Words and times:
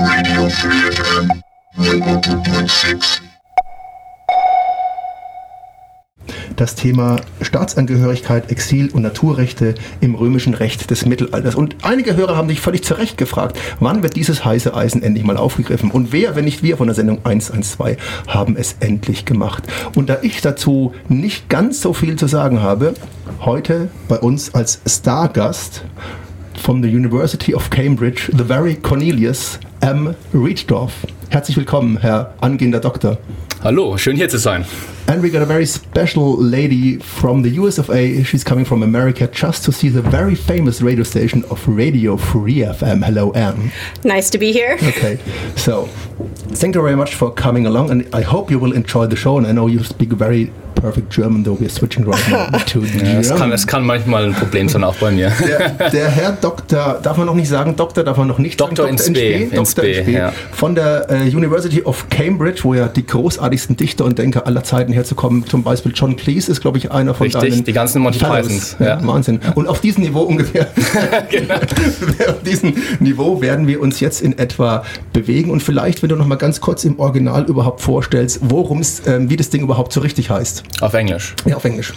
Radio 0.00 0.48
Free 0.48 0.92
FM 0.92 1.42
100.6. 1.76 3.20
das 6.54 6.76
Thema 6.76 7.16
Staatsangehörigkeit, 7.40 8.52
Exil 8.52 8.90
und 8.92 9.02
Naturrechte 9.02 9.74
im 10.00 10.14
römischen 10.14 10.54
Recht 10.54 10.90
des 10.90 11.04
Mittelalters. 11.04 11.56
Und 11.56 11.76
einige 11.82 12.14
Hörer 12.14 12.36
haben 12.36 12.48
sich 12.48 12.60
völlig 12.60 12.84
zu 12.84 12.94
Recht 12.94 13.18
gefragt, 13.18 13.58
wann 13.80 14.04
wird 14.04 14.14
dieses 14.14 14.44
heiße 14.44 14.72
Eisen 14.72 15.02
endlich 15.02 15.24
mal 15.24 15.36
aufgegriffen? 15.36 15.90
Und 15.90 16.12
wer, 16.12 16.36
wenn 16.36 16.44
nicht 16.44 16.62
wir 16.62 16.76
von 16.76 16.86
der 16.86 16.94
Sendung 16.94 17.24
112, 17.24 17.96
haben 18.28 18.56
es 18.56 18.76
endlich 18.78 19.24
gemacht? 19.24 19.64
Und 19.96 20.08
da 20.08 20.18
ich 20.22 20.40
dazu 20.40 20.94
nicht 21.08 21.48
ganz 21.48 21.80
so 21.80 21.92
viel 21.92 22.14
zu 22.14 22.28
sagen 22.28 22.62
habe, 22.62 22.94
heute 23.40 23.88
bei 24.08 24.18
uns 24.18 24.54
als 24.54 24.80
Stargast 24.86 25.84
von 26.60 26.82
the 26.82 26.88
University 26.88 27.54
of 27.54 27.70
Cambridge, 27.70 28.30
the 28.36 28.44
very 28.44 28.76
Cornelius 28.76 29.58
M. 29.80 30.14
Riedsdorf. 30.32 30.92
Herzlich 31.30 31.56
willkommen, 31.56 31.98
Herr 31.98 32.34
angehender 32.40 32.80
Doktor. 32.80 33.18
Hallo, 33.62 33.96
schön 33.96 34.16
hier 34.16 34.28
zu 34.28 34.38
sein. 34.38 34.64
And 35.06 35.22
we 35.22 35.30
got 35.30 35.42
a 35.42 35.46
very 35.46 35.66
special 35.66 36.36
lady 36.38 36.98
from 37.00 37.42
the 37.42 37.58
US 37.58 37.78
of 37.78 37.88
A. 37.90 38.22
She's 38.24 38.44
coming 38.44 38.64
from 38.64 38.82
America 38.82 39.26
just 39.26 39.64
to 39.64 39.72
see 39.72 39.88
the 39.88 40.02
very 40.02 40.36
famous 40.36 40.82
radio 40.82 41.02
station 41.02 41.44
of 41.50 41.66
Radio 41.66 42.16
Free 42.16 42.62
FM. 42.62 43.04
Hello, 43.04 43.32
Anne. 43.32 43.72
Nice 44.04 44.30
to 44.30 44.38
be 44.38 44.52
here. 44.52 44.74
Okay, 44.74 45.18
so 45.56 45.88
thank 46.54 46.74
you 46.74 46.82
very 46.82 46.96
much 46.96 47.14
for 47.14 47.30
coming 47.32 47.66
along, 47.66 47.90
and 47.90 48.06
I 48.14 48.22
hope 48.22 48.50
you 48.50 48.58
will 48.58 48.72
enjoy 48.72 49.06
the 49.06 49.16
show. 49.16 49.38
And 49.38 49.46
I 49.46 49.52
know 49.52 49.66
you 49.66 49.82
speak 49.82 50.10
very 50.10 50.52
perfect 50.80 51.10
German, 51.10 51.44
though 51.44 51.58
we're 51.58 51.68
switching 51.68 52.04
right 52.04 52.28
now 52.30 52.58
to 52.66 52.80
ja, 52.80 53.18
es, 53.18 53.34
kann, 53.34 53.52
es 53.52 53.66
kann 53.66 53.84
manchmal 53.84 54.24
ein 54.24 54.34
Problem 54.34 54.68
sein, 54.68 54.84
auch 54.84 54.96
bei 54.96 55.10
mir. 55.10 55.32
Der, 55.46 55.90
der, 55.90 56.08
Herr 56.08 56.32
Doktor, 56.32 57.00
darf 57.02 57.16
man 57.16 57.26
noch 57.26 57.34
nicht 57.34 57.48
sagen, 57.48 57.76
Doktor, 57.76 58.04
darf 58.04 58.16
man 58.16 58.28
noch 58.28 58.38
nicht 58.38 58.60
Doktor 58.60 58.84
sagen, 58.84 58.96
Doktor 58.96 59.08
in 59.08 59.14
Spee, 59.14 59.56
Doktor 59.56 59.84
in 59.84 60.02
Spee, 60.02 60.12
ja. 60.12 60.32
von 60.52 60.74
der 60.74 61.10
äh, 61.10 61.28
University 61.28 61.82
of 61.82 62.08
Cambridge, 62.08 62.60
wo 62.62 62.74
ja 62.74 62.88
die 62.88 63.06
großartigsten 63.06 63.76
Dichter 63.76 64.04
und 64.04 64.18
Denker 64.18 64.46
aller 64.46 64.64
Zeiten 64.64 64.92
herzukommen, 64.92 65.46
zum 65.46 65.62
Beispiel 65.62 65.92
John 65.94 66.16
Cleese 66.16 66.52
ist, 66.52 66.60
glaube 66.60 66.78
ich, 66.78 66.90
einer 66.90 67.14
von 67.14 67.26
Richtig, 67.26 67.50
deinen 67.50 67.64
die 67.64 67.72
ganzen 67.72 68.02
Monty 68.02 68.18
Pythons. 68.18 68.76
Ja. 68.78 69.04
Wahnsinn. 69.06 69.40
Und 69.54 69.68
auf 69.68 69.80
diesem 69.80 70.04
Niveau 70.04 70.22
ungefähr, 70.22 70.68
genau. 71.30 71.54
auf 72.28 72.42
diesem 72.44 72.74
Niveau 73.00 73.40
werden 73.40 73.66
wir 73.66 73.80
uns 73.80 74.00
jetzt 74.00 74.20
in 74.20 74.38
etwa 74.38 74.84
bewegen 75.12 75.50
und 75.50 75.62
vielleicht, 75.62 76.02
wenn 76.02 76.08
du 76.08 76.16
noch 76.16 76.26
mal 76.26 76.36
ganz 76.36 76.60
kurz 76.60 76.84
im 76.84 76.98
Original 76.98 77.44
überhaupt 77.44 77.80
vorstellst, 77.80 78.40
worum 78.42 78.80
es, 78.80 79.06
ähm, 79.06 79.30
wie 79.30 79.36
das 79.36 79.50
Ding 79.50 79.62
überhaupt 79.62 79.92
so 79.92 80.00
richtig 80.00 80.30
heißt. 80.30 80.64
Auf 80.80 80.94
Englisch. 80.94 81.34
Ja, 81.44 81.56
auf 81.56 81.64
Englisch. 81.64 81.92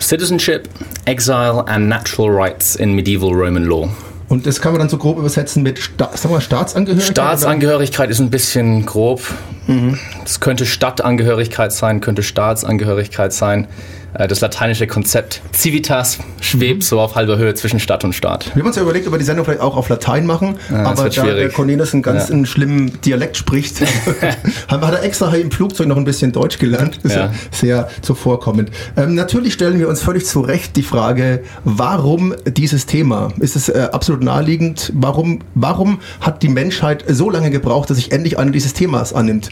Citizenship, 0.00 0.68
Exile 1.04 1.66
and 1.66 1.88
Natural 1.88 2.30
Rights 2.30 2.76
in 2.76 2.94
Medieval 2.94 3.30
Roman 3.30 3.64
Law. 3.64 3.88
Und 4.28 4.46
das 4.46 4.60
kann 4.60 4.72
man 4.72 4.80
dann 4.80 4.88
so 4.88 4.98
grob 4.98 5.18
übersetzen 5.18 5.62
mit 5.62 5.78
Sta 5.78 6.10
sagen 6.14 6.34
wir, 6.34 6.40
Staatsangehörigkeit? 6.40 7.12
Staatsangehörigkeit 7.12 8.10
ist 8.10 8.20
ein 8.20 8.30
bisschen 8.30 8.86
grob. 8.86 9.20
Es 9.66 9.68
mhm. 9.68 9.98
könnte 10.40 10.66
Stadtangehörigkeit 10.66 11.72
sein, 11.72 12.00
könnte 12.00 12.22
Staatsangehörigkeit 12.22 13.32
sein. 13.32 13.68
Äh, 14.14 14.28
das 14.28 14.40
lateinische 14.40 14.86
Konzept 14.86 15.42
Civitas 15.52 16.18
schwebt 16.40 16.82
mhm. 16.82 16.82
so 16.82 17.00
auf 17.00 17.14
halber 17.14 17.36
Höhe 17.36 17.54
zwischen 17.54 17.80
Stadt 17.80 18.04
und 18.04 18.14
Staat. 18.14 18.54
Wir 18.54 18.62
haben 18.62 18.68
uns 18.68 18.76
ja 18.76 18.82
überlegt, 18.82 19.06
ob 19.06 19.12
wir 19.12 19.18
die 19.18 19.24
Sendung 19.24 19.44
vielleicht 19.44 19.60
auch 19.60 19.76
auf 19.76 19.88
Latein 19.88 20.26
machen, 20.26 20.56
ja, 20.70 20.84
aber 20.84 21.04
da 21.04 21.12
schwierig. 21.12 21.36
der 21.36 21.50
Cornelis 21.50 21.92
einen 21.92 22.02
ganz 22.02 22.28
ja. 22.28 22.34
einen 22.34 22.46
schlimmen 22.46 23.00
Dialekt 23.02 23.36
spricht, 23.36 23.80
hat 24.68 24.82
er 24.82 25.02
extra 25.02 25.34
im 25.34 25.50
Flugzeug 25.50 25.88
noch 25.88 25.96
ein 25.96 26.04
bisschen 26.04 26.32
Deutsch 26.32 26.58
gelernt. 26.58 27.00
Das 27.02 27.12
ist 27.12 27.16
ja, 27.16 27.26
ja 27.26 27.34
sehr 27.50 27.88
zuvorkommend. 28.02 28.70
Ähm, 28.96 29.14
natürlich 29.14 29.54
stellen 29.54 29.78
wir 29.78 29.88
uns 29.88 30.02
völlig 30.02 30.26
zu 30.26 30.40
Recht 30.40 30.76
die 30.76 30.82
Frage, 30.82 31.42
warum 31.64 32.34
dieses 32.46 32.86
Thema? 32.86 33.32
Ist 33.38 33.56
es 33.56 33.68
äh, 33.68 33.88
absolut 33.92 34.22
naheliegend? 34.22 34.92
Warum, 34.94 35.40
warum 35.54 36.00
hat 36.20 36.42
die 36.42 36.48
Menschheit 36.48 37.04
so 37.08 37.30
lange 37.30 37.50
gebraucht, 37.50 37.90
dass 37.90 37.96
sich 37.96 38.12
endlich 38.12 38.38
einer 38.38 38.50
dieses 38.50 38.74
Themas 38.74 39.12
annimmt? 39.12 39.50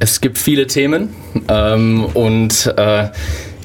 Es 0.00 0.20
gibt 0.20 0.38
viele 0.38 0.68
Themen 0.68 1.14
ähm, 1.48 2.04
und 2.04 2.72
äh, 2.76 3.08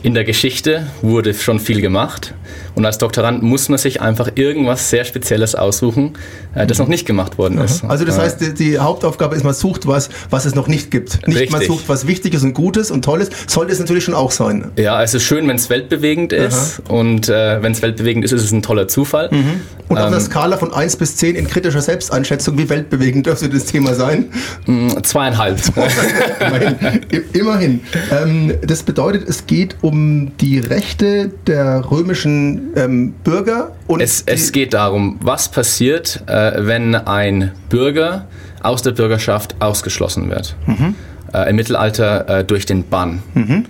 in 0.01 0.15
der 0.15 0.23
Geschichte 0.23 0.87
wurde 1.03 1.33
schon 1.35 1.59
viel 1.59 1.79
gemacht. 1.79 2.33
Und 2.75 2.85
als 2.85 2.97
Doktorand 2.97 3.43
muss 3.43 3.69
man 3.69 3.77
sich 3.77 4.01
einfach 4.01 4.31
irgendwas 4.35 4.89
sehr 4.89 5.05
Spezielles 5.05 5.55
aussuchen, 5.55 6.13
äh, 6.55 6.65
das 6.65 6.79
noch 6.79 6.87
nicht 6.87 7.05
gemacht 7.05 7.37
worden 7.37 7.59
ist. 7.59 7.83
Also 7.83 8.05
das 8.05 8.17
heißt, 8.17 8.41
die, 8.41 8.53
die, 8.53 8.79
Hauptaufgabe 8.79 9.35
ist, 9.35 9.43
man 9.43 9.53
sucht 9.53 9.87
was, 9.87 10.09
was 10.29 10.45
es 10.45 10.55
noch 10.55 10.67
nicht 10.67 10.89
gibt. 10.89 11.27
Nicht 11.27 11.39
Richtig. 11.39 11.51
man 11.51 11.61
sucht 11.61 11.87
was 11.87 12.07
Wichtiges 12.07 12.43
und 12.43 12.53
Gutes 12.53 12.89
und 12.91 13.05
Tolles. 13.05 13.29
Sollte 13.47 13.71
es 13.71 13.79
natürlich 13.79 14.03
schon 14.03 14.15
auch 14.15 14.31
sein. 14.31 14.71
Ja, 14.77 15.03
es 15.03 15.13
ist 15.13 15.23
schön, 15.23 15.47
wenn 15.47 15.55
es 15.55 15.69
weltbewegend 15.69 16.33
ist. 16.33 16.81
Aha. 16.85 16.93
Und 16.93 17.29
äh, 17.29 17.61
wenn 17.61 17.73
es 17.73 17.81
weltbewegend 17.81 18.25
ist, 18.25 18.31
ist 18.31 18.43
es 18.43 18.51
ein 18.51 18.63
toller 18.63 18.87
Zufall. 18.87 19.29
Mhm. 19.31 19.61
Und 19.89 19.97
auf 19.97 20.07
ähm, 20.07 20.13
einer 20.13 20.21
Skala 20.21 20.57
von 20.57 20.73
1 20.73 20.95
bis 20.95 21.15
10 21.17 21.35
in 21.35 21.47
kritischer 21.47 21.81
Selbsteinschätzung, 21.81 22.57
wie 22.57 22.69
weltbewegend 22.69 23.25
dürfte 23.25 23.49
das 23.49 23.65
Thema 23.65 23.93
sein? 23.93 24.29
Mm, 24.65 24.89
zweieinhalb. 25.03 25.59
Immerhin. 26.39 27.01
Immerhin. 27.33 27.79
Ähm, 28.11 28.53
das 28.65 28.83
bedeutet, 28.83 29.27
es 29.27 29.45
geht 29.45 29.75
um 29.81 30.31
die 30.37 30.59
Rechte 30.59 31.31
der 31.45 31.91
römischen 31.91 32.62
ähm, 32.75 33.13
Bürger 33.23 33.71
und. 33.87 34.01
Es, 34.01 34.23
es, 34.25 34.51
geht 34.51 34.73
darum, 34.73 35.17
was 35.21 35.49
passiert, 35.49 36.23
äh, 36.27 36.53
wenn 36.65 36.95
ein 36.95 37.51
Bürger 37.69 38.27
aus 38.61 38.81
der 38.81 38.91
Bürgerschaft 38.91 39.55
ausgeschlossen 39.59 40.29
wird. 40.29 40.55
Mhm. 40.65 40.95
Äh, 41.33 41.49
Im 41.49 41.55
Mittelalter 41.55 42.39
äh, 42.39 42.43
durch 42.43 42.65
den 42.65 42.87
Bann. 42.87 43.23
Mhm. 43.33 43.65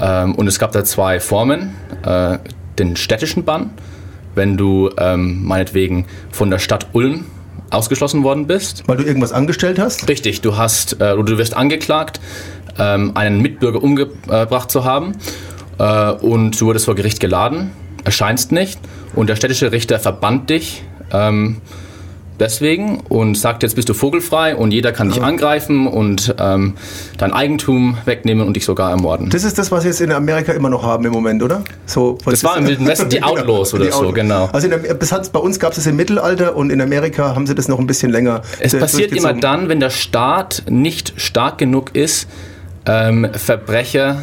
Ähm, 0.00 0.34
und 0.34 0.46
es 0.46 0.58
gab 0.58 0.72
da 0.72 0.84
zwei 0.84 1.20
Formen. 1.20 1.74
Äh, 2.04 2.38
den 2.78 2.96
städtischen 2.96 3.44
Bann, 3.44 3.70
wenn 4.34 4.56
du 4.56 4.90
ähm, 4.98 5.44
meinetwegen 5.44 6.06
von 6.30 6.50
der 6.50 6.58
Stadt 6.58 6.86
Ulm 6.92 7.24
ausgeschlossen 7.70 8.22
worden 8.22 8.46
bist. 8.46 8.84
Weil 8.86 8.98
du 8.98 9.04
irgendwas 9.04 9.32
angestellt 9.32 9.78
hast? 9.78 10.08
Richtig, 10.08 10.40
du 10.40 10.56
hast 10.56 11.00
äh, 11.00 11.16
du 11.16 11.38
wirst 11.38 11.56
angeklagt, 11.56 12.20
ähm, 12.78 13.12
einen 13.14 13.42
Mitbürger 13.42 13.82
umgebracht 13.82 14.70
zu 14.70 14.84
haben 14.84 15.12
äh, 15.78 16.12
und 16.12 16.60
du 16.60 16.66
wurdest 16.66 16.84
vor 16.84 16.94
Gericht 16.94 17.20
geladen 17.20 17.72
erscheinst 18.08 18.52
nicht 18.52 18.80
und 19.14 19.28
der 19.28 19.36
städtische 19.36 19.70
Richter 19.70 19.98
verbannt 19.98 20.48
dich 20.48 20.82
ähm, 21.12 21.58
deswegen 22.40 23.00
und 23.08 23.36
sagt, 23.36 23.62
jetzt 23.62 23.76
bist 23.76 23.86
du 23.90 23.92
vogelfrei 23.92 24.56
und 24.56 24.70
jeder 24.70 24.92
kann 24.92 25.10
dich 25.10 25.22
angreifen 25.22 25.86
und 25.86 26.34
ähm, 26.38 26.74
dein 27.18 27.34
Eigentum 27.34 27.98
wegnehmen 28.06 28.46
und 28.46 28.54
dich 28.54 28.64
sogar 28.64 28.90
ermorden. 28.90 29.28
Das 29.28 29.44
ist 29.44 29.58
das, 29.58 29.70
was 29.70 29.84
wir 29.84 29.90
jetzt 29.90 30.00
in 30.00 30.10
Amerika 30.10 30.52
immer 30.52 30.70
noch 30.70 30.84
haben 30.84 31.04
im 31.04 31.12
Moment, 31.12 31.42
oder? 31.42 31.62
So, 31.84 32.16
das 32.24 32.42
war 32.44 32.56
im 32.56 32.66
Wilden 32.66 32.86
Westen 32.86 33.10
die 33.10 33.22
Outlaws 33.22 33.74
oder 33.74 33.84
die 33.84 33.92
so, 33.92 34.10
genau. 34.12 34.48
Also 34.52 34.68
der, 34.68 34.78
bei 34.78 35.38
uns 35.38 35.60
gab 35.60 35.72
es 35.72 35.78
es 35.78 35.86
im 35.86 35.96
Mittelalter 35.96 36.56
und 36.56 36.70
in 36.70 36.80
Amerika 36.80 37.34
haben 37.34 37.46
sie 37.46 37.54
das 37.54 37.68
noch 37.68 37.78
ein 37.78 37.86
bisschen 37.86 38.10
länger 38.10 38.40
Es 38.58 38.74
passiert 38.74 39.12
immer 39.12 39.34
dann, 39.34 39.68
wenn 39.68 39.80
der 39.80 39.90
Staat 39.90 40.62
nicht 40.70 41.12
stark 41.20 41.58
genug 41.58 41.94
ist, 41.94 42.26
ähm, 42.86 43.28
Verbrecher 43.34 44.22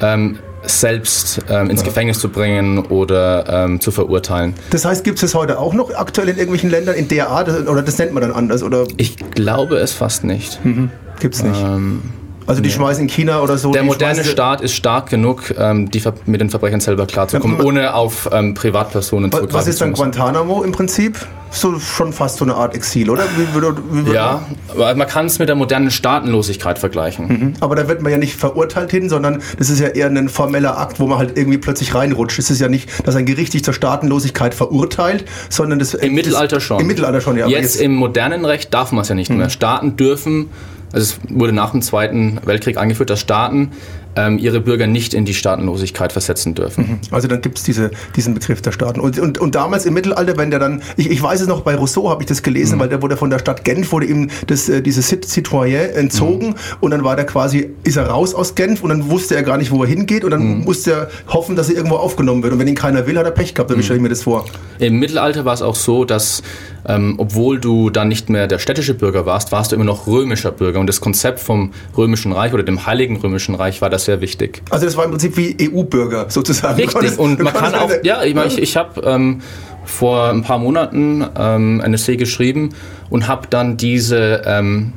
ähm, 0.00 0.38
selbst 0.64 1.40
ähm, 1.48 1.70
ins 1.70 1.82
Gefängnis 1.82 2.18
zu 2.18 2.28
bringen 2.28 2.86
oder 2.86 3.64
ähm, 3.64 3.80
zu 3.80 3.90
verurteilen. 3.90 4.54
Das 4.70 4.84
heißt, 4.84 5.04
gibt 5.04 5.16
es 5.16 5.22
das 5.22 5.34
heute 5.34 5.58
auch 5.58 5.74
noch 5.74 5.94
aktuell 5.94 6.28
in 6.28 6.36
irgendwelchen 6.36 6.70
Ländern 6.70 6.94
in 6.94 7.08
der 7.08 7.28
Art 7.28 7.48
oder 7.68 7.82
das 7.82 7.98
nennt 7.98 8.12
man 8.12 8.22
dann 8.22 8.32
anders? 8.32 8.62
Oder? 8.62 8.86
Ich 8.96 9.16
glaube 9.16 9.76
es 9.76 9.92
fast 9.92 10.24
nicht. 10.24 10.64
Mhm. 10.64 10.90
Gibt 11.20 11.34
es 11.34 11.42
nicht. 11.42 11.60
Ähm, 11.60 12.02
also 12.46 12.60
die 12.60 12.68
nee. 12.68 12.74
schmeißen 12.74 13.02
in 13.02 13.08
China 13.08 13.40
oder 13.40 13.58
so. 13.58 13.72
Der 13.72 13.82
moderne 13.82 14.24
Staat 14.24 14.60
ist 14.60 14.74
stark 14.74 15.10
genug, 15.10 15.54
ähm, 15.58 15.90
die 15.90 16.02
mit 16.26 16.40
den 16.40 16.50
Verbrechern 16.50 16.80
selber 16.80 17.06
klarzukommen, 17.06 17.58
ja, 17.58 17.64
ohne 17.64 17.94
auf 17.94 18.28
ähm, 18.32 18.54
Privatpersonen 18.54 19.30
zu 19.30 19.52
Was 19.52 19.66
ist 19.66 19.80
dann 19.80 19.92
Guantanamo 19.92 20.62
im 20.62 20.72
Prinzip? 20.72 21.18
So 21.54 21.78
schon 21.78 22.14
fast 22.14 22.38
so 22.38 22.46
eine 22.46 22.54
Art 22.54 22.74
Exil, 22.74 23.10
oder? 23.10 23.24
Wie, 23.36 23.46
wie, 23.54 24.06
wie, 24.06 24.12
ja, 24.14 24.40
aber 24.68 24.94
man 24.94 25.06
kann 25.06 25.26
es 25.26 25.38
mit 25.38 25.48
der 25.48 25.54
modernen 25.54 25.90
Staatenlosigkeit 25.90 26.78
vergleichen. 26.78 27.28
Mhm. 27.28 27.52
Aber 27.60 27.76
da 27.76 27.88
wird 27.88 28.00
man 28.00 28.10
ja 28.10 28.16
nicht 28.16 28.36
verurteilt 28.36 28.90
hin, 28.90 29.10
sondern 29.10 29.42
das 29.58 29.68
ist 29.68 29.78
ja 29.78 29.88
eher 29.88 30.06
ein 30.06 30.30
formeller 30.30 30.78
Akt, 30.78 30.98
wo 30.98 31.06
man 31.06 31.18
halt 31.18 31.36
irgendwie 31.36 31.58
plötzlich 31.58 31.94
reinrutscht. 31.94 32.38
Es 32.38 32.50
ist 32.50 32.60
ja 32.60 32.68
nicht, 32.68 33.06
dass 33.06 33.16
ein 33.16 33.26
Gericht 33.26 33.52
dich 33.52 33.62
zur 33.62 33.74
Staatenlosigkeit 33.74 34.54
verurteilt, 34.54 35.26
sondern 35.50 35.78
das... 35.78 35.92
Im 35.92 36.14
Mittelalter 36.14 36.58
schon. 36.58 36.80
Im 36.80 36.86
Mittelalter 36.86 37.20
schon, 37.20 37.36
ja. 37.36 37.46
Jetzt, 37.46 37.74
jetzt 37.74 37.82
im 37.82 37.96
modernen 37.96 38.46
Recht 38.46 38.72
darf 38.72 38.90
man 38.92 39.02
es 39.02 39.10
ja 39.10 39.14
nicht 39.14 39.30
mhm. 39.30 39.36
mehr. 39.36 39.50
Staaten 39.50 39.96
dürfen 39.96 40.48
also 40.92 41.14
es 41.14 41.36
wurde 41.36 41.52
nach 41.52 41.70
dem 41.70 41.82
Zweiten 41.82 42.38
Weltkrieg 42.44 42.76
angeführt, 42.76 43.10
dass 43.10 43.20
Staaten 43.20 43.72
ähm, 44.16 44.38
ihre 44.38 44.60
Bürger 44.60 44.86
nicht 44.86 45.14
in 45.14 45.24
die 45.24 45.34
Staatenlosigkeit 45.34 46.12
versetzen 46.12 46.54
dürfen. 46.54 46.84
Mhm. 46.84 47.00
Also 47.10 47.28
dann 47.28 47.40
gibt 47.40 47.58
es 47.58 47.64
diese, 47.64 47.90
diesen 48.16 48.34
Begriff 48.34 48.60
der 48.60 48.72
Staaten. 48.72 49.00
Und, 49.00 49.18
und, 49.18 49.38
und 49.38 49.54
damals 49.54 49.86
im 49.86 49.94
Mittelalter, 49.94 50.36
wenn 50.36 50.50
der 50.50 50.60
dann, 50.60 50.82
ich, 50.96 51.10
ich 51.10 51.22
weiß 51.22 51.40
es 51.40 51.48
noch, 51.48 51.62
bei 51.62 51.74
Rousseau 51.74 52.10
habe 52.10 52.22
ich 52.22 52.28
das 52.28 52.42
gelesen, 52.42 52.76
mhm. 52.76 52.80
weil 52.80 52.88
der 52.88 53.02
wurde 53.02 53.16
von 53.16 53.30
der 53.30 53.38
Stadt 53.38 53.64
Genf, 53.64 53.92
wurde 53.92 54.06
ihm 54.06 54.28
das, 54.46 54.68
äh, 54.68 54.82
dieses 54.82 55.08
Citoyen 55.08 55.90
entzogen 55.94 56.48
mhm. 56.48 56.54
und 56.80 56.90
dann 56.90 57.04
war 57.04 57.16
der 57.16 57.26
quasi, 57.26 57.70
ist 57.84 57.96
er 57.96 58.06
raus 58.06 58.34
aus 58.34 58.54
Genf 58.54 58.82
und 58.82 58.90
dann 58.90 59.10
wusste 59.10 59.34
er 59.34 59.42
gar 59.42 59.56
nicht, 59.56 59.70
wo 59.70 59.82
er 59.82 59.88
hingeht 59.88 60.24
und 60.24 60.30
dann 60.30 60.58
mhm. 60.58 60.64
musste 60.64 60.92
er 60.92 61.08
hoffen, 61.28 61.56
dass 61.56 61.70
er 61.70 61.76
irgendwo 61.76 61.96
aufgenommen 61.96 62.42
wird. 62.42 62.52
Und 62.52 62.58
wenn 62.58 62.68
ihn 62.68 62.74
keiner 62.74 63.06
will, 63.06 63.18
hat 63.18 63.24
er 63.24 63.30
Pech 63.30 63.54
gehabt, 63.54 63.70
dann 63.70 63.78
mhm. 63.78 63.82
stelle 63.82 63.96
ich 63.96 64.02
mir 64.02 64.08
das 64.08 64.22
vor. 64.22 64.44
Im 64.78 64.98
Mittelalter 64.98 65.44
war 65.44 65.54
es 65.54 65.62
auch 65.62 65.76
so, 65.76 66.04
dass 66.04 66.42
ähm, 66.86 67.14
obwohl 67.18 67.60
du 67.60 67.90
dann 67.90 68.08
nicht 68.08 68.28
mehr 68.28 68.46
der 68.46 68.58
städtische 68.58 68.94
Bürger 68.94 69.26
warst, 69.26 69.52
warst 69.52 69.72
du 69.72 69.76
immer 69.76 69.84
noch 69.84 70.06
römischer 70.06 70.52
Bürger. 70.52 70.80
Und 70.80 70.86
das 70.86 71.00
Konzept 71.00 71.40
vom 71.40 71.72
Römischen 71.96 72.32
Reich 72.32 72.52
oder 72.52 72.62
dem 72.62 72.86
Heiligen 72.86 73.16
Römischen 73.16 73.54
Reich 73.54 73.80
war 73.80 73.90
das 73.90 74.04
sehr 74.04 74.20
wichtig. 74.20 74.62
Also 74.70 74.86
das 74.86 74.96
war 74.96 75.04
im 75.04 75.10
Prinzip 75.10 75.36
wie 75.36 75.56
EU-Bürger 75.60 76.26
sozusagen. 76.28 76.80
Richtig. 76.80 77.18
Und 77.18 77.40
man 77.40 77.52
kann 77.52 77.74
auch, 77.74 77.90
ja, 78.02 78.22
ich, 78.24 78.34
ich, 78.34 78.58
ich 78.58 78.76
habe 78.76 79.00
ähm, 79.02 79.42
vor 79.84 80.30
ein 80.30 80.42
paar 80.42 80.58
Monaten 80.58 81.24
ähm, 81.36 81.80
ein 81.84 81.94
Essay 81.94 82.16
geschrieben 82.16 82.70
und 83.10 83.28
habe 83.28 83.46
dann 83.48 83.76
diese, 83.76 84.42
ähm, 84.46 84.92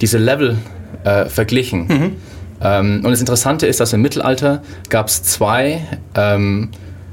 diese 0.00 0.18
Level 0.18 0.58
äh, 1.04 1.26
verglichen. 1.26 1.86
Mhm. 1.86 2.16
Ähm, 2.60 3.00
und 3.04 3.10
das 3.10 3.20
Interessante 3.20 3.66
ist, 3.66 3.80
dass 3.80 3.92
im 3.92 4.02
Mittelalter 4.02 4.62
gab 4.88 5.08
es 5.08 5.22
zwei 5.22 5.80
ähm, 6.14 6.70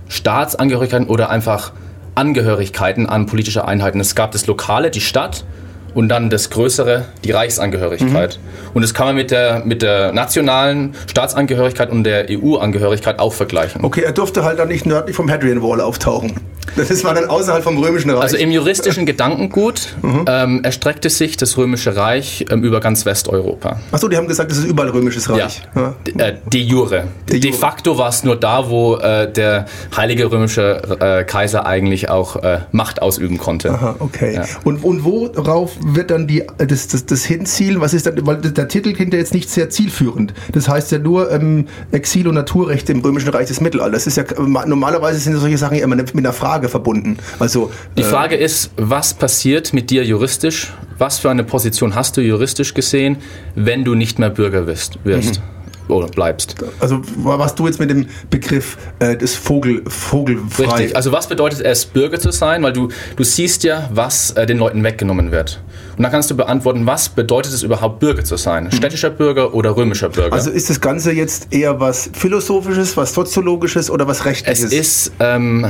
Staatsangehörigkeiten 0.08 1.08
oder 1.08 1.30
einfach 1.30 1.72
Angehörigkeiten 2.16 3.08
an 3.08 3.26
politische 3.26 3.68
Einheiten. 3.68 4.00
Es 4.00 4.16
gab 4.16 4.32
das 4.32 4.48
Lokale, 4.48 4.92
die 4.92 5.02
Stadt, 5.02 5.46
und 5.94 6.10
dann 6.10 6.30
das 6.30 6.50
Größere, 6.50 7.06
die 7.24 7.32
Reichsangehörigkeit. 7.32 8.38
Mhm. 8.38 8.69
Und 8.74 8.81
das 8.81 8.94
kann 8.94 9.07
man 9.07 9.16
mit 9.16 9.31
der, 9.31 9.63
mit 9.66 9.81
der 9.81 10.12
nationalen 10.13 10.95
Staatsangehörigkeit 11.07 11.92
und 11.92 12.04
der 12.04 12.27
EU-Angehörigkeit 12.30 13.19
auch 13.19 13.33
vergleichen. 13.33 13.83
Okay, 13.83 14.01
er 14.01 14.12
durfte 14.12 14.44
halt 14.44 14.60
dann 14.60 14.68
nicht 14.68 14.86
nördlich 14.86 15.16
vom 15.16 15.30
Hadrian 15.30 15.62
Wall 15.62 15.81
auftauchen. 15.81 16.33
Das 16.75 17.04
war 17.04 17.16
dann 17.16 17.25
außerhalb 17.25 17.63
vom 17.63 17.77
Römischen 17.80 18.12
Reich. 18.12 18.21
Also 18.21 18.38
im 18.38 18.51
juristischen 18.51 19.06
Gedankengut 19.07 19.95
Mhm. 20.01 20.25
ähm, 20.27 20.63
erstreckte 20.63 21.10
sich 21.10 21.36
das 21.36 21.57
Römische 21.57 21.95
Reich 21.95 22.45
ähm, 22.51 22.63
über 22.63 22.80
ganz 22.80 23.06
Westeuropa. 23.06 23.80
Achso, 23.92 24.07
die 24.07 24.18
haben 24.18 24.27
gesagt, 24.27 24.51
es 24.51 24.60
ist 24.60 24.66
überall 24.66 24.89
Römisches 24.89 25.30
Reich. 25.30 25.63
Ja. 25.75 25.95
D- 26.06 26.12
Äh, 26.22 26.36
de 26.45 26.62
jure. 26.62 27.06
De 27.27 27.39
De 27.39 27.50
jure. 27.50 27.60
facto 27.60 27.98
war 27.98 28.10
es 28.10 28.24
nur 28.24 28.36
da, 28.36 28.69
wo 28.69 28.98
äh, 28.98 29.31
der 29.31 29.65
heilige 29.98 30.31
römische 30.31 30.81
äh, 31.00 31.24
Kaiser 31.24 31.65
eigentlich 31.65 32.10
auch 32.10 32.36
äh, 32.38 32.60
Macht 32.72 33.01
ausüben 33.01 33.38
konnte. 33.39 33.72
Aha, 33.72 33.95
okay. 34.00 34.36
Ja. 34.36 34.45
Und, 34.63 34.83
und 34.83 35.04
worauf 35.04 35.72
wird 35.83 36.12
dann 36.12 36.27
die, 36.27 36.44
das, 36.57 36.88
das, 36.88 37.06
das 37.06 37.24
hinzielen? 37.25 37.81
Was 37.81 37.94
ist 37.95 38.06
dann, 38.06 38.15
weil 38.27 38.38
der 38.60 38.68
Titel 38.68 38.92
klingt 38.92 39.14
ja 39.14 39.20
jetzt 39.20 39.34
nicht 39.34 39.50
sehr 39.50 39.70
zielführend. 39.70 40.34
Das 40.52 40.68
heißt 40.68 40.92
ja 40.92 41.00
nur 41.00 41.32
ähm, 41.32 41.68
Exil- 41.92 42.28
und 42.28 42.36
Naturrechte 42.36 42.92
im 42.92 43.00
Römischen 43.00 43.30
Reich 43.30 43.48
des 43.48 43.62
Mittelalters. 43.62 44.04
Das 44.04 44.18
ist 44.18 44.18
ja, 44.18 44.26
normalerweise 44.38 45.18
sind 45.18 45.38
solche 45.38 45.58
Sachen 45.58 45.78
ja 45.78 45.84
immer 45.86 45.96
mit 45.96 46.14
einer 46.14 46.34
Frage 46.34 46.68
verbunden. 46.68 47.18
Also, 47.40 47.72
Die 47.98 48.02
äh, 48.02 48.06
Frage 48.06 48.36
ist, 48.36 48.72
was 48.76 49.14
passiert 49.14 49.72
mit 49.74 49.90
dir 49.90 50.04
juristisch? 50.04 50.74
Was 50.98 51.20
für 51.20 51.30
eine 51.30 51.46
Position 51.46 51.96
hast 51.96 52.18
du 52.18 52.22
juristisch 52.22 52.74
gesehen, 52.74 53.18
wenn 53.56 53.86
du 53.86 53.96
nicht 53.96 54.20
mehr 54.20 54.30
Bürger 54.30 54.68
wirst? 54.68 55.00
wirst 55.06 55.40
Mhm. 55.40 55.94
Oder 55.94 56.08
bleibst. 56.08 56.56
also 56.82 57.02
was 57.16 57.56
du 57.56 57.66
jetzt 57.66 57.80
mit 57.80 57.90
dem 57.90 58.08
Begriff 58.30 58.78
äh, 59.00 59.18
des 59.18 59.36
Vogel, 59.36 59.82
Vogelfrei. 59.88 60.66
Richtig. 60.66 60.96
Also 60.96 61.12
was 61.12 61.28
bedeutet 61.28 61.62
es, 61.62 61.86
Bürger 61.86 62.20
zu 62.20 62.32
sein? 62.32 62.62
Weil 62.62 62.74
du, 62.74 62.90
du 63.16 63.24
siehst 63.24 63.64
ja, 63.64 63.90
was 63.92 64.32
äh, 64.32 64.46
den 64.46 64.60
Leuten 64.60 64.84
weggenommen 64.84 65.32
wird. 65.32 65.62
Und 66.00 66.04
dann 66.04 66.13
kannst 66.13 66.31
du 66.31 66.38
beantworten, 66.38 66.86
was 66.86 67.10
bedeutet 67.10 67.51
es 67.51 67.62
überhaupt, 67.62 68.00
Bürger 68.00 68.24
zu 68.24 68.38
sein? 68.38 68.72
Städtischer 68.72 69.10
Bürger 69.10 69.54
oder 69.54 69.75
römischer 69.75 70.07
Bürger? 70.07 70.31
Also 70.31 70.50
ist 70.50 70.69
das 70.69 70.80
Ganze 70.80 71.12
jetzt 71.12 71.51
eher 71.51 71.81
was 71.81 72.10
Philosophisches, 72.13 72.96
was 72.96 73.13
Soziologisches 73.13 73.92
oder 73.92 74.07
was 74.07 74.19
es 74.19 74.25
Rechtliches? 74.25 74.72
ist 74.72 75.12
ähm, 75.19 75.66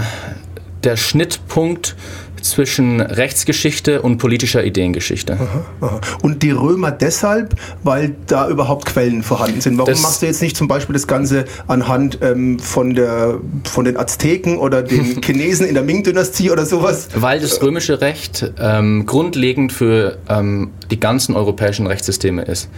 der 0.83 0.97
Schnittpunkt 0.97 1.95
zwischen 2.41 3.01
Rechtsgeschichte 3.01 4.01
und 4.01 4.17
politischer 4.17 4.63
Ideengeschichte. 4.63 5.37
Aha. 5.81 6.01
Und 6.21 6.43
die 6.43 6.51
Römer 6.51 6.91
deshalb, 6.91 7.55
weil 7.83 8.15
da 8.27 8.49
überhaupt 8.49 8.85
Quellen 8.85 9.23
vorhanden 9.23 9.61
sind. 9.61 9.77
Warum 9.77 9.91
Das- 9.91 10.01
machst 10.01 10.21
du 10.21 10.25
jetzt 10.25 10.41
nicht 10.41 10.57
zum 10.57 10.67
Beispiel 10.67 10.93
das 10.93 11.07
Ganze 11.07 11.45
anhand 11.67 12.19
ähm, 12.21 12.59
von, 12.59 12.93
der, 12.95 13.39
von 13.63 13.85
den 13.85 13.97
Azteken 13.97 14.57
oder 14.57 14.81
den 14.83 15.21
Chinesen 15.23 15.65
in 15.67 15.73
der 15.73 15.83
Ming-Dynastie 15.83 16.51
oder 16.51 16.65
sowas? 16.65 17.09
Weil 17.15 17.39
das 17.39 17.61
römische 17.61 18.01
Recht 18.01 18.51
ähm, 18.59 19.05
grundlegend 19.05 19.71
für 19.71 20.17
ähm, 20.29 20.71
die 20.91 20.99
ganzen 20.99 21.35
europäischen 21.35 21.87
Rechtssysteme 21.87 22.43
ist. 22.43 22.69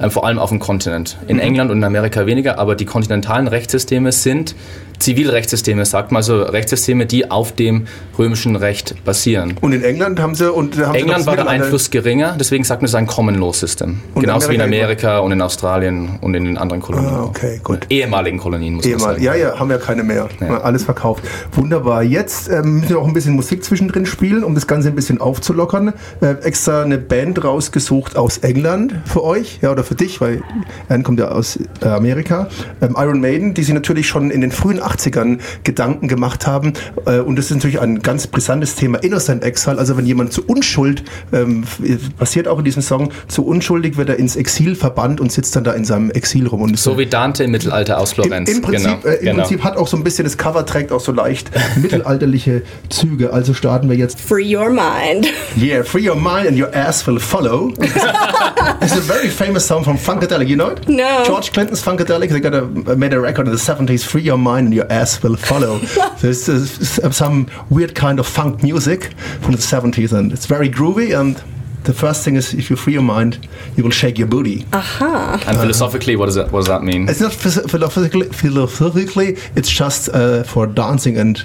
Ähm, 0.00 0.10
vor 0.10 0.26
allem 0.26 0.38
auf 0.38 0.50
dem 0.50 0.58
Kontinent. 0.58 1.18
In 1.28 1.38
England 1.38 1.70
und 1.70 1.78
in 1.78 1.84
Amerika 1.84 2.26
weniger, 2.26 2.58
aber 2.58 2.74
die 2.74 2.84
kontinentalen 2.84 3.46
Rechtssysteme 3.46 4.10
sind 4.12 4.54
Zivilrechtssysteme, 4.98 5.84
sagt 5.84 6.12
man, 6.12 6.18
also 6.18 6.42
Rechtssysteme, 6.42 7.06
die 7.06 7.30
auf 7.30 7.52
dem 7.52 7.86
römischen 8.18 8.56
Recht 8.56 9.04
basieren. 9.04 9.54
Und 9.60 9.72
in 9.72 9.82
England 9.82 10.20
haben 10.20 10.34
sie 10.34 10.52
und 10.52 10.78
haben 10.78 10.92
sie 10.92 11.00
England 11.00 11.20
das 11.20 11.26
war 11.26 11.36
der 11.36 11.48
Einfluss 11.48 11.90
geringer, 11.90 12.36
deswegen 12.38 12.64
sagt 12.64 12.82
man, 12.82 12.86
es 12.86 12.92
ist 12.92 12.96
ein 12.96 13.06
Common 13.06 13.34
Law 13.36 13.52
System. 13.52 14.00
Und 14.14 14.22
Genauso 14.22 14.50
wie 14.50 14.54
in 14.54 14.60
Amerika 14.60 15.18
und 15.18 15.32
in 15.32 15.42
Australien 15.42 16.18
und 16.20 16.34
in 16.34 16.44
den 16.44 16.58
anderen 16.58 16.80
Kolonien. 16.80 17.10
Ah, 17.10 17.24
okay, 17.24 17.60
gut. 17.62 17.86
Ehemaligen 17.90 18.38
Kolonien, 18.38 18.74
muss 18.74 18.84
man 18.84 18.92
Ehemal. 18.92 19.12
sagen. 19.14 19.24
Ja, 19.24 19.34
ja, 19.34 19.58
haben 19.58 19.68
wir 19.68 19.78
keine 19.78 20.02
mehr. 20.02 20.28
Alles 20.62 20.84
verkauft. 20.84 21.24
Wunderbar. 21.52 22.02
Jetzt 22.02 22.48
ähm, 22.48 22.80
müssen 22.80 22.90
wir 22.90 22.98
auch 22.98 23.06
ein 23.06 23.12
bisschen 23.12 23.34
Musik 23.34 23.64
zwischendrin 23.64 24.06
spielen, 24.06 24.44
um 24.44 24.54
das 24.54 24.66
Ganze 24.66 24.88
ein 24.88 24.94
bisschen 24.94 25.20
aufzulockern. 25.20 25.92
Äh, 26.20 26.34
extra 26.42 26.82
eine 26.82 26.98
Band 26.98 27.42
rausgesucht 27.42 28.16
aus 28.16 28.38
England 28.38 28.94
für 29.04 29.22
euch, 29.22 29.58
ja, 29.62 29.70
oder 29.70 29.84
für 29.84 29.94
dich, 29.94 30.20
weil 30.20 30.42
Anne 30.88 31.02
kommt 31.02 31.18
ja 31.18 31.28
aus 31.28 31.58
äh, 31.82 31.86
Amerika. 31.88 32.48
Ähm, 32.80 32.96
Iron 32.98 33.20
Maiden, 33.20 33.54
die 33.54 33.62
sich 33.62 33.74
natürlich 33.74 34.08
schon 34.08 34.30
in 34.30 34.40
den 34.40 34.52
frühen 34.52 34.80
80ern 34.86 35.38
Gedanken 35.64 36.08
gemacht 36.08 36.46
haben. 36.46 36.72
Äh, 37.06 37.20
und 37.20 37.36
das 37.36 37.46
ist 37.46 37.56
natürlich 37.56 37.80
ein 37.80 38.00
ganz 38.00 38.26
brisantes 38.26 38.74
Thema, 38.76 38.98
Innocent 39.02 39.42
Exile. 39.42 39.78
Also 39.78 39.96
wenn 39.96 40.06
jemand 40.06 40.32
zu 40.32 40.44
Unschuld, 40.46 41.04
ähm, 41.32 41.64
passiert 42.18 42.48
auch 42.48 42.58
in 42.58 42.64
diesem 42.64 42.82
Song, 42.82 43.10
zu 43.28 43.44
unschuldig 43.44 43.96
wird 43.96 44.08
er 44.08 44.16
ins 44.16 44.36
Exil 44.36 44.74
verbannt 44.74 45.20
und 45.20 45.32
sitzt 45.32 45.56
dann 45.56 45.64
da 45.64 45.72
in 45.72 45.84
seinem 45.84 46.10
Exil 46.10 46.46
rum. 46.46 46.62
Und 46.62 46.78
So 46.78 46.98
wie 46.98 47.06
Dante 47.06 47.44
im 47.44 47.50
Mittelalter 47.50 47.98
aus 47.98 48.12
Florenz. 48.12 48.50
im, 48.50 48.56
im, 48.56 48.62
Prinzip, 48.62 49.02
genau. 49.02 49.14
äh, 49.14 49.18
Im 49.18 49.24
genau. 49.24 49.38
Prinzip 49.40 49.64
hat 49.64 49.76
auch 49.76 49.88
so 49.88 49.96
ein 49.96 50.04
bisschen 50.04 50.24
das 50.24 50.36
Cover 50.38 50.66
trägt 50.66 50.92
auch 50.92 51.00
so 51.00 51.12
leicht 51.12 51.50
mittelalterliche 51.76 52.62
Züge. 52.88 53.32
Also 53.32 53.54
starten 53.54 53.88
wir 53.88 53.96
jetzt. 53.96 54.20
Free 54.20 54.56
your 54.56 54.70
mind. 54.70 55.26
Yeah, 55.56 55.82
free 55.84 56.08
your 56.08 56.16
mind 56.16 56.48
and 56.48 56.58
your 56.58 56.74
ass 56.74 57.06
will 57.06 57.18
follow. 57.18 57.72
it's 58.80 58.96
a 58.96 59.00
very 59.00 59.28
famous 59.28 59.66
song 59.66 59.84
from 59.84 59.96
Funkadelic. 59.98 60.48
You 60.48 60.56
know 60.56 60.70
it? 60.70 60.88
No. 60.88 61.24
George 61.24 61.52
Clinton's 61.52 61.82
Funkadelic. 61.82 62.30
They 62.30 62.40
got 62.40 62.54
a 62.54 62.96
made 62.96 63.12
a 63.12 63.20
record 63.20 63.46
in 63.46 63.52
the 63.52 63.58
70s. 63.58 64.04
Free 64.04 64.22
your 64.22 64.38
mind 64.38 64.73
and 64.74 64.88
your 64.90 64.92
ass 64.92 65.22
will 65.22 65.36
follow. 65.36 65.78
There's 66.20 66.48
uh, 66.48 67.10
some 67.10 67.48
weird 67.70 67.94
kind 67.94 68.18
of 68.18 68.26
funk 68.26 68.62
music 68.62 69.14
from 69.40 69.52
the 69.52 69.58
70s, 69.58 70.12
and 70.12 70.32
it's 70.32 70.46
very 70.46 70.68
groovy. 70.68 71.18
And 71.18 71.36
the 71.84 71.94
first 71.94 72.24
thing 72.24 72.36
is, 72.36 72.54
if 72.54 72.70
you 72.70 72.76
free 72.76 72.94
your 72.94 73.02
mind, 73.02 73.46
you 73.76 73.84
will 73.84 73.90
shake 73.90 74.18
your 74.18 74.28
booty. 74.28 74.66
And 74.72 75.56
philosophically, 75.58 76.16
what 76.16 76.26
does 76.26 76.34
that, 76.34 76.50
what 76.50 76.60
does 76.60 76.68
that 76.68 76.82
mean? 76.82 77.08
It's 77.08 77.20
not 77.20 77.32
phys- 77.32 77.70
philosophically, 77.70 78.28
philosophically 78.30 79.36
it's 79.54 79.70
just 79.70 80.08
uh, 80.08 80.42
for 80.42 80.66
dancing 80.66 81.18
and 81.18 81.44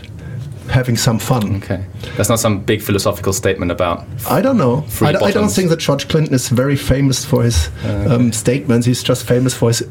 having 0.70 0.98
some 0.98 1.20
fun. 1.20 1.56
Okay. 1.58 1.84
That's 2.16 2.30
not 2.30 2.40
some 2.40 2.60
big 2.60 2.82
philosophical 2.82 3.34
statement 3.34 3.72
about. 3.72 4.06
I 4.30 4.42
don't 4.42 4.58
know. 4.58 4.82
Free 4.82 5.08
I, 5.08 5.26
I 5.26 5.32
don't 5.32 5.50
think 5.50 5.70
that 5.70 5.80
George 5.80 6.08
Clinton 6.08 6.34
is 6.34 6.50
very 6.50 6.76
famous 6.76 7.26
for 7.26 7.44
his 7.44 7.70
um, 7.84 8.32
statements. 8.32 8.86
He's 8.86 9.04
just 9.04 9.26
famous 9.26 9.54
for 9.54 9.70
his 9.70 9.82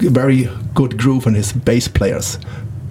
very 0.00 0.48
good 0.74 0.98
groove 0.98 1.26
and 1.26 1.36
his 1.36 1.52
bass 1.52 1.88
players. 1.88 2.38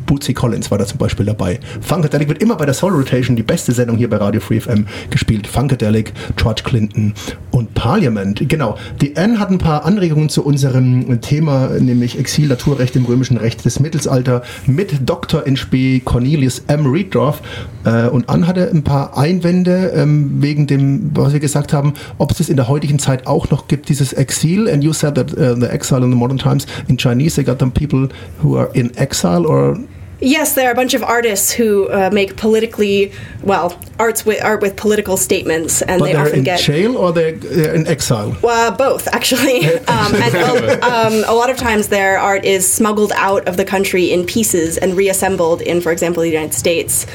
Bootsy 0.10 0.34
Collins 0.34 0.72
war 0.72 0.80
da 0.80 0.88
zum 0.88 0.98
Beispiel 0.98 1.28
dabei. 1.28 1.60
Funkadelic 1.82 2.30
wird 2.30 2.42
immer 2.42 2.56
bei 2.56 2.66
der 2.66 2.74
Soul 2.74 2.94
Rotation, 2.94 3.36
die 3.36 3.44
beste 3.44 3.72
Sendung 3.74 3.96
hier 3.96 4.10
bei 4.10 4.18
Radio 4.18 4.42
Free 4.42 4.60
FM, 4.60 4.88
gespielt. 5.12 5.46
Funkadelic, 5.46 6.14
George 6.36 6.64
Clinton 6.64 7.14
und 7.52 7.74
Parliament. 7.74 8.48
Genau. 8.48 8.78
Die 9.02 9.18
Anne 9.18 9.40
hat 9.40 9.50
ein 9.50 9.58
paar 9.58 9.86
Anregungen 9.86 10.30
zu 10.30 10.46
unserem 10.46 11.22
Thema, 11.22 11.70
nämlich 11.80 12.18
Exil, 12.20 12.48
Naturrecht 12.48 12.96
im 12.96 13.06
römischen 13.06 13.38
Recht 13.38 13.66
des 13.66 13.80
Mittelalter 13.80 14.44
mit 14.66 15.10
Dr. 15.10 15.46
in 15.46 15.58
Spee 15.58 16.00
Cornelius 16.00 16.64
M. 16.68 16.86
Rieddorf. 16.86 17.42
Äh, 17.86 18.08
und 18.08 18.30
Anne 18.30 18.48
hatte 18.48 18.70
ein 18.70 18.84
paar 18.84 19.18
Einwände 19.18 19.92
ähm, 19.96 20.42
wegen 20.42 20.68
dem, 20.68 21.12
was 21.14 21.34
wir 21.34 21.40
gesagt 21.40 21.74
haben, 21.74 21.94
ob 22.18 22.32
es 22.32 22.38
das 22.38 22.50
in 22.50 22.56
der 22.56 22.68
heutigen 22.68 23.00
Zeit 23.00 23.28
auch 23.28 23.50
noch 23.50 23.68
gibt, 23.68 23.90
dieses 23.90 24.14
Exil. 24.14 24.70
And 24.70 24.84
you 24.84 24.94
said 24.94 25.16
that 25.16 25.32
uh, 25.34 25.56
the 25.56 25.68
exile 25.68 26.04
in 26.04 26.12
the 26.12 26.18
modern 26.18 26.38
times 26.38 26.66
in 26.88 26.98
Chinese, 26.98 27.36
they 27.36 27.44
got 27.44 27.60
them 27.60 27.72
people 27.72 28.10
who 28.42 28.58
are 28.58 28.70
in 28.74 28.96
exile 28.96 29.46
or 29.46 29.78
Yes, 30.22 30.54
there 30.54 30.68
are 30.68 30.72
a 30.72 30.76
bunch 30.76 30.94
of 30.94 31.04
artists 31.04 31.52
who 31.52 31.90
uh, 31.90 32.10
make 32.12 32.36
politically 32.36 33.12
well 33.44 33.80
arts 34.00 34.26
with 34.26 34.44
art 34.44 34.62
with 34.62 34.76
political 34.76 35.18
statements, 35.18 35.82
and 35.82 36.00
But 36.00 36.06
they 36.06 36.16
often 36.16 36.40
in 36.40 36.44
get 36.44 36.60
jail 36.60 36.98
or 36.98 37.12
they're, 37.12 37.34
they're 37.34 37.76
in 37.76 37.88
exile. 37.88 38.36
Uh, 38.44 38.72
both, 38.72 39.08
actually. 39.08 39.66
um, 39.88 40.16
and 40.16 40.36
a, 40.36 40.80
um, 40.92 41.24
a 41.28 41.34
lot 41.34 41.50
of 41.50 41.58
times 41.58 41.90
their 41.90 42.18
art 42.18 42.46
is 42.46 42.72
smuggled 42.72 43.12
out 43.16 43.48
of 43.48 43.58
the 43.58 43.66
country 43.66 44.12
in 44.12 44.26
pieces 44.26 44.78
and 44.78 44.96
reassembled 44.96 45.62
in, 45.62 45.82
for 45.82 45.92
example, 45.92 46.22
the 46.22 46.30
United 46.30 46.54
States, 46.54 47.06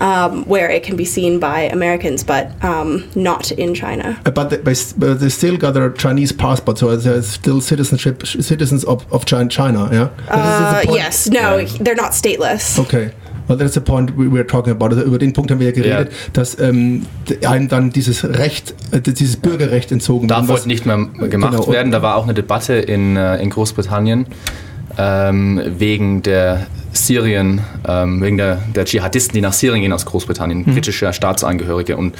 um, 0.00 0.44
where 0.44 0.70
it 0.70 0.82
can 0.82 0.96
be 0.96 1.04
seen 1.04 1.38
by 1.38 1.60
Americans, 1.62 2.24
but 2.24 2.52
um, 2.64 3.08
not 3.14 3.50
in 3.52 3.74
China. 3.74 4.20
Uh, 4.26 4.30
But 4.30 4.50
they, 4.50 4.58
but 4.58 5.20
they 5.20 5.28
still 5.28 5.56
got 5.56 5.74
their 5.74 5.90
Chinese 5.90 6.32
passport, 6.32 6.78
so 6.78 6.96
they're 6.96 7.22
still 7.22 7.60
citizenship 7.60 8.26
citizens 8.26 8.84
of, 8.84 9.10
of 9.12 9.24
China. 9.24 9.88
Yeah. 9.92 10.10
Uh, 10.28 10.82
yes, 10.88 11.28
no, 11.28 11.64
they're 11.64 11.94
not 11.94 12.12
stateless. 12.12 12.51
Okay. 12.78 13.10
Well, 13.48 13.58
that's 13.58 13.74
the 13.74 13.80
point 13.80 14.12
we 14.16 14.30
were 14.30 14.46
talking 14.46 14.72
about. 14.72 14.90
Also 14.94 15.02
über 15.02 15.18
den 15.18 15.32
Punkt 15.32 15.50
haben 15.50 15.58
wir 15.58 15.66
ja 15.66 15.72
geredet, 15.72 16.12
Ja. 16.12 16.16
dass 16.32 16.58
ähm, 16.60 17.06
einem 17.44 17.68
dann 17.68 17.90
dieses 17.90 18.24
Recht, 18.24 18.74
äh, 18.92 19.00
dieses 19.00 19.36
Bürgerrecht 19.36 19.90
entzogen 19.90 20.28
Darf 20.28 20.46
wird, 20.46 20.58
heute 20.60 20.68
nicht 20.68 20.86
mehr 20.86 20.96
gemacht 20.96 21.52
Genau. 21.52 21.68
werden. 21.72 21.90
Da 21.90 22.02
war 22.02 22.16
auch 22.16 22.22
eine 22.24 22.34
Debatte 22.34 22.74
in, 22.74 23.16
äh, 23.16 23.42
in 23.42 23.50
Großbritannien 23.50 24.26
ähm, 24.96 25.60
wegen 25.78 26.22
der 26.22 26.66
Syrien, 26.92 27.60
ähm, 27.88 28.20
wegen 28.22 28.36
der, 28.36 28.56
der 28.74 28.84
Dschihadisten, 28.84 29.34
die 29.34 29.40
nach 29.40 29.52
Syrien 29.52 29.80
gehen 29.82 29.92
aus 29.92 30.04
Großbritannien, 30.06 30.64
britische 30.64 31.12
Staatsangehörige. 31.12 31.96
Und 31.96 32.14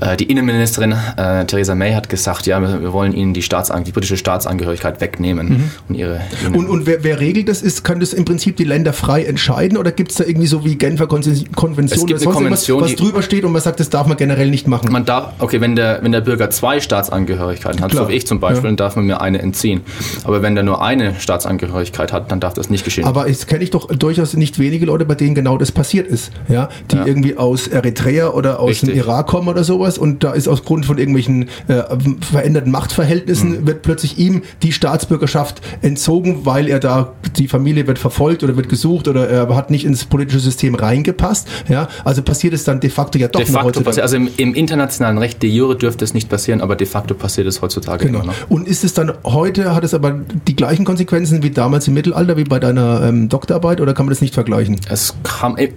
äh, 0.00 0.16
die 0.16 0.24
Innenministerin 0.24 0.92
äh, 1.16 1.44
Theresa 1.46 1.74
May 1.74 1.92
hat 1.92 2.08
gesagt, 2.08 2.46
ja, 2.46 2.60
wir, 2.60 2.80
wir 2.82 2.92
wollen 2.92 3.12
ihnen 3.12 3.34
die, 3.34 3.42
Staatsang 3.42 3.84
die 3.84 3.92
britische 3.92 4.16
Staatsangehörigkeit 4.16 5.00
wegnehmen. 5.00 5.70
Und, 5.88 5.94
ihre, 5.94 6.20
Und, 6.52 6.68
und 6.68 6.86
wer, 6.86 7.02
wer 7.04 7.20
regelt 7.20 7.48
das? 7.48 7.62
Ist, 7.62 7.84
kann 7.84 8.00
das 8.00 8.12
im 8.12 8.24
Prinzip 8.24 8.56
die 8.56 8.64
Länder 8.64 8.92
frei 8.92 9.24
entscheiden 9.24 9.76
oder 9.78 9.92
gibt 9.92 10.10
es 10.12 10.18
da 10.18 10.24
irgendwie 10.24 10.46
so 10.46 10.64
wie 10.64 10.76
Genfer 10.76 11.06
Kon- 11.06 11.22
Konvention 11.54 12.00
Es 12.00 12.06
gibt 12.06 12.20
oder 12.20 12.30
eine 12.30 12.34
Konvention, 12.34 12.80
was, 12.82 12.90
was 12.92 12.96
drüber 12.96 13.22
steht 13.22 13.44
und 13.44 13.52
man 13.52 13.62
sagt, 13.62 13.80
das 13.80 13.90
darf 13.90 14.06
man 14.06 14.16
generell 14.16 14.50
nicht 14.50 14.68
machen? 14.68 14.90
man 14.92 15.04
darf, 15.04 15.32
okay, 15.40 15.60
wenn 15.60 15.74
der, 15.76 15.98
wenn 16.02 16.12
der 16.12 16.20
Bürger 16.20 16.50
zwei 16.50 16.80
Staatsangehörigkeiten 16.80 17.80
hat, 17.82 17.92
so 17.92 18.08
wie 18.08 18.12
ich 18.12 18.26
zum 18.26 18.40
Beispiel, 18.40 18.64
Ja. 18.64 18.68
dann 18.68 18.76
darf 18.76 18.96
man 18.96 19.06
mir 19.06 19.20
eine 19.20 19.40
entziehen. 19.40 19.80
Aber 20.24 20.42
wenn 20.42 20.54
der 20.54 20.64
nur 20.64 20.82
eine 20.82 21.14
Staatsangehörigkeit 21.18 22.12
hat, 22.12 22.30
dann 22.30 22.40
darf 22.40 22.54
das 22.54 22.70
nicht 22.70 22.84
geschehen. 22.84 23.04
Aber 23.04 23.28
es 23.28 23.46
kenne 23.46 23.64
ich 23.64 23.70
doch 23.70 23.88
durchaus 24.02 24.34
nicht 24.36 24.58
wenige 24.58 24.86
Leute, 24.86 25.04
bei 25.04 25.14
denen 25.14 25.34
genau 25.34 25.56
das 25.58 25.72
passiert 25.72 26.06
ist. 26.06 26.30
Ja, 26.48 26.68
die 26.90 26.96
Ja. 26.96 27.06
irgendwie 27.06 27.36
aus 27.36 27.68
Eritrea 27.68 28.30
oder 28.30 28.60
aus 28.60 28.80
dem. 28.80 28.94
Irak 28.94 29.26
kommen 29.26 29.48
oder 29.48 29.64
sowas 29.64 29.98
und 29.98 30.24
da 30.24 30.32
ist 30.32 30.48
aus 30.48 30.64
Grund 30.64 30.86
von 30.86 30.98
irgendwelchen 30.98 31.48
äh, 31.68 31.82
veränderten 32.20 32.70
Machtverhältnissen 32.70 33.62
Mhm. 33.62 33.66
wird 33.66 33.82
plötzlich 33.82 34.18
ihm 34.18 34.42
die 34.62 34.72
Staatsbürgerschaft 34.72 35.60
entzogen, 35.82 36.40
weil 36.44 36.68
er 36.68 36.80
da 36.80 37.12
die 37.36 37.48
Familie 37.48 37.86
wird 37.86 37.98
verfolgt 37.98 38.42
oder 38.42 38.56
wird 38.56 38.68
gesucht 38.68 39.08
oder 39.08 39.28
er 39.28 39.54
hat 39.54 39.70
nicht 39.70 39.84
ins 39.84 40.04
politische 40.04 40.40
System 40.40 40.74
reingepasst. 40.74 41.46
Ja, 41.68 41.88
also 42.04 42.22
passiert 42.22 42.54
es 42.54 42.64
dann 42.64 42.80
de 42.80 42.90
facto 42.90 43.18
ja 43.18 43.28
doch 43.28 43.40
de 43.42 43.50
noch 43.52 43.62
facto 43.62 43.80
passiert, 43.82 44.02
also 44.04 44.16
im, 44.16 44.28
im 44.36 44.54
internationalen 44.54 45.18
Recht, 45.18 45.42
de 45.42 45.50
jure 45.50 45.76
dürfte 45.76 46.04
es 46.04 46.14
nicht 46.14 46.28
passieren, 46.28 46.60
aber 46.60 46.76
de 46.76 46.86
facto 46.86 47.14
passiert 47.14 47.46
es 47.46 47.60
heutzutage 47.62 48.06
Genau. 48.06 48.18
immer 48.20 48.26
noch. 48.28 48.34
Und 48.50 48.68
ist 48.68 48.84
es 48.84 48.94
dann 48.94 49.12
heute, 49.24 49.74
hat 49.74 49.84
es 49.84 49.94
aber 49.94 50.14
die 50.46 50.56
gleichen 50.56 50.84
Konsequenzen 50.84 51.42
wie 51.42 51.50
damals 51.50 51.88
im 51.88 51.94
Mittelalter, 51.94 52.36
wie 52.36 52.44
bei 52.44 52.58
deiner 52.58 53.02
ähm, 53.02 53.28
Doktorarbeit 53.28 53.80
oder 53.86 53.94
kann 53.94 54.06
man 54.06 54.10
das 54.10 54.20
nicht 54.20 54.34
vergleichen? 54.34 54.80
Es 54.88 55.14
äh, 55.56 55.68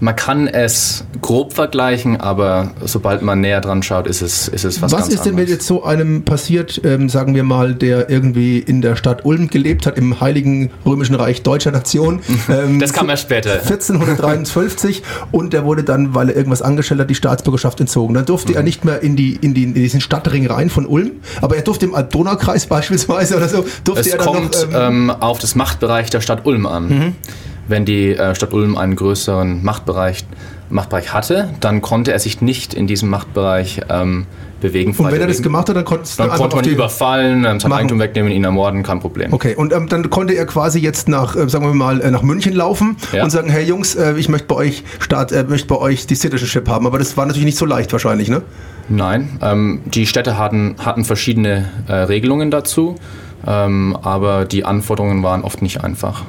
man 0.00 0.16
kann 0.16 0.48
es 0.48 1.04
grob 1.22 1.52
vergleichen, 1.52 2.20
aber 2.20 2.72
sobald 2.84 3.22
man 3.22 3.40
näher 3.40 3.60
dran 3.60 3.82
schaut, 3.82 4.06
ist 4.06 4.22
es, 4.22 4.48
ist 4.48 4.64
es 4.64 4.82
was, 4.82 4.92
Was, 4.92 5.02
ganz 5.02 5.14
ist 5.14 5.20
denn, 5.24 5.32
wenn 5.32 5.44
anderes. 5.44 5.50
jetzt 5.50 5.66
so 5.66 5.84
einem 5.84 6.24
passiert, 6.24 6.80
ähm, 6.84 7.08
sagen 7.08 7.34
wir 7.34 7.44
mal, 7.44 7.74
der 7.74 8.10
irgendwie 8.10 8.58
in 8.58 8.82
der 8.82 8.96
Stadt 8.96 9.24
Ulm 9.24 9.48
gelebt 9.48 9.86
hat, 9.86 9.96
im 9.96 10.20
Heiligen 10.20 10.70
Römischen 10.84 11.14
Reich 11.14 11.42
deutscher 11.42 11.70
Nation? 11.70 12.20
Ähm, 12.46 12.78
Das 12.78 12.92
kam 12.92 13.08
erst 13.08 13.22
später. 13.22 13.52
1453 13.62 15.02
und 15.32 15.52
der 15.52 15.64
wurde 15.64 15.82
dann, 15.82 16.14
weil 16.14 16.28
er 16.28 16.36
irgendwas 16.36 16.60
angestellt 16.60 17.00
hat, 17.00 17.08
die 17.08 17.14
Staatsbürgerschaft 17.14 17.80
entzogen. 17.80 18.14
Dann 18.14 18.26
durfte 18.26 18.54
er 18.54 18.62
nicht 18.62 18.84
mehr 18.84 19.02
in, 19.02 19.16
die, 19.16 19.36
in, 19.40 19.54
die, 19.54 19.62
in 19.64 19.74
diesen 19.74 20.00
Stadtring 20.00 20.46
rein 20.46 20.68
von 20.68 20.84
Ulm, 20.86 21.12
aber 21.40 21.56
er 21.56 21.62
durfte 21.62 21.86
im 21.86 21.94
Donaukreis 22.10 22.66
beispielsweise 22.74 23.36
oder 23.36 23.48
so, 23.48 23.64
durfte 23.84 24.00
Es 24.00 24.06
er 24.08 24.18
dann 24.18 24.26
kommt 24.26 24.68
noch... 24.70 24.88
Ähm, 24.88 24.94
ähm, 24.94 25.10
auf 25.10 25.38
das 25.38 25.54
Machtbereich 25.54 26.10
der 26.10 26.20
Stadt 26.20 26.44
Ulm 26.44 26.66
an. 26.66 26.88
Mhm. 26.88 27.12
Wenn 27.68 27.84
die 27.84 28.10
äh, 28.10 28.34
Stadt 28.34 28.52
Ulm 28.52 28.76
einen 28.76 28.96
größeren 28.96 29.64
Machtbereich, 29.64 30.24
Machtbereich 30.70 31.12
hatte, 31.12 31.50
dann 31.60 31.82
konnte 31.82 32.12
er 32.12 32.18
sich 32.18 32.40
nicht 32.40 32.74
in 32.74 32.86
diesem 32.86 33.08
Machtbereich 33.10 33.80
ähm, 33.88 34.26
bewegen. 34.60 34.94
und 34.96 35.12
wenn 35.12 35.20
er 35.20 35.26
das 35.26 35.42
gemacht 35.42 35.68
hat, 35.68 35.76
dann 35.76 35.84
dann 35.84 36.30
konnte 36.30 36.56
man 36.56 36.64
ihn 36.64 36.72
überfallen, 36.72 37.44
ähm, 37.44 37.60
sein 37.60 37.68
Machen. 37.68 37.80
Eigentum 37.80 37.98
wegnehmen, 38.00 38.32
ihn 38.32 38.44
ermorden, 38.44 38.82
kein 38.82 38.98
Problem. 39.00 39.32
Okay, 39.32 39.54
und 39.54 39.72
ähm, 39.72 39.88
dann 39.88 40.08
konnte 40.10 40.34
er 40.34 40.46
quasi 40.46 40.78
jetzt 40.80 41.08
nach, 41.08 41.36
äh, 41.36 41.48
sagen 41.48 41.66
wir 41.66 41.74
mal, 41.74 42.00
äh, 42.00 42.10
nach 42.10 42.22
München 42.22 42.54
laufen 42.54 42.96
Ja. 43.12 43.24
und 43.24 43.30
sagen, 43.30 43.50
hey 43.50 43.64
Jungs, 43.64 43.94
äh, 43.94 44.14
ich 44.16 44.28
möchte 44.28 44.46
bei 44.48 44.56
euch 44.56 44.84
Staat, 45.00 45.32
äh, 45.32 45.44
möchte 45.44 45.68
bei 45.68 45.76
euch 45.76 46.06
die 46.06 46.14
Citizenship 46.14 46.68
haben. 46.68 46.86
Aber 46.86 46.98
das 46.98 47.16
war 47.16 47.26
natürlich 47.26 47.44
nicht 47.46 47.58
so 47.58 47.66
leicht 47.66 47.92
wahrscheinlich, 47.92 48.28
ne? 48.28 48.42
Nein, 48.88 49.38
ähm, 49.42 49.80
die 49.86 50.06
Städte 50.06 50.38
hatten, 50.38 50.76
hatten 50.78 51.04
verschiedene 51.04 51.68
äh, 51.86 51.92
Regelungen 51.92 52.50
dazu, 52.50 52.96
ähm, 53.46 53.96
aber 54.02 54.44
die 54.44 54.64
Anforderungen 54.64 55.22
waren 55.22 55.42
oft 55.42 55.62
nicht 55.62 55.84
einfach. 55.84 56.22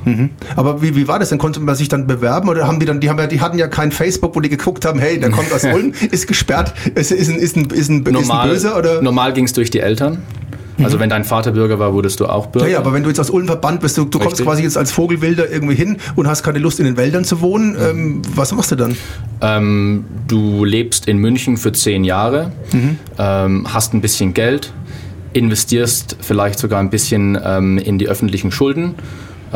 Aber 0.56 0.82
wie, 0.82 0.96
wie 0.96 1.08
war 1.08 1.20
das 1.20 1.30
denn? 1.30 1.38
Konnte 1.38 1.60
man 1.60 1.76
sich 1.76 1.88
dann 1.88 2.08
bewerben 2.08 2.50
oder 2.50 2.68
haben 2.68 2.80
die 2.80 2.86
dann, 2.86 3.00
die 3.00 3.10
haben 3.10 3.20
ja, 3.20 3.28
die 3.28 3.42
hatten 3.42 3.58
ja 3.58 3.68
kein 3.68 3.92
Facebook, 3.92 4.36
wo 4.36 4.42
die 4.42 4.50
geguckt 4.50 4.86
haben, 4.86 5.00
hey, 5.00 5.20
der 5.20 5.32
kommt 5.32 5.54
aus 5.54 5.64
Ulm, 5.74 5.94
ist 6.12 6.28
gesperrt, 6.28 6.74
ist, 6.96 7.12
ist, 7.12 7.30
ein, 7.30 7.38
ist, 7.38 7.56
ein, 7.56 7.66
ist, 7.66 7.90
ein, 7.90 8.04
ist 8.04 8.08
ein 8.08 8.14
Normal, 8.14 8.50
Böser 8.50 8.78
oder? 8.78 9.02
normal 9.02 9.34
ging 9.34 9.46
es 9.46 9.54
durch 9.54 9.70
die 9.70 9.80
Eltern. 9.80 10.24
Also 10.84 11.00
wenn 11.00 11.10
dein 11.10 11.24
Vater 11.24 11.52
Bürger 11.52 11.80
war, 11.80 11.94
wurdest 11.94 12.20
du 12.20 12.26
auch 12.26 12.48
Bürger. 12.48 12.68
Ja, 12.68 12.74
ja, 12.74 12.80
aber 12.80 12.94
wenn 12.94 13.04
du 13.04 13.10
jetzt 13.10 13.20
aus 13.20 13.30
Ulm 13.30 13.46
verbannt 13.46 13.82
bist, 13.82 13.98
du, 13.98 14.06
du 14.06 14.20
kommst 14.20 14.44
quasi 14.44 14.64
jetzt 14.64 14.78
als 14.78 14.92
Vogelwilder 14.92 15.50
irgendwie 15.50 15.76
hin 15.76 15.98
und 16.16 16.28
hast 16.28 16.44
keine 16.44 16.60
Lust 16.60 16.80
in 16.80 16.86
den 16.86 16.98
Wäldern 16.98 17.24
zu 17.24 17.42
wohnen, 17.42 17.78
ähm, 17.80 18.22
was 18.36 18.52
machst 18.54 18.72
du 18.72 18.76
dann? 18.76 18.96
Ähm, 19.42 20.06
du 20.28 20.66
lebst 20.66 21.08
in 21.08 21.18
München 21.18 21.58
für 21.58 21.72
zehn 21.72 22.04
Jahre, 22.04 22.52
ähm, 23.18 23.66
hast 23.74 23.94
ein 23.94 24.02
bisschen 24.02 24.34
Geld, 24.34 24.74
investierst 25.36 26.16
vielleicht 26.22 26.60
sogar 26.60 26.80
ein 26.80 26.90
bisschen 26.90 27.38
ähm, 27.44 27.78
in 27.78 28.00
die 28.00 28.08
öffentlichen 28.08 28.52
Schulden. 28.52 28.96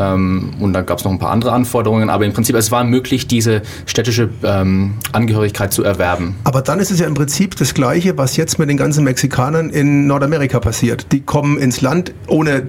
Ähm, 0.00 0.50
und 0.60 0.72
dann 0.72 0.86
gab 0.86 0.98
es 0.98 1.04
noch 1.04 1.12
ein 1.12 1.18
paar 1.18 1.30
andere 1.30 1.52
Anforderungen, 1.52 2.10
aber 2.10 2.24
im 2.24 2.32
Prinzip 2.32 2.56
es 2.56 2.70
war 2.70 2.84
möglich, 2.84 3.26
diese 3.26 3.62
städtische 3.86 4.30
ähm, 4.42 4.94
Angehörigkeit 5.12 5.72
zu 5.72 5.82
erwerben. 5.82 6.36
Aber 6.44 6.62
dann 6.62 6.80
ist 6.80 6.90
es 6.90 7.00
ja 7.00 7.06
im 7.06 7.14
Prinzip 7.14 7.56
das 7.56 7.74
Gleiche, 7.74 8.16
was 8.16 8.36
jetzt 8.36 8.58
mit 8.58 8.68
den 8.70 8.76
ganzen 8.76 9.04
Mexikanern 9.04 9.70
in 9.70 10.06
Nordamerika 10.06 10.60
passiert. 10.60 11.06
Die 11.12 11.20
kommen 11.20 11.58
ins 11.58 11.80
Land, 11.80 12.12
ohne, 12.26 12.64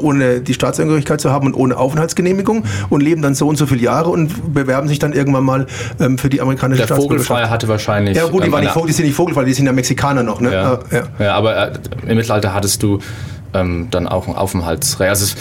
ohne 0.00 0.40
die 0.40 0.54
Staatsangehörigkeit 0.54 1.20
zu 1.20 1.30
haben 1.30 1.46
und 1.46 1.54
ohne 1.54 1.76
Aufenthaltsgenehmigung 1.76 2.64
und 2.88 3.02
leben 3.02 3.22
dann 3.22 3.34
so 3.34 3.48
und 3.48 3.56
so 3.56 3.66
viele 3.66 3.82
Jahre 3.82 4.10
und 4.10 4.54
bewerben 4.54 4.88
sich 4.88 4.98
dann 4.98 5.12
irgendwann 5.12 5.44
mal 5.44 5.66
ähm, 6.00 6.18
für 6.18 6.28
die 6.28 6.40
amerikanische 6.40 6.80
Der 6.80 6.86
Staatsbürgerschaft. 6.86 7.28
Vogelfreier 7.28 7.50
hatte 7.50 7.68
wahrscheinlich. 7.68 8.16
Ja 8.16 8.26
gut, 8.26 8.42
die, 8.42 8.46
ähm, 8.46 8.52
waren 8.52 8.64
nicht, 8.64 8.88
die 8.88 8.92
sind 8.92 9.06
nicht 9.06 9.14
Vogelfrei, 9.14 9.44
die 9.44 9.52
sind 9.52 9.66
ja 9.66 9.72
Mexikaner 9.72 10.22
noch. 10.22 10.40
Ne? 10.40 10.52
Ja. 10.52 10.72
Ah, 10.72 10.80
ja. 10.90 11.02
ja, 11.18 11.34
aber 11.34 11.56
äh, 11.56 11.72
im 12.06 12.16
Mittelalter 12.16 12.54
hattest 12.54 12.82
du 12.82 12.98
ähm, 13.54 13.88
dann 13.90 14.06
auch 14.08 14.28
ein 14.28 14.34
Aufenthaltsrecht. 14.34 15.10
Also 15.10 15.24
es, 15.24 15.36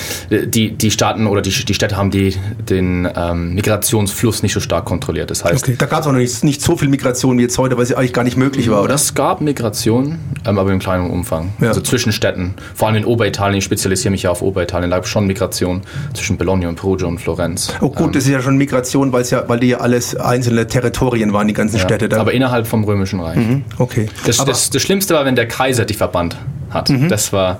die, 0.49 0.71
die 0.71 0.91
Staaten 0.91 1.27
oder 1.27 1.41
die, 1.41 1.49
die 1.51 1.73
Städte 1.73 1.95
haben 1.97 2.11
die, 2.11 2.35
den 2.69 3.07
ähm, 3.15 3.53
Migrationsfluss 3.55 4.43
nicht 4.43 4.53
so 4.53 4.59
stark 4.59 4.85
kontrolliert. 4.85 5.31
Das 5.31 5.43
heißt, 5.43 5.63
Okay, 5.63 5.75
da 5.77 5.85
gab 5.85 6.01
es 6.01 6.07
auch 6.07 6.11
noch 6.11 6.19
nicht, 6.19 6.43
nicht 6.43 6.61
so 6.61 6.75
viel 6.77 6.87
Migration 6.89 7.37
wie 7.37 7.43
jetzt 7.43 7.57
heute, 7.57 7.77
weil 7.77 7.83
es 7.83 7.93
eigentlich 7.93 8.13
gar 8.13 8.23
nicht 8.23 8.37
möglich 8.37 8.69
war, 8.69 8.83
oder? 8.83 8.95
es 8.95 9.13
gab 9.13 9.41
Migration, 9.41 10.19
ähm, 10.45 10.57
aber 10.59 10.71
im 10.71 10.79
kleinen 10.79 11.09
Umfang. 11.09 11.53
Ja. 11.59 11.69
Also 11.69 11.81
zwischen 11.81 12.11
Städten. 12.11 12.55
Vor 12.75 12.87
allem 12.87 12.97
in 12.97 13.05
Obeриtalien, 13.05 13.57
ich 13.59 13.63
spezialisiere 13.63 14.11
mich 14.11 14.23
ja 14.23 14.31
auf 14.31 14.41
Oberitalien, 14.41 14.89
da 14.89 14.97
gab 14.97 15.05
es 15.05 15.09
schon 15.09 15.25
Migration 15.27 15.81
zwischen 16.13 16.37
Bologna 16.37 16.67
und 16.69 16.75
Perugia 16.75 17.07
und 17.07 17.19
Florenz. 17.19 17.73
Oh 17.81 17.89
gut, 17.89 18.15
das 18.15 18.23
ist 18.25 18.29
ja 18.29 18.41
schon 18.41 18.57
Migration, 18.57 19.11
weil 19.11 19.21
es 19.21 19.29
ja, 19.31 19.43
weil 19.47 19.59
die 19.59 19.67
ja 19.69 19.77
alles 19.79 20.15
einzelne 20.15 20.67
Territorien 20.67 21.33
waren, 21.33 21.47
die 21.47 21.53
ganzen 21.53 21.77
Ja, 21.77 21.83
Städte. 21.83 22.09
Da. 22.09 22.19
aber 22.19 22.33
innerhalb 22.33 22.67
vom 22.67 22.83
Römischen 22.83 23.19
Reich. 23.19 23.37
okay. 23.77 24.07
Das, 24.25 24.37
das, 24.43 24.69
das 24.69 24.81
Schlimmste 24.81 25.13
war, 25.13 25.25
wenn 25.25 25.35
der 25.35 25.47
Kaiser 25.47 25.85
dich 25.85 25.97
verbannt 25.97 26.37
hat. 26.69 26.91
Das 27.09 27.33
war, 27.33 27.59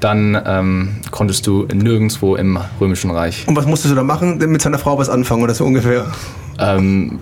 dann 0.00 0.40
ähm, 0.46 0.96
konntest 1.10 1.46
du 1.46 1.66
nirgendwo 1.72 2.36
im 2.36 2.58
Römischen 2.80 3.10
Reich. 3.10 3.46
und 3.46 3.56
was 3.56 3.66
musstest 3.66 3.92
du 3.92 3.96
da 3.96 4.02
machen? 4.04 4.38
Mit 4.38 4.62
seiner 4.62 4.78
Frau 4.78 4.98
was 4.98 5.08
anfangen 5.08 5.42
oder 5.42 5.54
so 5.54 5.64
ungefähr? 5.64 6.06
Ähm, 6.58 7.18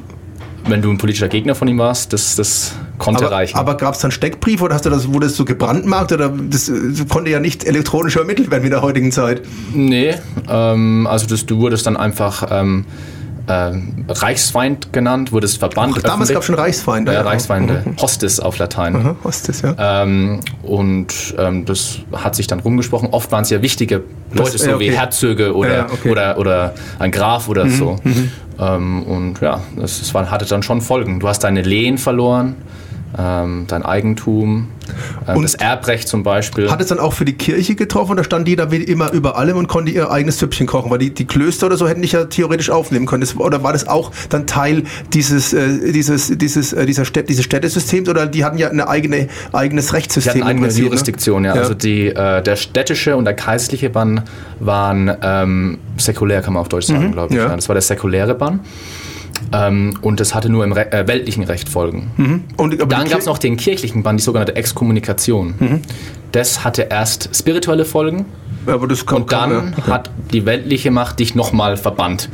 wenn 0.69 0.83
du 0.83 0.91
ein 0.91 0.99
politischer 0.99 1.29
Gegner 1.29 1.55
von 1.55 1.69
ihm 1.69 1.79
warst, 1.79 2.13
das, 2.13 2.35
das 2.37 2.75
konnte 2.99 3.25
Aber, 3.27 3.35
reichen. 3.37 3.57
aber 3.57 3.77
gab 3.77 3.95
es 3.95 4.01
dann 4.01 4.11
Steckbrief 4.11 4.63
oder 4.63 4.75
hast 4.75 4.85
du 4.85 4.91
das, 4.91 5.13
wurde 5.13 5.27
das 5.27 5.37
so 5.37 5.45
gebrandmarkt 5.45 6.13
oder 6.13 6.29
das, 6.29 6.69
äh, 6.69 6.73
konnte 7.09 7.31
ja 7.31 7.41
nicht 7.41 7.65
elektronisch 7.65 8.17
ermittelt 8.17 8.51
werden 8.51 8.63
wie 8.63 8.67
in 8.69 8.73
der 8.73 8.83
heutigen 8.83 9.13
Zeit? 9.13 9.43
nee, 9.73 10.15
ähm, 10.49 11.07
also 11.07 11.27
das, 11.27 11.47
du 11.47 11.59
wurdest 11.59 11.87
dann 11.87 11.97
einfach 11.97 12.49
ähm, 13.49 14.05
Reichsfeind 14.09 14.93
genannt, 14.93 15.33
wurdest 15.33 15.59
verbannt. 15.59 15.95
Ach, 15.99 16.03
damals 16.03 16.31
gab 16.31 16.41
es 16.41 16.47
schon 16.47 16.55
Reichsfeinde. 16.57 17.13
ja, 17.13 17.23
Reichsfeinde, 17.23 17.85
Hostis 18.01 18.41
auf 18.41 18.59
Latein. 18.59 19.17
Ist 19.29 19.49
das, 19.49 19.63
ja? 19.63 20.03
Ähm, 20.03 20.41
und 20.63 21.35
ähm, 21.39 21.65
das 21.65 21.99
hat 22.13 22.35
sich 22.35 22.47
dann 22.47 22.61
rumgesprochen. 22.61 23.11
Oft 23.13 23.31
waren 23.33 23.43
es 23.43 23.51
ja 23.51 23.63
wichtige 23.63 24.03
Leute, 24.33 24.53
Das- 24.53 24.61
so 24.63 24.69
ja, 24.71 24.75
okay. 24.77 24.91
wie 24.91 24.97
Herzöge 24.97 25.55
oder, 25.55 25.69
Ja, 25.71 25.77
ja, 25.77 25.85
okay. 25.87 25.99
Mhm, 26.05 26.11
oder, 26.11 26.39
oder 26.39 26.75
ein 26.99 27.11
Graf 27.13 27.49
oder 27.49 27.69
so. 27.69 27.97
Ähm, 28.59 29.03
und 29.05 29.41
ja, 29.41 29.61
das, 29.77 29.99
das 30.01 30.15
war, 30.15 30.31
hatte 30.31 30.47
dann 30.47 30.63
schon 30.63 30.81
Folgen. 30.81 31.21
Du 31.21 31.29
hast 31.29 31.41
deine 31.45 31.63
Lehen 31.63 31.99
verloren, 31.99 32.57
ähm, 33.19 33.65
dein 33.69 33.83
Eigentum, 33.85 34.69
ähm, 35.27 35.37
Und- 35.37 35.43
das 35.43 35.55
Erbrecht 35.55 36.09
zum 36.09 36.23
Beispiel. 36.23 36.71
Hat 36.71 36.81
es 36.81 36.89
dann 36.89 36.99
auch 36.99 37.13
für 37.13 37.25
die 37.25 37.33
Kirche 37.33 37.75
getroffen 37.75 38.13
oder 38.13 38.25
stand 38.25 38.47
die 38.47 38.57
da 38.57 38.71
wie 38.71 38.77
immer 38.77 39.13
über 39.13 39.37
allem 39.37 39.57
und 39.57 39.69
konnte 39.69 39.91
ihr 39.91 40.11
eigenes 40.11 40.39
Süppchen 40.39 40.67
kochen? 40.67 40.91
Weil 40.91 40.99
die, 40.99 41.15
die 41.15 41.25
Klöster 41.25 41.67
oder 41.67 41.77
so 41.77 41.89
hätten 41.89 42.03
dich 42.03 42.13
ja 42.13 42.25
theoretisch 42.25 42.71
aufnehmen 42.71 43.07
können. 43.07 43.23
Das, 43.23 43.37
oder 43.37 43.63
war 43.63 43.73
das 43.73 43.89
auch 43.89 44.11
dann 44.29 44.47
Teil 44.47 44.83
dieses, 45.13 45.53
äh, 45.53 45.93
dieses, 45.93 46.37
dieses, 46.37 46.73
äh, 46.73 46.87
dieser 46.87 47.05
Städt, 47.05 47.29
dieses 47.29 47.45
Städtesystems 47.45 48.09
oder 48.09 48.27
die 48.27 48.45
hatten 48.45 48.59
ja 48.59 48.69
eine 48.69 48.89
eigene, 48.89 49.29
eigenes 49.53 49.93
Rechtssystem? 49.93 50.31
hatten 50.31 50.41
im 50.43 50.47
eigene 50.47 50.67
Prinzip, 50.67 50.83
ne? 50.83 50.89
Jurisdiktion, 50.89 51.45
ja. 51.45 51.55
Ja. 51.55 51.61
Also 51.63 51.75
die, 51.75 52.09
äh, 52.09 52.43
der 52.43 52.57
städtische 52.57 53.17
und 53.17 53.25
der 53.25 53.35
kaiserliche 53.35 53.91
Bann 53.91 54.23
waren 54.61 55.11
ähm, 55.23 55.79
säkulär, 55.97 56.43
kann 56.43 56.53
man 56.55 56.61
auf 56.61 56.69
Deutsch 56.69 56.87
sagen, 56.87 57.13
glaube 57.13 57.33
ich. 57.35 57.41
Mhm. 57.41 57.47
Ja. 57.47 57.57
Das 57.57 57.69
war 57.69 57.75
der 57.75 57.83
säkuläre 57.83 58.35
Bann. 58.35 58.61
Ähm, 59.53 59.95
und 60.03 60.21
das 60.21 60.35
hatte 60.35 60.49
nur 60.49 60.65
im 60.65 60.73
Re 60.73 60.93
äh, 60.93 61.07
weltlichen 61.07 61.45
Recht 61.45 61.69
Folgen. 61.69 62.45
Und, 62.57 62.81
aber 62.81 62.87
Dann 62.87 63.05
die 63.05 63.11
gab 63.11 63.21
es 63.21 63.27
noch 63.27 63.39
den 63.39 63.57
kirchlichen 63.57 64.03
Bann, 64.03 64.17
die 64.17 64.23
sogenannte 64.23 64.57
Exkommunikation. 64.57 65.55
Mhm. 65.59 65.81
Das 66.33 66.65
hatte 66.65 66.89
erst 66.91 67.31
spirituelle 67.35 67.85
Folgen 67.85 68.27
aber 68.67 68.87
das 68.89 69.07
kam, 69.07 69.23
und 69.23 69.33
dann 69.33 69.75
ja. 69.77 69.87
hat 69.87 70.11
die 70.33 70.45
weltliche 70.47 70.91
Macht 70.91 71.21
dich 71.21 71.35
nochmal 71.35 71.77
verbannt. 71.77 72.29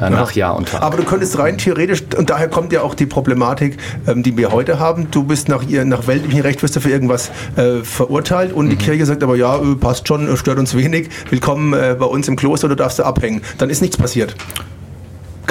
äh, 0.00 0.10
nach 0.10 0.32
Jahr 0.32 0.56
und 0.56 0.68
Tag. 0.68 0.82
Aber 0.82 0.96
du 0.96 1.02
könntest 1.02 1.38
rein 1.38 1.58
theoretisch, 1.58 2.02
und 2.16 2.30
daher 2.30 2.48
kommt 2.48 2.72
ja 2.72 2.82
auch 2.82 2.94
die 2.94 3.06
Problematik, 3.06 3.76
ähm, 4.06 4.22
die 4.22 4.36
wir 4.36 4.52
heute 4.52 4.78
haben. 4.78 5.10
Du 5.10 5.24
bist 5.24 5.48
nach, 5.48 5.62
ihr, 5.66 5.84
nach 5.84 6.06
weltlichem 6.06 6.40
Recht 6.40 6.62
wirst 6.62 6.76
du 6.76 6.80
für 6.80 6.90
irgendwas 6.90 7.30
äh, 7.56 7.82
verurteilt 7.82 8.52
und 8.52 8.68
die 8.70 8.76
Mhm. 8.76 8.80
Kirche 8.80 9.06
sagt 9.06 9.22
aber, 9.22 9.36
ja, 9.36 9.56
äh, 9.56 9.74
passt 9.74 10.06
schon, 10.08 10.28
äh, 10.28 10.36
stört 10.36 10.58
uns 10.58 10.76
wenig, 10.76 11.08
willkommen 11.30 11.72
äh, 11.72 11.96
bei 11.98 12.06
uns 12.06 12.28
im 12.28 12.36
Kloster, 12.36 12.68
du 12.68 12.76
darfst 12.76 12.98
da 12.98 13.04
abhängen. 13.04 13.42
Dann 13.58 13.70
ist 13.70 13.82
nichts 13.82 13.96
passiert. 13.96 14.34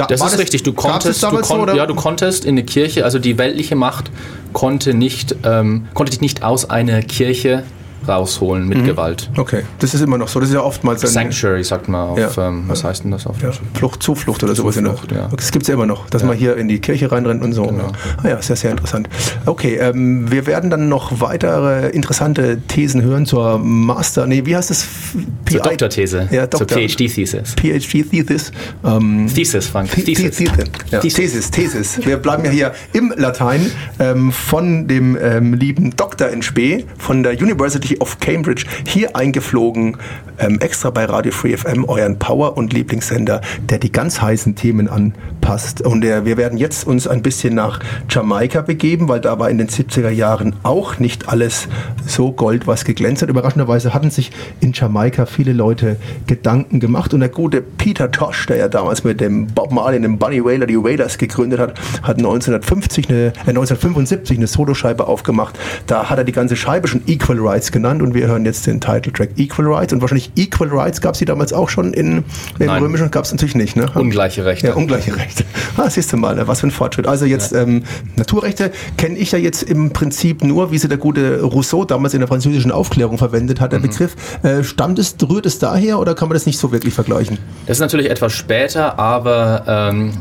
Das 0.06 0.22
ist 0.22 0.38
richtig. 0.38 0.64
Du 0.64 0.74
konntest, 0.74 1.24
du, 1.24 1.30
so, 1.30 1.38
kon 1.38 1.62
oder? 1.62 1.76
ja, 1.76 1.86
du 1.86 1.96
konntest 1.96 2.46
in 2.46 2.52
eine 2.52 2.64
Kirche, 2.64 3.04
also 3.04 3.20
die 3.20 3.38
weltliche 3.38 3.76
Macht 3.76 4.12
konnte 4.54 4.94
nicht, 4.94 5.36
ähm, 5.44 5.88
konnte 5.94 6.12
dich 6.12 6.22
nicht 6.22 6.44
aus 6.44 6.70
einer 6.70 7.02
Kirche 7.02 7.64
rausholen 8.08 8.64
Mhm. 8.64 8.70
mit 8.70 8.86
Gewalt. 8.86 9.30
Okay, 9.38 9.64
das 9.80 9.94
ist 9.94 10.02
immer 10.02 10.18
noch 10.18 10.28
so. 10.28 10.40
Das 10.40 10.50
ist 10.50 10.56
ja 10.56 10.62
oftmals 10.62 11.04
ein 11.04 11.10
Sanctuary 11.10 11.64
sagt 11.64 11.88
man 11.90 12.10
auf, 12.10 12.20
Ja. 12.38 12.48
ähm, 12.48 12.64
was 12.68 12.84
heißt 12.84 13.04
denn 13.04 13.12
das 13.12 13.26
auf 13.28 13.42
ja? 13.42 13.52
Flucht, 13.74 14.02
Zuflucht 14.04 14.44
oder 14.44 14.56
sowas. 14.56 14.76
der- 14.76 14.84
Zuflucht, 14.86 15.12
ja. 15.12 15.30
Das 15.36 15.52
gibt 15.52 15.64
es 15.64 15.68
ja 15.68 15.74
immer 15.74 15.86
noch, 15.86 16.10
dass 16.10 16.24
man 16.24 16.36
hier 16.38 16.56
in 16.58 16.68
die 16.68 16.80
Kirche 16.80 17.12
reinrennt 17.12 17.44
und 17.44 17.54
so. 17.54 17.66
Genau. 17.66 17.92
Ah 18.24 18.28
ja, 18.28 18.42
sehr, 18.42 18.56
sehr 18.56 18.72
interessant. 18.72 19.10
Okay, 19.46 19.76
ähm, 19.76 20.32
wir 20.32 20.46
werden 20.46 20.70
dann 20.70 20.90
noch 20.90 21.20
weitere 21.22 21.90
interessante 21.90 22.60
Thesen 22.68 23.02
hören 23.02 23.26
zur 23.26 23.60
Master, 23.60 24.26
nee, 24.28 24.46
wie 24.46 24.56
heißt 24.56 24.70
das? 24.70 24.82
Zur 25.14 25.22
PI 25.46 25.58
Doktorthese, 25.70 26.28
Ja, 26.32 26.50
zur 26.50 26.62
Doktor. 26.62 26.78
PhD-Thesis. 26.78 27.56
PhD-Thesis. 27.56 28.52
Ähm, 28.84 29.28
Thesis, 29.34 29.68
Frank. 29.68 29.90
The- 29.96 30.04
Thesis. 30.04 30.38
Thesis. 30.38 31.14
Thesis, 31.14 31.52
Thesis. 31.52 32.06
Wir 32.06 32.18
bleiben 32.18 32.44
ja 32.46 32.52
hier 32.52 32.72
im 32.94 33.14
Latein 33.16 33.72
ähm, 34.00 34.32
von 34.32 34.88
dem 34.88 35.18
ähm, 35.22 35.54
lieben 35.54 35.96
Dr. 35.96 36.30
in 36.30 36.42
Spee 36.42 36.86
von 36.98 37.24
der 37.24 37.34
University 37.34 37.97
of 38.00 38.20
Cambridge 38.20 38.66
hier 38.86 39.16
eingeflogen, 39.16 39.98
ähm, 40.40 40.60
extra 40.60 40.90
bei 40.90 41.06
Radio 41.06 41.32
Free 41.32 41.56
FM, 41.56 41.86
euren 41.86 42.20
Power- 42.20 42.58
und 42.58 42.74
Lieblingssender, 42.74 43.42
der 43.70 43.80
die 43.80 43.92
ganz 43.92 44.22
heißen 44.22 44.56
Themen 44.56 44.88
anpasst. 44.88 45.82
Und 45.82 46.04
äh, 46.06 46.26
wir 46.26 46.38
werden 46.38 46.58
jetzt 46.58 46.86
uns 46.86 47.08
ein 47.08 47.22
bisschen 47.22 47.56
nach 47.56 47.80
Jamaika 48.10 48.62
begeben, 48.62 49.08
weil 49.10 49.20
da 49.20 49.40
war 49.40 49.50
in 49.50 49.58
den 49.58 49.68
70er 49.68 50.10
Jahren 50.10 50.56
auch 50.64 51.00
nicht 51.00 51.30
alles 51.30 51.68
so 52.06 52.32
Gold, 52.32 52.68
was 52.68 52.86
geglänzt 52.86 53.22
hat. 53.22 53.30
Überraschenderweise 53.30 53.94
hatten 53.94 54.12
sich 54.12 54.32
in 54.60 54.74
Jamaika 54.74 55.26
viele 55.26 55.54
Leute 55.54 55.98
Gedanken 56.28 56.80
gemacht 56.80 57.14
und 57.14 57.22
der 57.22 57.30
gute 57.30 57.62
Peter 57.62 58.12
Tosh, 58.12 58.46
der 58.46 58.58
ja 58.58 58.68
damals 58.68 59.04
mit 59.04 59.20
dem 59.20 59.48
Bob 59.48 59.72
Marley 59.72 60.02
dem 60.02 60.18
Bunny 60.18 60.44
Wailer 60.44 60.66
die 60.66 60.78
Wailers 60.78 61.18
gegründet 61.18 61.60
hat, 61.60 61.80
hat 62.04 62.18
1950 62.18 63.10
eine, 63.10 63.28
äh, 63.28 63.50
1975 63.50 64.38
eine 64.38 64.48
Soloscheibe 64.48 65.08
aufgemacht. 65.08 65.58
Da 65.88 66.10
hat 66.10 66.18
er 66.18 66.24
die 66.24 66.32
ganze 66.32 66.56
Scheibe 66.56 66.88
schon 66.88 67.02
Equal 67.08 67.40
Rights 67.40 67.72
genannt 67.72 67.87
und 67.88 68.14
wir 68.14 68.28
hören 68.28 68.46
jetzt 68.46 68.68
den 68.68 68.80
Titeltrack 68.80 69.30
Equal 69.38 69.68
Rights 69.68 69.94
und 69.94 70.02
wahrscheinlich 70.02 70.32
Equal 70.36 70.70
Rights 70.70 71.02
gab 71.02 71.14
es 71.14 71.20
die 71.20 71.26
damals 71.26 71.54
auch 71.54 71.70
schon 71.70 71.94
in, 71.94 72.24
in. 72.60 72.70
Römischen, 72.70 73.10
gab 73.12 73.26
es 73.26 73.32
natürlich 73.32 73.56
nicht. 73.56 73.76
Ne? 73.76 73.90
Ungleiche 73.96 74.46
Rechte. 74.46 74.68
Ja, 74.68 74.74
ungleiche 74.74 75.16
Rechte. 75.16 75.44
Ah, 75.78 75.90
siehst 75.90 76.12
du 76.14 76.18
mal, 76.18 76.36
ne, 76.36 76.48
was 76.48 76.62
für 76.62 76.68
ein 76.68 76.72
Fortschritt. 76.72 77.08
Also 77.08 77.26
jetzt 77.26 77.54
ähm, 77.54 77.84
Naturrechte 78.16 78.72
kenne 78.98 79.18
ich 79.18 79.32
ja 79.32 79.40
jetzt 79.40 79.64
im 79.64 79.92
Prinzip 79.92 80.44
nur, 80.44 80.72
wie 80.72 80.78
sie 80.78 80.88
der 80.88 80.98
gute 80.98 81.42
Rousseau 81.42 81.86
damals 81.86 82.14
in 82.14 82.20
der 82.20 82.28
französischen 82.28 82.72
Aufklärung 82.72 83.18
verwendet 83.18 83.62
hat, 83.62 83.74
der 83.74 83.80
Begriff. 83.80 84.16
Äh, 84.44 84.64
stammt 84.64 85.00
es, 85.00 85.16
rührt 85.30 85.46
es 85.46 85.60
daher 85.60 86.00
oder 86.00 86.16
kann 86.16 86.30
man 86.30 86.36
das 86.36 86.46
nicht 86.46 86.60
so 86.60 86.72
wirklich 86.72 86.94
vergleichen? 86.94 87.38
Das 87.66 87.78
ist 87.78 87.82
natürlich 87.82 88.10
etwas 88.10 88.34
später, 88.34 89.00
aber 89.00 89.64
ähm, 89.68 90.12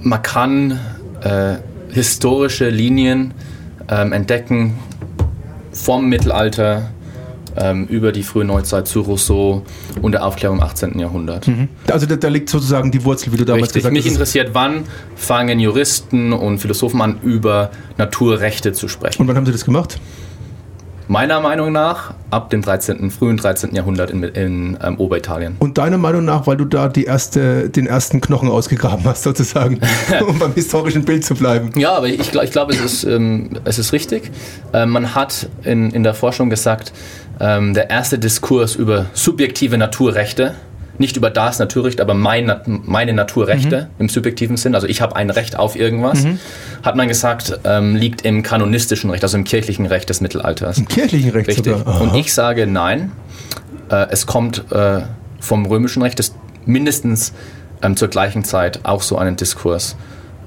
man 0.00 0.22
kann 0.22 0.78
äh, 1.22 1.56
historische 1.90 2.68
Linien 2.68 3.32
ähm, 3.88 4.12
entdecken 4.12 4.74
vom 5.74 6.08
Mittelalter 6.08 6.90
ähm, 7.56 7.86
über 7.86 8.12
die 8.12 8.22
frühe 8.22 8.44
Neuzeit 8.44 8.88
zu 8.88 9.00
Rousseau 9.02 9.62
und 10.02 10.12
der 10.12 10.24
Aufklärung 10.24 10.58
im 10.58 10.64
18. 10.64 10.98
Jahrhundert. 10.98 11.48
Also 11.90 12.06
da, 12.06 12.16
da 12.16 12.28
liegt 12.28 12.48
sozusagen 12.48 12.90
die 12.90 13.04
Wurzel, 13.04 13.32
wie 13.32 13.36
du 13.36 13.44
damals 13.44 13.66
Richtig. 13.68 13.82
gesagt 13.82 13.92
Mich 13.92 14.04
hast. 14.04 14.12
interessiert, 14.12 14.50
wann 14.54 14.84
fangen 15.16 15.60
Juristen 15.60 16.32
und 16.32 16.58
Philosophen 16.58 17.00
an, 17.00 17.18
über 17.22 17.70
Naturrechte 17.96 18.72
zu 18.72 18.88
sprechen. 18.88 19.22
Und 19.22 19.28
wann 19.28 19.36
haben 19.36 19.46
sie 19.46 19.52
das 19.52 19.64
gemacht? 19.64 20.00
Meiner 21.06 21.40
Meinung 21.40 21.70
nach 21.70 22.14
ab 22.30 22.48
dem 22.48 22.62
13., 22.62 23.10
frühen 23.10 23.36
13. 23.36 23.74
Jahrhundert 23.74 24.10
in, 24.10 24.22
in 24.22 24.78
ähm, 24.82 24.98
Oberitalien. 24.98 25.56
Und 25.58 25.76
deiner 25.76 25.98
Meinung 25.98 26.24
nach, 26.24 26.46
weil 26.46 26.56
du 26.56 26.64
da 26.64 26.88
die 26.88 27.04
erste, 27.04 27.68
den 27.68 27.86
ersten 27.86 28.22
Knochen 28.22 28.48
ausgegraben 28.48 29.04
hast, 29.04 29.22
sozusagen, 29.22 29.80
um 30.26 30.38
beim 30.38 30.54
historischen 30.54 31.04
Bild 31.04 31.24
zu 31.24 31.34
bleiben. 31.34 31.78
Ja, 31.78 31.92
aber 31.92 32.08
ich, 32.08 32.30
glaub- 32.30 32.44
ich 32.44 32.52
glaube, 32.52 32.72
es, 32.72 32.80
ist, 32.80 33.04
ähm, 33.04 33.50
es 33.64 33.78
ist 33.78 33.92
richtig. 33.92 34.30
Ähm, 34.72 34.90
man 34.90 35.14
hat 35.14 35.48
in, 35.62 35.90
in 35.90 36.04
der 36.04 36.14
Forschung 36.14 36.48
gesagt, 36.48 36.92
ähm, 37.38 37.74
der 37.74 37.90
erste 37.90 38.18
Diskurs 38.18 38.74
über 38.74 39.06
subjektive 39.12 39.76
Naturrechte, 39.76 40.54
nicht 40.98 41.16
über 41.16 41.30
das 41.30 41.58
Naturrecht, 41.58 42.00
aber 42.00 42.14
mein, 42.14 42.52
meine 42.66 43.12
Naturrechte 43.12 43.88
im 43.98 44.08
subjektiven 44.08 44.56
Sinn, 44.56 44.74
also 44.74 44.86
ich 44.86 45.00
habe 45.00 45.16
ein 45.16 45.30
Recht 45.30 45.58
auf 45.58 45.76
irgendwas, 45.76 46.24
hat 46.82 46.96
man 46.96 47.08
gesagt, 47.08 47.60
ähm, 47.64 47.96
liegt 47.96 48.22
im 48.22 48.42
kanonistischen 48.42 49.10
Recht, 49.10 49.22
also 49.22 49.36
im 49.36 49.44
kirchlichen 49.44 49.86
Recht 49.86 50.08
des 50.08 50.20
Mittelalters. 50.20 50.78
Im 50.78 50.88
kirchlichen 50.88 51.30
Recht 51.30 51.48
Richtig. 51.48 51.74
Und 51.86 52.14
ich 52.14 52.32
sage 52.32 52.66
nein. 52.66 53.12
Äh, 53.90 54.06
es 54.10 54.26
kommt 54.26 54.70
äh, 54.72 55.02
vom 55.40 55.66
römischen 55.66 56.02
Recht, 56.02 56.18
das 56.18 56.34
mindestens 56.66 57.32
ähm, 57.82 57.96
zur 57.96 58.08
gleichen 58.08 58.44
Zeit 58.44 58.80
auch 58.84 59.02
so 59.02 59.18
einen 59.18 59.36
Diskurs 59.36 59.96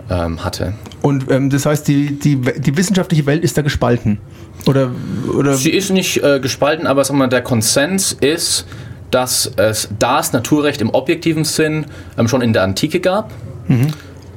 ähm, 0.10 0.43
hatte. 0.43 0.73
Und 1.01 1.29
ähm, 1.29 1.49
das 1.49 1.65
heißt, 1.65 1.88
die, 1.88 2.17
die, 2.17 2.38
die 2.38 2.77
wissenschaftliche 2.77 3.25
Welt 3.25 3.43
ist 3.43 3.57
da 3.57 3.62
gespalten. 3.62 4.19
Oder, 4.65 4.91
oder 5.38 5.53
Sie 5.53 5.69
ist 5.69 5.91
nicht 5.91 6.23
äh, 6.23 6.39
gespalten, 6.39 6.88
aber 6.88 7.07
wir, 7.07 7.15
mal, 7.15 7.27
der 7.27 7.41
Konsens 7.41 8.12
ist, 8.12 8.65
dass 9.11 9.51
es 9.55 9.89
das 9.99 10.33
Naturrecht 10.33 10.81
im 10.81 10.89
objektiven 10.89 11.45
Sinn 11.45 11.85
ähm, 12.17 12.27
schon 12.27 12.41
in 12.41 12.53
der 12.53 12.63
Antike 12.63 12.99
gab, 12.99 13.31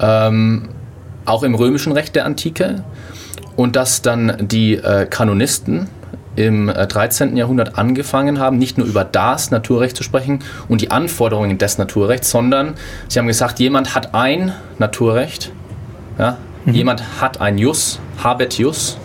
ähm, 0.00 0.68
auch 1.24 1.42
im 1.42 1.54
römischen 1.54 1.92
Recht 1.92 2.14
der 2.14 2.24
Antike, 2.24 2.85
und 3.56 3.76
dass 3.76 4.00
dann 4.02 4.37
die 4.40 4.76
äh, 4.76 5.06
Kanonisten 5.06 5.88
im 6.37 6.68
äh, 6.68 6.87
13. 6.87 7.37
Jahrhundert 7.37 7.76
angefangen 7.76 8.38
haben, 8.38 8.59
nicht 8.59 8.78
nur 8.78 8.87
über 8.87 9.04
das 9.04 9.50
Naturrecht 9.50 9.96
zu 9.96 10.02
sprechen 10.02 10.40
und 10.68 10.80
die 10.80 10.90
Anforderungen 10.90 11.59
des 11.59 11.76
Naturrechts, 11.76 12.30
sondern 12.30 12.74
sie 13.09 13.18
haben 13.18 13.26
gesagt, 13.26 13.59
jemand 13.59 13.94
hat 13.94 14.14
ein 14.14 14.52
Naturrecht, 14.78 15.52
ja, 16.18 16.38
jemand 16.66 17.02
hat 17.20 17.40
ein 17.40 17.59
Jus, 17.59 18.00
habet 18.22 18.54
Jus, 18.59 18.96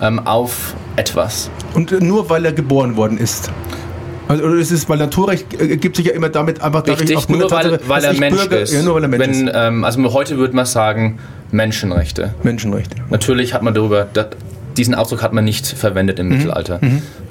ähm, 0.00 0.26
auf 0.26 0.74
etwas. 0.96 1.50
Und 1.74 2.00
nur 2.00 2.30
weil 2.30 2.44
er 2.44 2.52
geboren 2.52 2.96
worden 2.96 3.18
ist. 3.18 3.50
Also, 4.28 4.44
oder 4.44 4.54
ist 4.56 4.70
es, 4.70 4.88
weil 4.88 4.98
Naturrecht 4.98 5.60
äh, 5.60 5.76
gibt 5.76 5.96
sich 5.96 6.06
ja 6.06 6.12
immer 6.12 6.28
damit 6.28 6.62
einfach 6.62 6.82
dadurch 6.82 7.00
Richtig, 7.00 7.16
aufgrund 7.16 7.40
nur 7.40 7.50
weil, 7.50 7.78
weil 7.86 8.04
er 8.04 8.14
Mensch 8.14 8.36
Bürger, 8.36 8.60
ist. 8.60 8.72
Ja, 8.72 8.82
nur 8.82 8.94
weil 8.94 9.02
er 9.02 9.08
Mensch 9.08 9.22
Wenn, 9.22 9.48
ist. 9.48 9.54
ähm, 9.54 9.84
also 9.84 10.12
heute 10.12 10.38
würde 10.38 10.56
man 10.56 10.66
sagen 10.66 11.18
Menschenrechte. 11.50 12.34
Menschenrechte. 12.42 12.96
Natürlich 13.10 13.54
hat 13.54 13.62
man 13.62 13.74
darüber, 13.74 14.06
da, 14.12 14.26
diesen 14.76 14.94
Ausdruck 14.94 15.22
hat 15.22 15.32
man 15.32 15.44
nicht 15.44 15.66
verwendet 15.66 16.18
Mhm. 16.18 16.24
im 16.30 16.36
Mittelalter. 16.36 16.80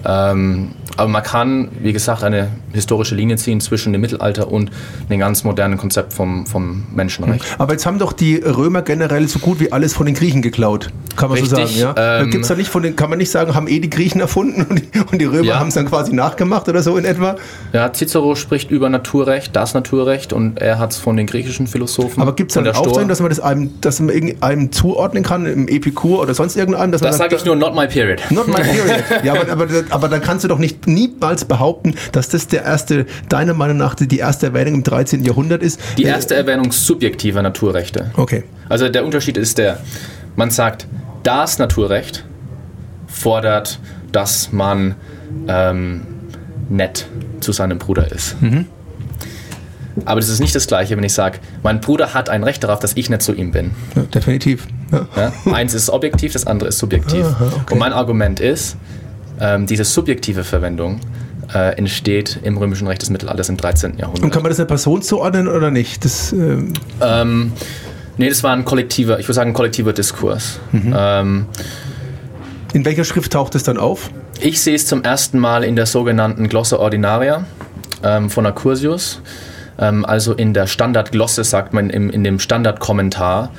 Ähm, 0.06 0.70
aber 0.98 1.10
man 1.10 1.24
kann, 1.24 1.70
wie 1.82 1.94
gesagt, 1.94 2.24
eine 2.24 2.50
historische 2.74 3.16
Linie 3.16 3.38
ziehen 3.38 3.62
zwischen 3.62 3.94
dem 3.94 4.02
Mittelalter 4.02 4.52
und 4.52 4.70
dem 5.10 5.20
ganz 5.20 5.44
modernen 5.44 5.78
Konzept 5.78 6.14
vom, 6.14 6.46
vom 6.46 6.84
Menschenrecht. 6.94 7.44
Aber 7.58 7.72
jetzt 7.74 7.86
haben 7.86 8.00
doch 8.00 8.14
die 8.14 8.36
Römer 8.36 8.82
generell 8.82 9.28
so 9.28 9.40
gut 9.40 9.60
wie 9.60 9.72
alles 9.72 9.94
von 9.94 10.06
den 10.06 10.14
Griechen 10.16 10.42
geklaut. 10.42 10.90
Kann 11.16 11.30
man 11.30 11.44
so 11.44 11.56
Richtig, 11.56 11.80
sagen, 11.82 11.96
ja? 11.98 12.22
ähm, 12.22 12.32
Gibt's 12.32 12.48
da 12.50 12.56
nicht 12.56 12.70
von 12.70 12.84
den, 12.84 12.96
kann 12.96 13.10
man 13.10 13.18
nicht 13.20 13.32
sagen, 13.32 13.56
haben 13.56 13.68
eh 13.68 13.80
die 13.80 13.90
Griechen 13.90 14.20
erfunden 14.22 14.64
und 14.70 14.82
die, 14.94 15.00
und 15.00 15.20
die 15.20 15.26
Römer 15.26 15.44
Ja. 15.44 15.60
haben 15.60 15.70
es 15.70 15.76
dann 15.76 15.86
quasi 15.88 16.14
nachgemacht 16.14 16.68
oder 16.70 16.84
so 16.84 16.98
in 16.98 17.06
etwa? 17.06 17.36
Ja, 17.72 17.92
Cicero 17.94 18.36
spricht 18.36 18.70
über 18.72 18.90
Naturrecht, 18.90 19.56
das 19.56 19.74
Naturrecht, 19.74 20.34
und 20.34 20.60
er 20.60 20.80
hat 20.80 20.92
es 20.92 20.98
von 20.98 21.16
den 21.18 21.28
griechischen 21.28 21.68
Philosophen. 21.68 22.22
Aber 22.22 22.36
gibt 22.36 22.52
es 22.52 22.56
dann 22.56 22.66
von 22.66 22.74
eine. 22.76 22.80
Aufzeichnung, 22.80 23.10
dass 23.10 23.20
man 23.20 23.30
das 23.30 23.40
einem, 23.40 23.82
dass 23.82 24.00
man 24.00 24.10
irgendeinem 24.10 24.72
zuordnen 24.72 25.24
kann, 25.24 25.46
im 25.46 25.68
Epikur 25.68 26.20
oder 26.22 26.34
sonst 26.34 26.56
irgendeinem? 26.56 26.92
Dass 26.92 27.02
Das 27.02 27.18
man 27.20 27.30
sage 27.34 27.42
ich 27.42 27.46
nur, 27.46 27.56
not 27.56 27.76
my 27.76 27.88
period. 27.88 28.22
Not 28.32 28.48
my 28.48 28.62
period. 28.62 29.04
ja, 29.24 29.34
aber, 29.34 29.52
aber, 29.52 29.68
aber 29.90 30.10
da 30.10 30.20
kannst 30.20 30.44
du 30.44 30.48
doch 30.48 30.60
nicht 30.60 30.88
niemals 30.88 31.46
behaupten, 31.46 31.96
dass 32.12 32.30
das 32.30 32.48
der 32.48 32.64
erste, 32.64 33.06
deiner 33.30 33.54
Meinung 33.54 33.78
nach, 33.78 33.96
die 33.96 34.18
erste 34.18 34.48
Erwähnung 34.48 34.76
im 34.76 34.84
13. 34.84 35.24
Jahrhundert 35.24 35.64
ist. 35.64 35.80
Die 35.98 36.04
erste 36.04 36.36
Erwähnung 36.36 36.72
subjektiver 36.72 37.42
Naturrechte. 37.42 38.12
Okay. 38.16 38.44
Also 38.70 38.90
der 38.90 39.06
Unterschied 39.06 39.38
ist 39.38 39.58
der, 39.58 39.80
man 40.36 40.50
sagt, 40.50 40.88
das 41.24 41.58
Naturrecht 41.58 42.26
fordert, 43.08 43.80
dass 44.12 44.52
man 44.52 44.96
ähm, 45.48 46.02
nett 46.70 47.08
zu 47.40 47.52
seinem 47.52 47.78
Bruder 47.80 48.12
ist. 48.12 48.36
Aber 50.06 50.20
das 50.20 50.30
ist 50.30 50.40
nicht 50.40 50.56
das 50.56 50.68
Gleiche, 50.68 50.98
wenn 50.98 51.04
ich 51.04 51.14
sage, 51.14 51.40
mein 51.62 51.80
Bruder 51.80 52.14
hat 52.14 52.30
ein 52.30 52.44
Recht 52.44 52.64
darauf, 52.64 52.80
dass 52.80 52.96
ich 52.96 53.10
nett 53.10 53.22
zu 53.22 53.34
ihm 53.34 53.52
bin. 53.52 53.72
Ja, 53.96 54.04
definitiv. 54.04 54.68
Ja. 54.92 55.08
Ja? 55.16 55.54
Eins 55.54 55.74
ist 55.74 55.90
objektiv, 55.90 56.34
das 56.34 56.48
andere 56.48 56.70
ist 56.70 56.80
subjektiv. 56.80 57.26
Aha, 57.26 57.46
okay. 57.46 57.74
Und 57.74 57.80
mein 57.80 57.94
Argument 57.94 58.40
ist, 58.40 58.78
ähm, 59.40 59.68
diese 59.68 59.84
subjektive 59.84 60.44
Verwendung 60.44 61.00
äh, 61.54 61.78
entsteht 61.78 62.40
im 62.44 62.58
römischen 62.58 62.88
Recht 62.88 63.02
des 63.02 63.10
Mittelalters 63.10 63.50
im 63.50 63.58
13. 63.58 63.98
Jahrhundert. 63.98 64.24
Und 64.24 64.32
kann 64.32 64.42
man 64.42 64.50
das 64.50 64.60
einer 64.60 64.68
Person 64.68 65.02
zuordnen 65.02 65.48
oder 65.48 65.70
nicht? 65.70 66.04
Das, 66.06 66.34
ähm, 66.34 66.74
Ähm, 67.02 67.54
nee, 68.18 68.30
das 68.30 68.44
war 68.44 68.54
ein 68.54 68.66
kollektiver, 68.66 69.20
ich 69.20 69.26
würde 69.26 69.36
sagen, 69.36 69.52
ein 69.52 69.56
kollektiver 69.56 69.94
Diskurs. 69.94 70.60
Mhm. 70.72 70.94
Ähm, 70.96 71.46
in 72.74 72.86
welcher 72.86 73.04
Schrift 73.04 73.34
taucht 73.34 73.54
es 73.54 73.64
dann 73.64 73.78
auf? 73.78 74.10
ich 74.44 74.62
sehe 74.62 74.76
es 74.76 74.86
zum 74.86 75.04
ersten 75.04 75.40
Mal 75.40 75.64
in 75.64 75.76
der 75.76 75.86
sogenannten 75.86 76.50
Glossa 76.50 76.78
Ordinaria 76.78 77.46
ähm, 78.04 78.30
von 78.30 78.46
Accursius. 78.46 79.22
Ähm, 79.80 80.06
also 80.06 80.34
in 80.34 80.54
der 80.54 80.68
Standardglosse 80.68 81.44
sagt 81.44 81.74
man 81.74 81.90
im, 81.90 82.10
in 82.10 82.24
dem 82.24 82.40
Standardkommentar 82.40 83.52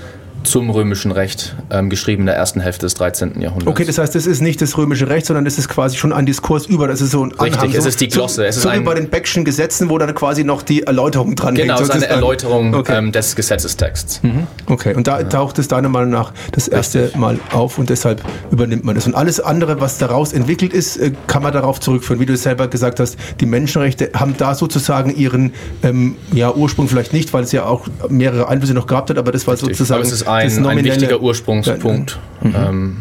zum 0.45 0.71
römischen 0.71 1.11
Recht 1.11 1.55
ähm, 1.71 1.91
geschrieben 1.91 2.23
in 2.23 2.27
der 2.27 2.37
ersten 2.37 2.61
Hälfte 2.61 2.87
des 2.87 2.95
13. 2.95 3.41
Jahrhunderts. 3.41 3.67
Okay, 3.71 3.85
das 3.85 3.99
heißt, 3.99 4.15
das 4.15 4.27
ist 4.27 4.41
nicht 4.41 4.61
das 4.63 4.77
römische 4.79 5.09
Recht, 5.09 5.27
sondern 5.27 5.45
das 5.45 5.59
ist 5.59 5.69
quasi 5.69 5.97
schon 5.97 6.13
ein 6.13 6.27
Diskurs 6.27 6.67
über. 6.67 6.87
Das 6.89 7.01
ist 7.01 7.11
so 7.11 7.25
ein 7.25 7.33
Richtig, 7.33 7.55
Anhang. 7.55 7.71
es 7.77 7.83
so, 7.85 7.89
ist 7.89 8.01
die 8.01 8.09
Glosse, 8.09 8.35
So, 8.37 8.43
es 8.43 8.57
ist 8.57 8.63
so 8.63 8.69
wie 8.69 8.75
ein- 8.75 8.85
bei 8.85 8.95
den 8.95 9.09
Beckschen 9.11 9.45
Gesetzen, 9.45 9.91
wo 9.91 9.99
dann 9.99 10.15
quasi 10.15 10.45
noch 10.45 10.63
die 10.63 10.83
Erläuterung 10.85 11.35
dran 11.35 11.55
Genau, 11.55 11.75
hängt. 11.79 11.89
es 11.89 11.95
ist 11.95 11.95
eine. 12.05 12.07
Erläuterung 12.07 12.75
Okay. 12.75 12.97
ähm, 12.97 13.13
des 13.13 13.35
Gesetzestexts. 13.37 14.21
Okay, 14.67 14.95
und 14.95 15.07
da 15.07 15.23
taucht 15.25 15.59
es 15.59 15.69
deiner 15.69 15.89
Meinung 15.89 16.11
nach 16.11 16.33
das 16.53 16.69
erste 16.69 17.11
Mal 17.17 17.39
auf 17.53 17.79
und 17.79 17.91
deshalb 17.91 18.23
übernimmt 18.51 18.85
man 18.85 18.95
das. 18.95 19.07
Und 19.07 19.15
alles 19.15 19.41
andere, 19.41 19.81
was 19.81 19.99
daraus 19.99 20.33
entwickelt 20.33 20.73
ist, 20.73 20.97
äh, 20.99 21.13
kann 21.27 21.43
man 21.43 21.53
darauf 21.53 21.81
zurückführen. 21.81 22.21
Wie 22.21 22.27
du 22.27 22.35
es 22.35 22.43
selber 22.43 22.69
gesagt 22.69 23.01
hast, 23.01 23.17
die 23.41 23.47
Menschenrechte 23.47 24.11
haben 24.15 24.35
da 24.37 24.55
sozusagen 24.55 25.15
ihren 25.15 25.53
ähm, 25.83 26.17
ja, 26.33 26.53
Ursprung 26.55 26.89
vielleicht 26.89 27.13
nicht, 27.13 27.33
weil 27.33 27.45
es 27.45 27.53
ja 27.53 27.65
auch 27.65 27.87
mehrere 28.09 28.49
Einflüsse 28.49 28.75
noch 28.75 28.87
gehabt 28.87 29.11
hat, 29.11 29.19
aber 29.19 29.33
das 29.33 29.47
war 29.47 29.57
sozusagen 29.57 30.05
Ein, 30.35 30.67
ein 30.67 30.85
wichtiger 30.85 31.21
Ursprungspunkt. 31.21 32.19
Ähm, 32.43 32.99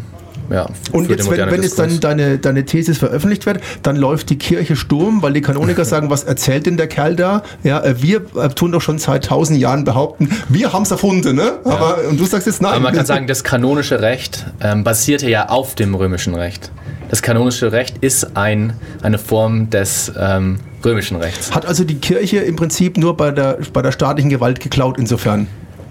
ja, 0.50 0.66
Und 0.92 1.08
jetzt, 1.08 1.30
wenn, 1.30 1.50
wenn 1.50 1.62
jetzt 1.62 1.78
dann 1.78 2.00
deine, 2.00 2.38
deine 2.38 2.64
Thesis 2.64 2.98
veröffentlicht 2.98 3.46
wird, 3.46 3.60
dann 3.82 3.96
läuft 3.96 4.28
die 4.30 4.36
Kirche 4.36 4.76
Sturm, 4.76 5.22
weil 5.22 5.32
die 5.32 5.40
Kanoniker 5.40 5.84
sagen, 5.86 6.10
was 6.10 6.24
erzählt 6.24 6.66
denn 6.66 6.76
der 6.76 6.86
Kerl 6.86 7.16
da? 7.16 7.42
Ja, 7.62 7.82
äh, 7.82 8.02
wir 8.02 8.22
äh, 8.36 8.48
tun 8.50 8.72
doch 8.72 8.82
schon 8.82 8.98
seit 8.98 9.24
tausend 9.24 9.58
Jahren 9.58 9.84
behaupten, 9.84 10.28
wir 10.48 10.72
haben 10.72 10.82
es 10.82 10.90
erfunden, 10.90 11.36
ne? 11.36 11.52
Aber 11.64 11.98
und 12.08 12.20
du 12.20 12.26
sagst 12.26 12.46
jetzt 12.46 12.60
nein. 12.60 12.72
Aber 12.72 12.80
man 12.80 12.94
kann 12.94 13.06
sagen, 13.06 13.26
das 13.26 13.42
kanonische 13.42 14.00
Recht 14.00 14.46
ähm, 14.60 14.84
basierte 14.84 15.28
ja 15.30 15.48
auf 15.48 15.74
dem 15.74 15.94
römischen 15.94 16.34
Recht. 16.34 16.70
Das 17.08 17.22
kanonische 17.22 17.72
Recht 17.72 17.98
ist 17.98 18.36
ein, 18.36 18.74
eine 19.02 19.18
Form 19.18 19.70
des 19.70 20.12
ähm, 20.18 20.58
römischen 20.84 21.16
Rechts. 21.16 21.54
Hat 21.54 21.64
also 21.64 21.84
die 21.84 21.96
Kirche 21.96 22.38
im 22.38 22.56
Prinzip 22.56 22.98
nur 22.98 23.16
bei 23.16 23.30
der, 23.30 23.58
bei 23.72 23.82
der 23.82 23.92
staatlichen 23.92 24.30
Gewalt 24.30 24.60
geklaut 24.60 24.98
insofern 24.98 25.46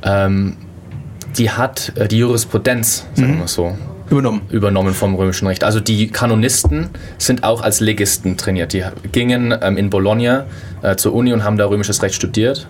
Ähm, 0.06 0.58
die 1.38 1.50
hat 1.50 1.92
äh, 1.96 2.08
die 2.08 2.20
Jurisprudenz, 2.20 3.06
sagen 3.16 3.40
wir 3.40 3.48
so, 3.48 3.78
übernommen. 4.14 4.42
übernommen 4.50 4.94
vom 4.94 5.16
römischen 5.16 5.48
Recht. 5.48 5.64
Also 5.64 5.80
die 5.80 6.08
Kanonisten 6.08 6.90
sind 7.18 7.44
auch 7.44 7.62
als 7.62 7.80
Legisten 7.80 8.38
trainiert. 8.38 8.74
Die 8.74 8.84
gingen 9.12 9.54
ähm, 9.62 9.78
in 9.78 9.90
Bologna 9.90 10.46
äh, 10.82 10.96
zur 10.96 11.14
Uni 11.14 11.34
und 11.34 11.44
haben 11.44 11.58
da 11.58 11.66
römisches 11.66 12.02
Recht 12.02 12.16
studiert. 12.16 12.68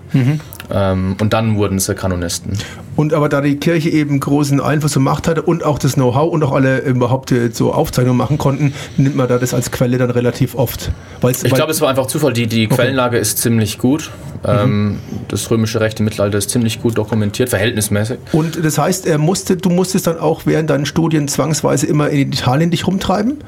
Ähm, 0.72 1.16
und 1.20 1.34
dann 1.34 1.56
wurden 1.58 1.80
sie 1.80 1.96
Kanonisten. 1.96 2.58
Und 2.96 3.14
aber 3.14 3.28
da 3.28 3.42
die 3.42 3.58
Kirche 3.58 3.90
eben 3.90 4.20
großen 4.20 4.62
Einfluss 4.62 4.96
und 4.96 5.04
Macht 5.04 5.28
hatte 5.28 5.42
und 5.42 5.64
auch 5.64 5.80
das 5.80 5.94
Know-how 5.94 6.32
und 6.32 6.44
auch 6.44 6.52
alle 6.52 6.80
überhaupt 6.80 7.32
äh, 7.32 7.50
so 7.52 7.74
Aufzeichnungen 7.74 8.18
machen 8.18 8.38
konnten, 8.38 8.74
nimmt 8.98 9.16
man 9.16 9.28
da 9.28 9.38
das 9.38 9.54
als 9.54 9.72
Quelle 9.72 9.98
dann 9.98 10.12
relativ 10.12 10.56
oft. 10.56 10.92
Weil's, 11.22 11.44
Ich 11.44 11.54
glaube, 11.54 11.72
es 11.72 11.82
war 11.82 11.90
einfach 11.90 12.06
Zufall. 12.06 12.34
Die, 12.34 12.48
die 12.48 12.68
Quellenlage 12.68 13.18
ist 13.18 13.40
ziemlich 13.40 13.80
gut. 13.80 14.12
Ähm, 14.46 15.00
das 15.30 15.50
römische 15.50 15.80
Recht 15.80 16.00
im 16.00 16.06
Mittelalter 16.06 16.38
ist 16.38 16.50
ziemlich 16.50 16.82
gut 16.82 16.98
dokumentiert, 16.98 17.50
verhältnismäßig. 17.50 18.20
Und 18.32 18.64
das 18.64 18.78
heißt, 18.78 19.08
er 19.08 19.18
musste, 19.18 19.56
du 19.58 19.70
musstest 19.70 20.08
dann 20.08 20.20
auch 20.20 20.42
während 20.46 20.70
deinen 20.70 20.86
Studien 20.86 21.28
zwangsweise 21.34 21.88
immer 21.88 22.10
in 22.10 22.32
Italien 22.32 22.72
dich 22.72 22.88
rumtreiben? 22.88 23.40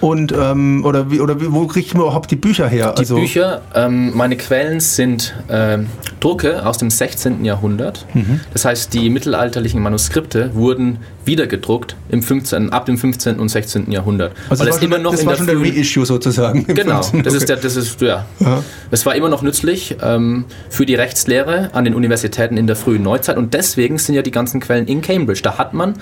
Und 0.00 0.32
ähm, 0.32 0.84
oder 0.84 1.10
wie 1.10 1.20
oder 1.20 1.40
wie, 1.40 1.52
wo 1.52 1.66
kriegt 1.66 1.92
man 1.94 2.04
überhaupt 2.04 2.30
die 2.30 2.36
Bücher 2.36 2.68
her? 2.68 2.94
Die 2.98 3.04
Bücher, 3.04 3.62
ähm, 3.74 4.16
meine 4.16 4.36
Quellen 4.36 4.80
sind 4.80 5.34
ähm, 5.50 5.86
Drucke 6.20 6.64
aus 6.64 6.78
dem 6.78 6.90
16. 6.90 7.44
Jahrhundert. 7.44 8.06
Mhm. 8.14 8.40
Das 8.52 8.64
heißt, 8.64 8.94
die 8.94 9.10
mittelalterlichen 9.10 9.80
Manuskripte 9.82 10.54
wurden 10.54 10.98
wiedergedruckt 11.24 11.96
im 12.08 12.22
15., 12.22 12.70
ab 12.70 12.86
dem 12.86 12.96
15. 12.98 13.38
und 13.38 13.48
16. 13.48 13.90
Jahrhundert. 13.90 14.32
also 14.48 14.64
das 14.64 14.80
war 14.80 14.90
schon, 14.90 15.04
das 15.04 15.26
war 15.26 15.36
schon 15.36 15.46
der 15.46 15.60
Reissue 15.60 16.06
sozusagen. 16.06 16.66
Genau, 16.66 17.02
15. 17.02 17.22
das 17.22 17.34
ist 17.34 17.48
der, 17.48 17.56
das 17.56 17.76
ist, 17.76 18.00
ja. 18.00 18.26
Aha. 18.42 18.62
Es 18.90 19.04
war 19.06 19.14
immer 19.14 19.28
noch 19.28 19.42
nützlich 19.42 19.96
ähm, 20.02 20.44
für 20.68 20.86
die 20.86 20.94
Rechtslehre 20.94 21.70
an 21.74 21.84
den 21.84 21.94
Universitäten 21.94 22.56
in 22.56 22.66
der 22.66 22.76
frühen 22.76 23.02
Neuzeit 23.02 23.36
und 23.36 23.54
deswegen 23.54 23.98
sind 23.98 24.14
ja 24.14 24.22
die 24.22 24.30
ganzen 24.30 24.60
Quellen 24.60 24.86
in 24.86 25.02
Cambridge. 25.02 25.40
Da 25.42 25.58
hat 25.58 25.74
man 25.74 25.94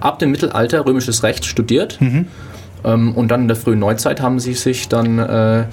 ab 0.00 0.18
dem 0.18 0.30
Mittelalter 0.30 0.84
römisches 0.84 1.22
Recht 1.22 1.44
studiert 1.44 2.00
Mhm. 2.00 2.26
ähm, 2.84 3.14
und 3.16 3.28
dann 3.28 3.42
in 3.42 3.48
der 3.48 3.56
frühen 3.56 3.78
Neuzeit 3.78 4.20
haben 4.20 4.38
sie 4.40 4.54
sich 4.54 4.88
dann 4.88 5.18
äh, 5.18 5.64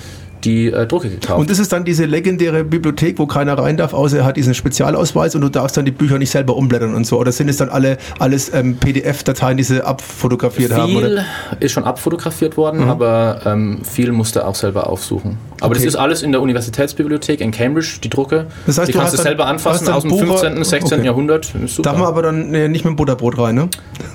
die 0.43 0.67
äh, 0.67 0.86
Drucke 0.88 1.10
gekauft. 1.10 1.39
Und 1.39 1.49
das 1.49 1.60
ist 1.60 1.71
dann 1.71 1.86
diese 1.86 2.06
legendäre 2.06 2.63
Bibliothek, 2.63 3.19
wo 3.19 3.25
keiner 3.27 3.58
rein 3.58 3.77
darf, 3.77 3.93
außer 3.93 4.17
er 4.19 4.25
hat 4.25 4.38
diesen 4.38 4.53
Spezialausweis 4.53 5.36
und 5.36 5.41
du 5.41 5.49
darfst 5.49 5.77
dann 5.77 5.86
die 5.86 5.91
Bücher 5.91 6.17
nicht 6.17 6.29
selber 6.32 6.56
umblättern 6.56 6.93
und 6.95 7.06
so. 7.06 7.17
Oder 7.19 7.32
sind 7.32 7.49
es 7.49 7.58
dann 7.58 7.69
alle 7.69 7.97
alles 8.19 8.53
ähm, 8.53 8.77
PDF-Dateien, 8.77 9.58
die 9.58 9.63
sie 9.63 9.86
abfotografiert 9.86 10.71
haben? 10.73 10.95
Oder? 10.95 11.08
viel 11.08 11.23
ist 11.60 11.71
schon 11.71 11.84
abfotografiert 11.84 12.58
worden, 12.58 12.89
aber 12.89 13.41
ähm, 13.45 13.79
viel 13.84 14.12
musste 14.12 14.45
auch 14.47 14.56
selber 14.56 14.88
aufsuchen. 14.89 15.38
Aber 15.62 15.71
Okay. 15.73 15.86
das 15.86 15.86
ist 15.86 15.95
alles 15.95 16.23
in 16.23 16.32
der 16.34 16.41
Universitätsbibliothek 16.41 17.39
in 17.39 17.51
Cambridge, 17.51 17.99
die 18.03 18.10
Drucke. 18.10 18.47
Das 18.65 18.77
heißt, 18.77 18.89
die 18.89 18.91
du 18.91 18.97
kannst 18.99 19.13
du 19.13 19.17
dann- 19.17 19.23
selber 19.23 19.45
anfassen 19.47 19.88
aus 19.88 20.01
dem 20.03 20.12
Bucher- 20.12 20.38
15., 20.39 20.63
16. 20.63 20.97
okay. 20.99 21.06
Jahrhundert. 21.06 21.45
Super. 21.67 21.84
Darf 21.89 21.97
man 21.97 22.08
aber 22.08 22.21
dann 22.21 22.53
äh, 22.53 22.67
nicht 22.67 22.84
mit 22.84 22.91
dem 22.91 22.95
Butterbrot 22.97 23.38
rein, 23.38 23.56
ne? 23.56 23.69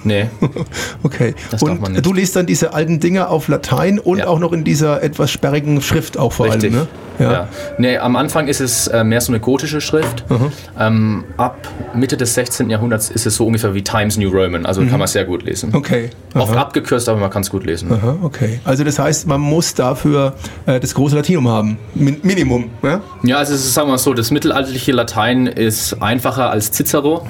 nee. 0.04 0.26
Okay. 1.02 1.34
Das 1.50 1.60
darf 1.60 1.70
und 1.70 1.80
man 1.80 1.92
nicht. 1.92 2.04
du 2.04 2.12
liest 2.12 2.36
dann 2.36 2.46
diese 2.46 2.74
alten 2.74 3.00
Dinger 3.00 3.30
auf 3.30 3.48
Latein 3.48 3.98
und 3.98 4.18
Ja. 4.18 4.26
auch 4.26 4.38
noch 4.38 4.52
in 4.52 4.64
dieser 4.64 5.02
etwas 5.02 5.30
sperrigen 5.30 5.80
Schrift 5.80 6.17
auch 6.18 6.32
vor 6.32 6.46
Richtig. 6.46 6.72
allem, 6.72 6.82
ne? 6.82 6.88
Ja. 7.18 7.48
Nee, 7.78 7.98
am 7.98 8.16
Anfang 8.16 8.48
ist 8.48 8.60
es 8.60 8.86
äh, 8.86 9.02
mehr 9.04 9.20
so 9.20 9.32
eine 9.32 9.40
gotische 9.40 9.80
Schrift. 9.80 10.24
Ähm, 10.78 11.24
ab 11.36 11.56
Mitte 11.94 12.16
des 12.16 12.34
16. 12.34 12.70
Jahrhunderts 12.70 13.10
ist 13.10 13.26
es 13.26 13.36
so 13.36 13.46
ungefähr 13.46 13.74
wie 13.74 13.82
Times 13.82 14.16
New 14.16 14.30
Roman. 14.30 14.66
Also 14.66 14.84
kann 14.86 14.98
man 14.98 15.08
sehr 15.08 15.24
gut 15.24 15.42
lesen. 15.42 15.70
Mhm. 15.70 15.76
Okay. 15.76 16.10
Oft 16.34 16.52
Aha. 16.52 16.60
abgekürzt, 16.60 17.08
aber 17.08 17.18
man 17.18 17.30
kann 17.30 17.42
es 17.42 17.50
gut 17.50 17.64
lesen. 17.64 17.92
Aha, 17.92 18.16
okay. 18.22 18.60
Also 18.64 18.84
das 18.84 18.98
heißt, 18.98 19.26
man 19.26 19.40
muss 19.40 19.74
dafür 19.74 20.34
äh, 20.66 20.78
das 20.78 20.94
große 20.94 21.16
Latinum 21.16 21.48
haben. 21.48 21.78
Min 21.94 22.18
Minimum. 22.22 22.70
Ja? 22.82 23.00
Ja, 23.22 23.38
also 23.38 23.54
es 23.54 23.64
ist, 23.64 23.74
sagen 23.74 23.88
wir 23.88 23.92
mal 23.92 23.98
so, 23.98 24.14
das 24.14 24.30
mittelalterliche 24.30 24.92
Latein 24.92 25.46
ist 25.46 26.00
einfacher 26.00 26.50
als 26.50 26.70
Cicero 26.72 27.26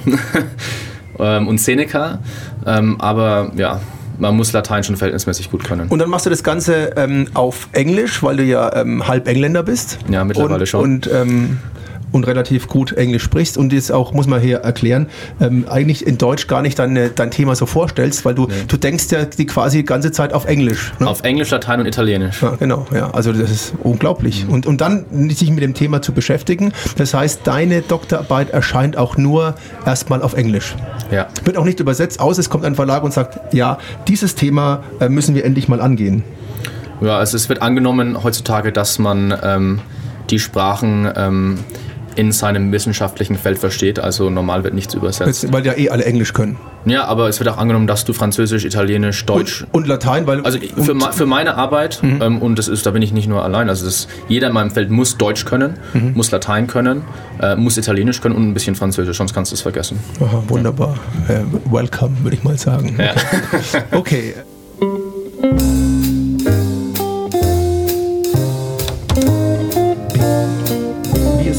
ähm, 1.19 1.47
und 1.47 1.59
Seneca. 1.59 2.19
Ähm, 2.65 2.99
aber 2.99 3.51
ja, 3.55 3.79
man 4.19 4.35
muss 4.35 4.51
Latein 4.51 4.83
schon 4.83 4.95
verhältnismäßig 4.95 5.49
gut 5.49 5.63
können. 5.63 5.87
Und 5.89 5.99
dann 5.99 6.09
machst 6.09 6.25
du 6.25 6.29
das 6.29 6.43
Ganze 6.43 6.93
ähm, 6.97 7.27
auf 7.33 7.69
Englisch, 7.71 8.21
weil 8.21 8.37
du 8.37 8.43
ja 8.43 8.75
ähm, 8.75 9.07
halb 9.07 9.27
Engländer 9.27 9.63
bist. 9.63 9.99
Ja, 10.09 10.23
mittlerweile 10.23 10.59
und, 10.59 10.67
schon. 10.67 10.81
Und, 10.81 11.09
ähm, 11.11 11.57
und 12.11 12.27
relativ 12.27 12.67
gut 12.67 12.93
Englisch 12.93 13.23
sprichst 13.23 13.57
und 13.57 13.73
jetzt 13.73 13.91
auch, 13.91 14.13
muss 14.13 14.27
man 14.27 14.41
hier 14.41 14.57
erklären, 14.57 15.07
ähm, 15.39 15.65
eigentlich 15.69 16.05
in 16.05 16.17
Deutsch 16.17 16.47
gar 16.47 16.61
nicht 16.61 16.79
dein, 16.79 17.11
dein 17.15 17.31
Thema 17.31 17.55
so 17.55 17.65
vorstellst, 17.65 18.25
weil 18.25 18.35
du, 18.35 18.47
du 18.67 18.77
denkst 18.77 19.05
ja 19.11 19.25
die 19.25 19.45
quasi 19.45 19.79
die 19.79 19.85
ganze 19.85 20.11
Zeit 20.11 20.33
auf 20.33 20.45
Englisch. 20.45 20.91
Ne? 20.99 21.07
Auf 21.07 21.23
Englisch, 21.23 21.49
Latein 21.51 21.79
und 21.79 21.85
Italienisch. 21.85 22.41
Ja, 22.41 22.55
genau, 22.55 22.85
ja. 22.93 23.11
Also 23.11 23.33
das 23.33 23.51
ist 23.51 23.73
unglaublich. 23.83 24.45
Mhm. 24.45 24.53
Und, 24.53 24.65
und 24.65 24.81
dann 24.81 25.05
sich 25.29 25.49
mit 25.51 25.63
dem 25.63 25.73
Thema 25.73 26.01
zu 26.01 26.13
beschäftigen. 26.13 26.73
Das 26.97 27.13
heißt, 27.13 27.41
deine 27.43 27.81
Doktorarbeit 27.81 28.49
erscheint 28.49 28.97
auch 28.97 29.17
nur 29.17 29.55
erstmal 29.85 30.21
auf 30.21 30.33
Englisch. 30.33 30.75
Ja. 31.11 31.27
Wird 31.43 31.57
auch 31.57 31.65
nicht 31.65 31.79
übersetzt, 31.79 32.19
außer 32.19 32.39
es 32.39 32.49
kommt 32.49 32.65
ein 32.65 32.75
Verlag 32.75 33.03
und 33.03 33.13
sagt, 33.13 33.53
ja, 33.53 33.77
dieses 34.07 34.35
Thema 34.35 34.83
äh, 34.99 35.09
müssen 35.09 35.35
wir 35.35 35.45
endlich 35.45 35.67
mal 35.67 35.81
angehen. 35.81 36.23
Ja, 37.01 37.17
also 37.17 37.37
es 37.37 37.47
wird 37.47 37.61
angenommen 37.61 38.23
heutzutage, 38.23 38.71
dass 38.71 38.99
man 38.99 39.33
ähm, 39.41 39.79
die 40.29 40.39
Sprachen 40.39 41.09
ähm, 41.15 41.59
in 42.19 42.33
seinem 42.33 42.73
wissenschaftlichen 42.73 43.37
Feld 43.37 43.59
versteht. 43.59 43.97
Also 43.97 44.29
normal 44.29 44.65
wird 44.65 44.73
nichts 44.73 44.93
übersetzt. 44.93 45.53
Weil 45.53 45.65
ja 45.65 45.77
eh 45.77 45.89
alle 45.89 46.03
Englisch 46.03 46.33
können. 46.33 46.57
Ja, 46.83 47.05
aber 47.05 47.29
es 47.29 47.39
wird 47.39 47.49
auch 47.49 47.57
angenommen, 47.57 47.87
dass 47.87 48.03
du 48.03 48.11
Französisch, 48.11 48.65
Italienisch, 48.65 49.25
Deutsch. 49.25 49.61
Und, 49.71 49.83
und 49.83 49.87
Latein, 49.87 50.27
weil. 50.27 50.41
Also 50.41 50.59
für, 50.59 50.99
für 51.13 51.25
meine 51.25 51.55
Arbeit, 51.55 52.01
ähm, 52.03 52.41
und 52.41 52.59
das 52.59 52.67
ist, 52.67 52.85
da 52.85 52.91
bin 52.91 53.01
ich 53.01 53.13
nicht 53.13 53.29
nur 53.29 53.45
allein, 53.45 53.69
also 53.69 53.85
das, 53.85 54.09
jeder 54.27 54.47
in 54.47 54.53
meinem 54.53 54.69
Feld 54.69 54.89
muss 54.89 55.17
Deutsch 55.17 55.45
können, 55.45 55.77
muss 56.13 56.29
Latein 56.31 56.67
können, 56.67 57.03
äh, 57.41 57.55
muss 57.55 57.77
Italienisch 57.77 58.19
können 58.19 58.35
und 58.35 58.49
ein 58.49 58.53
bisschen 58.53 58.75
Französisch, 58.75 59.15
sonst 59.17 59.33
kannst 59.33 59.51
du 59.51 59.55
es 59.55 59.61
vergessen. 59.61 59.97
Aha, 60.19 60.43
wunderbar. 60.49 60.95
Äh, 61.29 61.39
welcome, 61.71 62.17
würde 62.23 62.35
ich 62.35 62.43
mal 62.43 62.57
sagen. 62.57 62.97
Ja. 62.99 63.13
Okay. 63.91 64.33
Wie 65.79 65.88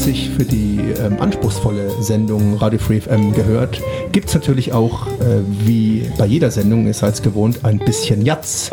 sich 0.01 0.31
für 0.31 0.43
die 0.43 0.79
ähm, 0.99 1.17
anspruchsvolle 1.19 1.91
Sendung 2.01 2.55
Radio 2.55 2.79
Free 2.79 3.01
FM 3.01 3.33
gehört, 3.33 3.79
gibt 4.11 4.29
es 4.29 4.33
natürlich 4.33 4.73
auch, 4.73 5.05
äh, 5.07 5.41
wie 5.65 6.09
bei 6.17 6.25
jeder 6.25 6.49
Sendung, 6.49 6.91
seid 6.91 7.13
es 7.13 7.21
gewohnt, 7.21 7.63
ein 7.63 7.77
bisschen 7.77 8.25
Jatz. 8.25 8.71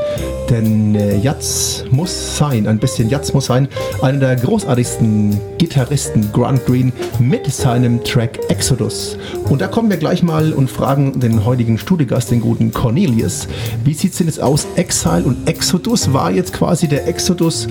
Denn 0.48 0.94
äh, 0.94 1.18
Jatz 1.18 1.84
muss 1.90 2.38
sein, 2.38 2.66
ein 2.66 2.78
bisschen 2.78 3.10
Jatz 3.10 3.34
muss 3.34 3.46
sein. 3.46 3.68
Einer 4.00 4.18
der 4.18 4.36
großartigsten 4.36 5.38
Gitarristen, 5.58 6.32
Grant 6.32 6.64
Green, 6.64 6.92
mit 7.18 7.52
seinem 7.52 8.02
Track 8.02 8.38
Exodus. 8.48 9.18
Und 9.50 9.60
da 9.60 9.66
kommen 9.66 9.90
wir 9.90 9.98
gleich 9.98 10.22
mal 10.22 10.52
und 10.54 10.70
fragen 10.70 11.20
den 11.20 11.44
heutigen 11.44 11.76
Studiogast, 11.76 12.30
den 12.30 12.40
guten 12.40 12.72
Cornelius, 12.72 13.46
wie 13.84 13.92
sieht 13.92 14.12
es 14.12 14.18
denn 14.18 14.28
jetzt 14.28 14.40
aus? 14.40 14.66
Exile 14.76 15.24
und 15.24 15.46
Exodus 15.46 16.12
war 16.12 16.30
jetzt 16.30 16.54
quasi 16.54 16.88
der 16.88 17.06
Exodus 17.06 17.68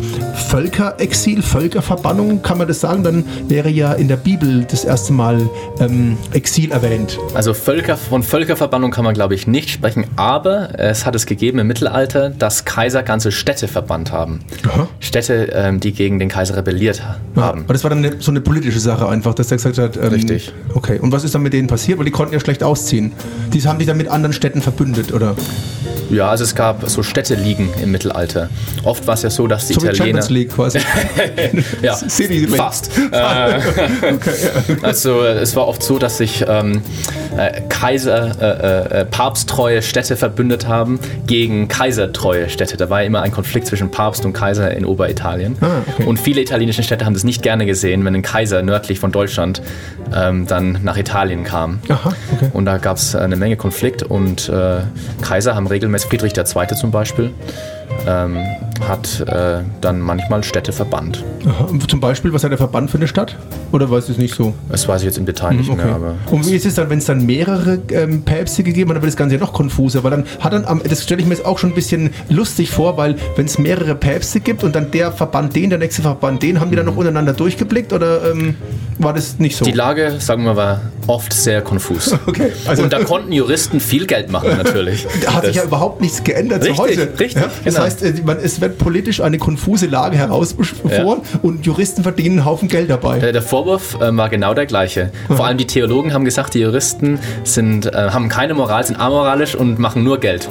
Völkerexil, 0.50 1.41
Völkerverbannung, 1.41 2.43
kann 2.43 2.60
man 2.60 2.67
das 2.67 2.82
sagen? 2.82 3.04
Dann 3.04 3.26
wäre 3.50 3.70
ja 3.70 3.94
in 3.94 4.08
der 4.08 4.18
Bibel 4.18 4.66
das 4.70 4.84
erste 4.86 5.14
Mal 5.14 5.50
ähm, 5.80 6.18
Exil 6.34 6.72
erwähnt. 6.72 7.18
Also 7.34 7.54
Völker, 7.54 7.98
von 7.98 8.24
Völkerverbannung 8.24 8.92
kann 8.92 9.06
man, 9.06 9.14
glaube 9.14 9.36
ich, 9.36 9.48
nicht 9.48 9.70
sprechen, 9.70 10.06
aber 10.16 10.78
es 10.80 11.06
hat 11.06 11.16
es 11.16 11.26
gegeben 11.26 11.60
im 11.60 11.68
Mittelalter, 11.68 12.30
dass 12.30 12.66
Kaiser 12.66 13.04
ganze 13.04 13.32
Städte 13.32 13.68
verbannt 13.68 14.12
haben. 14.12 14.40
Aha. 14.68 14.88
Städte, 15.00 15.50
ähm, 15.54 15.80
die 15.80 15.94
gegen 15.94 16.20
den 16.20 16.30
Kaiser 16.30 16.58
rebelliert 16.58 17.04
ha- 17.04 17.18
haben. 17.36 17.62
Aber 17.64 17.74
das 17.74 17.84
war 17.84 17.90
dann 17.90 18.00
eine, 18.00 18.16
so 18.20 18.32
eine 18.32 18.42
politische 18.42 18.80
Sache 18.80 19.08
einfach, 19.08 19.34
dass 19.34 19.48
der 19.48 19.58
gesagt 19.58 19.78
hat. 19.78 19.98
Ähm, 19.98 20.04
Richtig. 20.14 20.52
Okay. 20.74 21.00
Und 21.00 21.12
was 21.12 21.24
ist 21.24 21.34
dann 21.36 21.42
mit 21.44 21.54
denen 21.54 21.68
passiert? 21.68 21.98
Weil 21.98 22.06
die 22.06 22.12
konnten 22.12 22.34
ja 22.34 22.40
schlecht 22.40 22.64
ausziehen. 22.64 23.14
Die 23.54 23.62
haben 23.62 23.78
sich 23.78 23.88
dann 23.88 23.98
mit 23.98 24.08
anderen 24.10 24.34
Städten 24.34 24.62
verbündet, 24.62 25.14
oder? 25.14 25.36
Ja, 26.10 26.30
also 26.30 26.43
es 26.43 26.56
gab 26.56 26.89
so 26.89 27.04
Städteligen 27.04 27.70
im 27.82 27.91
Mittelalter. 27.91 28.50
Oft 28.84 29.06
war 29.08 29.15
es 29.15 29.24
ja 29.24 29.30
so, 29.30 29.48
dass 29.48 29.67
die 29.67 29.74
So 29.74 29.82
Italiener. 29.82 29.98
Champions 30.22 30.30
League 30.30 30.50
quasi. 30.54 30.80
Ja, 31.82 31.96
City- 31.96 32.48
fast. 32.48 32.91
äh, 33.12 33.60
also 34.82 35.22
äh, 35.24 35.39
es 35.39 35.56
war 35.56 35.67
oft 35.67 35.84
so, 35.84 35.98
dass 36.00 36.17
sich 36.17 36.43
ähm, 36.48 36.82
äh, 37.36 37.62
Kaiser, 37.70 38.32
äh, 38.42 39.02
äh, 39.02 39.06
papsttreue 39.06 39.82
Städte 39.82 40.16
verbündet 40.16 40.68
haben 40.68 41.00
gegen 41.26 41.68
kaisertreue 41.68 42.50
Städte. 42.50 42.78
Da 42.78 42.90
war 42.90 43.04
immer 43.04 43.22
ein 43.22 43.32
Konflikt 43.32 43.68
zwischen 43.68 43.92
Papst 43.92 44.26
und 44.26 44.34
Kaiser 44.34 44.76
in 44.76 44.86
Oberitalien. 44.86 45.58
Ah, 45.62 45.82
okay. 45.88 46.06
Und 46.06 46.20
viele 46.20 46.42
italienische 46.42 46.84
Städte 46.84 47.06
haben 47.06 47.13
das 47.13 47.24
nicht 47.24 47.42
gerne 47.42 47.66
gesehen, 47.66 48.06
wenn 48.06 48.16
ein 48.16 48.22
Kaiser 48.22 48.62
nördlich 48.62 49.00
von 49.00 49.12
Deutschland 49.12 49.62
ähm, 50.16 50.48
dann 50.48 50.80
nach 50.84 50.98
Italien 50.98 51.44
kam. 51.44 51.80
Aha, 51.90 52.13
okay. 52.34 52.50
Und 52.54 52.66
da 52.66 52.78
gab 52.78 52.98
es 52.98 53.16
eine 53.16 53.36
Menge 53.36 53.58
Konflikt 53.58 54.04
und 54.04 54.50
äh, 54.50 54.82
Kaiser 55.22 55.56
haben 55.56 55.68
regelmäßig, 55.68 56.10
Friedrich 56.10 56.38
II. 56.38 56.68
zum 56.76 56.92
Beispiel, 56.92 57.32
ähm, 58.06 58.38
hat 58.88 59.22
äh, 59.28 59.64
dann 59.82 60.00
manchmal 60.00 60.44
Städte 60.44 60.72
verbannt. 60.72 61.24
Aha. 61.46 61.68
Zum 61.88 62.00
Beispiel, 62.00 62.32
was 62.34 62.44
hat 62.44 62.52
der 62.52 62.58
Verband 62.58 62.92
für 62.92 62.98
eine 62.98 63.08
Stadt? 63.08 63.36
Oder 63.72 63.90
weiß 63.90 64.08
es 64.10 64.18
nicht 64.18 64.36
so? 64.36 64.54
Das 64.70 64.88
weiß 64.88 65.02
ich 65.02 65.06
jetzt 65.08 65.18
im 65.18 65.26
Detail 65.26 65.54
nicht 65.56 65.70
Okay. 65.70 65.84
mehr, 65.86 65.96
aber 65.96 66.14
Und 66.32 66.46
wie 66.48 66.56
ist 66.56 66.66
es 66.66 66.76
dann, 66.76 66.90
wenn 66.90 67.00
es 67.00 67.06
dann 67.06 67.26
mehrere 67.26 67.80
ähm, 67.92 68.22
Päpste 68.24 68.64
gegeben 68.64 68.90
hat, 68.92 68.98
dann 68.98 69.04
wird 69.04 69.12
das 69.14 69.18
Ganze 69.18 69.36
ja 69.36 69.42
noch 69.42 69.52
konfuser, 69.54 70.04
weil 70.04 70.12
dann 70.12 70.26
hat 70.40 70.54
dann 70.54 70.66
am, 70.66 70.82
das 70.88 71.04
stelle 71.04 71.22
ich 71.22 71.28
mir 71.28 71.34
jetzt 71.36 71.46
auch 71.46 71.58
schon 71.58 71.72
ein 71.72 71.76
bisschen 71.76 72.12
lustig 72.30 72.70
vor, 72.70 72.98
weil 72.98 73.16
wenn 73.36 73.46
es 73.46 73.58
mehrere 73.58 73.96
Päpste 73.96 74.40
gibt 74.40 74.64
und 74.64 74.76
dann 74.76 74.92
der 74.92 75.12
Verband 75.12 75.56
den, 75.56 75.70
der 75.70 75.80
nächste 75.80 76.02
Verband 76.02 76.44
den, 76.44 76.60
haben 76.60 76.70
die 76.70 76.78
dann 76.78 76.86
noch 76.86 76.96
untereinander 76.96 77.34
durchgeblickt 77.34 77.92
oder 77.94 78.32
ähm, 78.32 78.56
war 79.00 79.14
das 79.14 79.40
nicht 79.40 79.58
so? 79.58 79.66
die 79.66 79.72
Lage, 79.72 80.16
sagen 80.20 80.44
wir 80.44 80.54
mal, 80.54 80.58
war 80.58 80.82
oft 81.08 81.34
sehr 81.34 81.62
konfus. 81.62 82.14
Okay, 82.28 82.52
also- 82.68 82.84
und 82.84 82.92
da 82.94 83.04
konnten 83.04 83.32
Juristen 83.32 83.80
viel 83.80 84.06
Geld 84.06 84.32
machen, 84.32 84.50
natürlich. 84.58 85.08
da 85.24 85.34
hat 85.34 85.46
sich 85.46 85.56
ja 85.56 85.62
Das- 85.62 85.68
überhaupt 85.70 86.02
nichts 86.02 86.24
geändert 86.24 86.62
Richtig, 86.64 86.76
zu 86.78 86.82
heute. 86.84 87.20
richtig, 87.20 87.34
Das 87.64 87.74
genau. 87.74 87.86
heißt, 87.86 87.87
äh, 87.95 88.13
man, 88.23 88.38
es 88.38 88.62
wird 88.62 88.78
politisch 88.78 89.21
eine 89.21 89.38
konfuse 89.38 89.88
Lage 89.88 90.17
herausbeschworen 90.17 91.21
und 91.41 91.65
Juristen 91.65 92.04
verdienen 92.04 92.38
einen 92.39 92.45
Haufen 92.45 92.67
Geld 92.67 92.89
dabei. 92.89 93.19
Äh, 93.19 93.32
Der 93.32 93.41
Vorwurf 93.41 93.95
äh, 94.02 94.15
war 94.15 94.30
genau 94.30 94.54
der 94.54 94.65
gleiche. 94.65 95.12
Vor 95.28 95.45
allem 95.45 95.58
die 95.58 95.67
Theologen 95.67 96.13
haben 96.13 96.26
gesagt, 96.26 96.54
die 96.54 96.60
Juristen 96.60 97.19
sind, 97.43 97.86
äh, 97.88 98.10
haben 98.12 98.30
keine 98.30 98.54
Moral, 98.54 98.84
sind 98.84 99.00
amoralisch 99.00 99.56
und 99.56 99.80
machen 99.80 100.04
nur 100.04 100.19
Geld. 100.19 100.47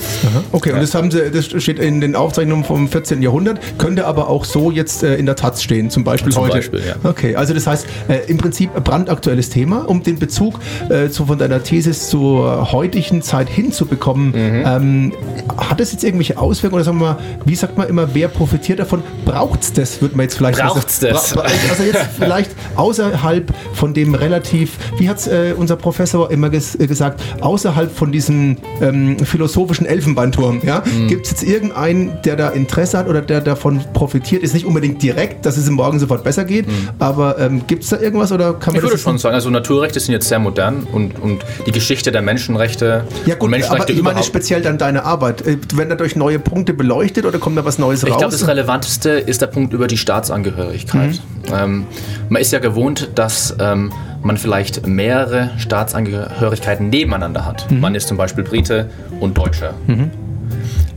Okay, 0.53 0.73
und 0.73 0.81
das 0.81 0.95
haben 0.95 1.11
sie, 1.11 1.31
das 1.31 1.47
steht 1.47 1.79
in 1.79 2.01
den 2.01 2.15
Aufzeichnungen 2.17 2.65
vom 2.65 2.89
14. 2.89 3.23
Jahrhundert, 3.23 3.61
könnte 3.79 4.07
aber 4.07 4.29
auch 4.29 4.45
so 4.45 4.71
jetzt 4.71 5.03
äh, 5.03 5.17
in 5.17 5.27
der 5.27 5.37
Taz 5.37 5.63
stehen, 5.63 5.91
zum 5.91 6.05
Beispiel 6.05 6.33
Zum 6.33 6.45
heute. 6.45 6.55
Beispiel, 6.55 6.81
ja. 6.87 6.95
Okay, 7.05 7.37
also 7.37 7.55
das 7.55 7.67
heißt, 7.67 7.87
äh, 8.09 8.19
im 8.29 8.39
Prinzip 8.39 8.71
ein 8.75 8.83
brandaktuelles 8.83 9.51
Thema, 9.51 9.89
um 9.89 10.03
den 10.03 10.19
Bezug 10.19 10.59
äh, 10.89 11.09
zu, 11.09 11.27
von 11.27 11.39
deiner 11.39 11.63
These 11.63 11.93
zur 11.93 12.73
heutigen 12.73 13.23
Zeit 13.23 13.49
hinzubekommen. 13.49 14.29
Mhm. 14.29 14.65
Ähm, 14.67 15.13
hat 15.57 15.81
das 15.81 15.93
jetzt 15.93 16.05
irgendwelche 16.05 16.39
Auswirkungen 16.39 16.81
oder 16.81 16.85
sagen 16.85 16.99
wir 16.99 17.15
mal, 17.15 17.19
wie 17.45 17.55
sagt 17.55 17.77
man 17.79 17.89
immer, 17.89 18.09
wer 18.15 18.29
profitiert 18.29 18.79
davon? 18.79 19.03
Braucht's 19.25 19.73
das, 19.73 20.01
würde 20.01 20.17
man 20.17 20.25
jetzt 20.25 20.37
vielleicht 20.37 20.59
Braucht's 20.61 20.99
das? 21.01 21.33
Bra- 21.35 21.43
bra- 21.43 21.51
Also 21.71 21.83
jetzt 21.85 22.01
vielleicht 22.19 22.51
außerhalb 22.77 23.53
von 23.75 23.95
dem 23.95 24.15
relativ, 24.15 24.73
wie 24.99 25.09
hat 25.09 25.27
äh, 25.27 25.55
unser 25.57 25.77
Professor 25.77 26.31
immer 26.31 26.51
ges 26.51 26.75
äh, 26.75 26.87
gesagt, 26.87 27.21
außerhalb 27.41 27.91
von 27.97 28.13
diesem 28.13 28.57
ähm, 28.81 29.19
philosophischen 29.19 29.87
Elfenbeinturm, 29.87 30.61
ja, 30.65 30.83
Mhm. 30.87 31.09
gibt 31.09 31.27
es 31.27 31.33
jetzt 31.33 31.43
irgendeinen, 31.43 32.19
der 32.25 32.37
da 32.37 32.49
Interesse 32.51 32.99
hat 32.99 33.09
oder 33.09 33.21
der 33.23 33.41
davon 33.41 33.81
profitiert, 33.93 34.43
ist 34.43 34.55
nicht 34.55 34.67
unbedingt 34.67 35.03
direkt, 35.03 35.47
dass 35.47 35.57
es 35.57 35.67
ihm 35.69 35.75
morgen 35.75 35.99
sofort 35.99 36.23
besser 36.25 36.45
geht, 36.45 36.67
aber 36.99 37.39
ähm, 37.39 37.63
gibt 37.67 37.85
es 37.85 37.91
da 37.91 37.99
irgendwas 37.99 38.33
oder 38.33 38.55
kann 38.55 38.75
man 38.75 38.83
Mhm. 38.83 38.87
Ich 38.87 38.91
würde 38.93 38.99
schon 38.99 39.19
sagen, 39.19 39.35
also 39.35 39.49
Naturrechte 39.51 39.99
sind 40.01 40.13
jetzt 40.13 40.29
sehr 40.29 40.39
modern 40.39 40.87
und, 40.93 41.19
und 41.21 41.45
die 41.67 41.73
Geschichte 41.73 42.13
der 42.13 42.23
Menschenrechte 42.23 43.05
ja 43.25 43.35
und 43.35 43.39
gut, 43.41 43.41
aber 43.41 43.49
Menschenrechte 43.49 43.93
ich 43.93 43.99
meine 44.03 44.11
überhaupt. 44.13 44.27
speziell 44.27 44.61
dann 44.63 44.79
deine 44.79 45.05
Arbeit. 45.05 45.47
Äh, 45.47 45.57
Werden 45.75 45.89
dadurch 45.91 46.15
neue 46.17 46.39
Punkte 46.39 46.75
beleuchtet 46.75 47.16
oder 47.25 47.39
kommt 47.39 47.57
da 47.57 47.65
was 47.65 47.79
Neues 47.79 48.03
Ich 48.03 48.11
raus? 48.11 48.19
glaube, 48.19 48.33
das 48.33 48.47
Relevanteste 48.47 49.11
ist 49.11 49.41
der 49.41 49.47
Punkt 49.47 49.73
über 49.73 49.87
die 49.87 49.97
Staatsangehörigkeit. 49.97 51.21
Mhm. 51.49 51.55
Ähm, 51.55 51.87
man 52.29 52.43
ist 52.43 52.53
ja 52.53 52.59
gewohnt, 52.59 53.09
dass 53.15 53.57
ähm, 53.59 53.93
man 54.23 54.37
vielleicht 54.37 54.87
mehrere 54.87 55.51
Staatsangehörigkeiten 55.57 56.91
nebeneinander 56.91 57.47
hat. 57.47 57.71
Mhm. 57.71 57.81
Man 57.81 57.95
ist 57.95 58.09
zum 58.09 58.17
Beispiel 58.17 58.45
Brite 58.45 58.91
und 59.21 59.39
Deutscher. 59.39 59.75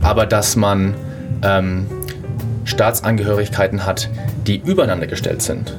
Aber 0.02 0.26
dass 0.26 0.56
man 0.56 0.94
ähm, 1.42 1.86
Staatsangehörigkeiten 2.64 3.86
hat, 3.86 4.08
die 4.46 4.60
übereinander 4.64 5.06
gestellt 5.06 5.42
sind. 5.42 5.74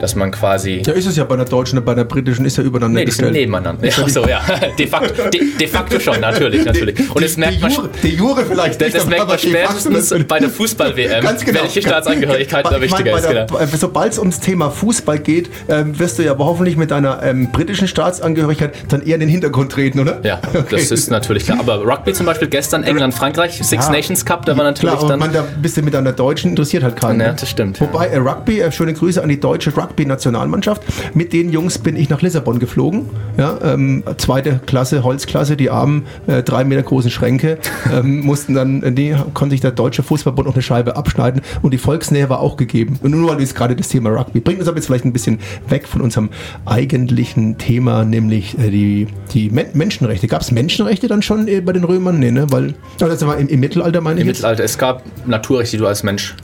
Dass 0.00 0.14
man 0.16 0.30
quasi. 0.30 0.82
ja, 0.84 0.92
ist 0.92 1.06
es 1.06 1.16
ja 1.16 1.24
bei 1.24 1.34
einer 1.34 1.44
deutschen 1.44 1.78
und 1.78 1.84
bei 1.84 1.92
einer 1.92 2.04
britischen 2.04 2.44
ist 2.44 2.58
ja 2.58 2.62
übereinander 2.64 3.00
Nee, 3.00 3.04
die 3.06 3.10
sind 3.12 3.24
gestellt. 3.26 3.46
nebeneinander. 3.46 3.86
Ja, 3.86 4.08
so, 4.08 4.26
ja. 4.26 4.40
De 4.78 4.86
facto, 4.86 5.28
de, 5.30 5.40
de 5.58 5.66
facto 5.66 5.98
schon, 5.98 6.20
natürlich, 6.20 6.64
natürlich. 6.64 6.98
Und 7.14 7.22
das 7.24 7.36
merkt 7.36 7.60
man, 7.60 7.72
die 8.02 8.08
Jure 8.14 8.44
vielleicht 8.44 8.80
das, 8.80 8.92
das 8.92 9.06
merkt 9.06 9.28
man 9.28 9.36
de 9.38 9.50
spätestens 9.50 10.14
bei 10.28 10.38
der 10.40 10.50
Fußball-WM, 10.50 11.24
genau. 11.44 11.62
welche 11.62 11.80
Staatsangehörigkeit 11.82 12.66
da 12.66 12.80
wichtiger 12.80 13.16
ist. 13.16 13.28
der- 13.28 13.46
Genau. 13.46 13.58
äh, 13.58 13.66
Sobald 13.76 14.12
es 14.12 14.18
ums 14.18 14.40
Thema 14.40 14.70
Fußball 14.70 15.18
geht, 15.18 15.48
ähm, 15.68 15.98
wirst 15.98 16.18
du 16.18 16.22
ja 16.22 16.32
aber 16.32 16.44
hoffentlich 16.44 16.76
mit 16.76 16.90
deiner 16.90 17.22
ähm, 17.22 17.50
britischen 17.52 17.88
Staatsangehörigkeit 17.88 18.72
dann 18.88 19.02
eher 19.02 19.14
in 19.14 19.20
den 19.20 19.28
Hintergrund 19.28 19.72
treten, 19.72 20.00
oder? 20.00 20.20
Ja, 20.22 20.40
Okay. 20.54 20.64
das 20.76 20.90
ist 20.90 21.10
natürlich 21.10 21.44
klar. 21.44 21.58
Aber 21.60 21.84
Rugby 21.84 22.12
zum 22.12 22.26
Beispiel 22.26 22.48
gestern, 22.48 22.84
England, 22.84 23.14
Frankreich, 23.14 23.58
Six 23.62 23.86
Ja. 23.86 23.90
Nations 23.92 24.24
Cup, 24.24 24.44
da 24.46 24.56
war 24.56 24.64
natürlich 24.64 24.94
Klar, 24.96 25.08
dann. 25.08 25.18
man, 25.18 25.32
da 25.32 25.44
bist 25.62 25.76
du 25.76 25.82
mit 25.82 25.94
einer 25.96 26.12
Deutschen 26.12 26.50
interessiert 26.50 26.82
halt 26.82 26.96
keinen. 26.96 27.20
Ja, 27.20 27.28
ne? 27.28 27.36
das 27.38 27.48
stimmt. 27.48 27.80
Wobei 27.80 28.06
äh, 28.08 28.18
Rugby, 28.18 28.60
äh, 28.60 28.70
schöne 28.72 28.92
Grüße 28.94 29.22
an 29.22 29.28
die 29.28 29.40
deutsche 29.40 29.72
Rugby-Nationalmannschaft. 29.84 30.82
Mit 31.14 31.32
den 31.32 31.50
Jungs 31.50 31.78
bin 31.78 31.96
ich 31.96 32.08
nach 32.08 32.22
Lissabon 32.22 32.58
geflogen. 32.58 33.06
Ja, 33.36 33.58
ähm, 33.62 34.02
zweite 34.16 34.60
Klasse, 34.66 35.04
Holzklasse, 35.04 35.56
die 35.56 35.70
armen, 35.70 36.04
äh, 36.26 36.42
drei 36.42 36.64
Meter 36.64 36.82
großen 36.82 37.10
Schränke 37.10 37.58
ähm, 37.92 38.20
mussten 38.24 38.54
dann, 38.54 38.82
äh, 38.82 38.92
die 38.92 39.14
konnte 39.34 39.52
sich 39.52 39.60
der 39.60 39.72
deutsche 39.72 40.02
Fußballbund 40.02 40.46
noch 40.46 40.54
eine 40.54 40.62
Scheibe 40.62 40.96
abschneiden 40.96 41.42
und 41.62 41.72
die 41.72 41.78
Volksnähe 41.78 42.28
war 42.28 42.40
auch 42.40 42.56
gegeben. 42.56 42.98
Und 43.02 43.10
nur 43.10 43.30
weil 43.30 43.40
jetzt 43.40 43.54
gerade 43.54 43.76
das 43.76 43.88
Thema 43.88 44.10
Rugby 44.10 44.40
bringt 44.40 44.60
uns 44.60 44.68
aber 44.68 44.76
jetzt 44.76 44.86
vielleicht 44.86 45.04
ein 45.04 45.12
bisschen 45.12 45.38
weg 45.68 45.86
von 45.86 46.00
unserem 46.00 46.30
eigentlichen 46.64 47.58
Thema, 47.58 48.04
nämlich 48.04 48.58
äh, 48.58 48.70
die, 48.70 49.06
die 49.32 49.50
Men 49.50 49.66
Menschenrechte. 49.74 50.28
Gab 50.28 50.42
es 50.42 50.50
Menschenrechte 50.50 51.08
dann 51.08 51.22
schon 51.22 51.48
äh, 51.48 51.60
bei 51.60 51.72
den 51.72 51.84
Römern? 51.84 52.18
Nee, 52.18 52.30
ne? 52.30 52.46
Weil, 52.50 52.74
also 53.00 53.06
das 53.06 53.26
war 53.26 53.36
im, 53.38 53.48
im 53.48 53.60
Mittelalter 53.60 54.00
meine 54.00 54.20
Im 54.20 54.26
ich. 54.26 54.28
jetzt. 54.28 54.38
Mittelalter, 54.38 54.64
es 54.64 54.78
gab 54.78 55.02
Naturrechte, 55.26 55.76
die 55.76 55.80
du 55.80 55.86
als 55.86 56.02
Mensch 56.02 56.34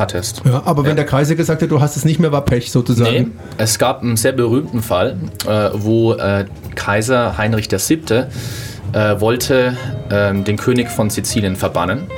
hattest. 0.00 0.42
Ja, 0.44 0.62
aber 0.64 0.84
wenn 0.84 0.96
der 0.96 1.06
Kaiser 1.06 1.36
gesagt 1.36 1.62
hat, 1.62 1.70
du 1.70 1.80
hast 1.80 1.96
es 1.96 2.04
nicht 2.04 2.18
mehr, 2.18 2.32
war 2.32 2.44
Pech 2.44 2.72
sozusagen. 2.72 3.10
Nee, 3.12 3.26
es 3.58 3.78
gab 3.78 4.02
einen 4.02 4.16
sehr 4.16 4.32
berühmten 4.32 4.82
Fall, 4.82 5.16
äh, 5.46 5.70
wo 5.74 6.14
äh, 6.14 6.46
Kaiser 6.74 7.38
Heinrich 7.38 7.68
VII. 7.70 8.24
Äh, 8.92 9.20
wollte 9.20 9.76
ähm, 10.10 10.42
den 10.42 10.56
König 10.56 10.88
von 10.90 11.10
Sizilien 11.10 11.54
verbannen. 11.54 12.08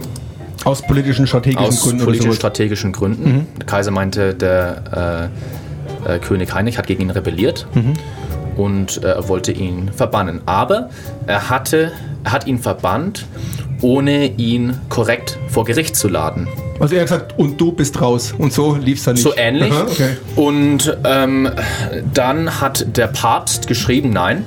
Aus 0.64 0.80
politischen, 0.80 1.26
strategischen 1.26 1.66
Aus 1.66 1.82
Gründen 1.82 2.04
politisch 2.04 2.24
oder 2.24 2.32
so. 2.32 2.38
strategischen 2.38 2.92
Gründen. 2.92 3.46
Der 3.58 3.66
Kaiser 3.66 3.90
meinte, 3.90 4.32
der 4.34 5.30
äh, 6.06 6.14
äh, 6.14 6.18
König 6.18 6.54
Heinrich 6.54 6.78
hat 6.78 6.86
gegen 6.86 7.02
ihn 7.02 7.10
rebelliert 7.10 7.66
und 8.56 9.02
äh, 9.04 9.28
wollte 9.28 9.52
ihn 9.52 9.90
verbannen. 9.94 10.40
Aber 10.46 10.88
er, 11.26 11.50
hatte, 11.50 11.92
er 12.24 12.32
hat 12.32 12.46
ihn 12.46 12.58
verbannt, 12.58 13.26
ohne 13.82 14.26
ihn 14.26 14.78
korrekt 14.88 15.38
vor 15.48 15.64
Gericht 15.64 15.94
zu 15.96 16.08
laden. 16.08 16.48
Also 16.82 16.96
er 16.96 17.02
hat 17.02 17.08
gesagt, 17.08 17.38
und 17.38 17.60
du 17.60 17.70
bist 17.70 18.00
raus. 18.00 18.34
Und 18.36 18.52
so 18.52 18.74
lief 18.74 18.98
es 18.98 19.04
dann 19.04 19.14
nicht. 19.14 19.22
So 19.22 19.36
ähnlich. 19.36 19.70
Aha, 19.70 19.82
okay. 19.82 20.16
Und 20.34 20.98
ähm, 21.04 21.48
dann 22.12 22.60
hat 22.60 22.96
der 22.96 23.06
Papst 23.06 23.68
geschrieben, 23.68 24.10
nein, 24.10 24.44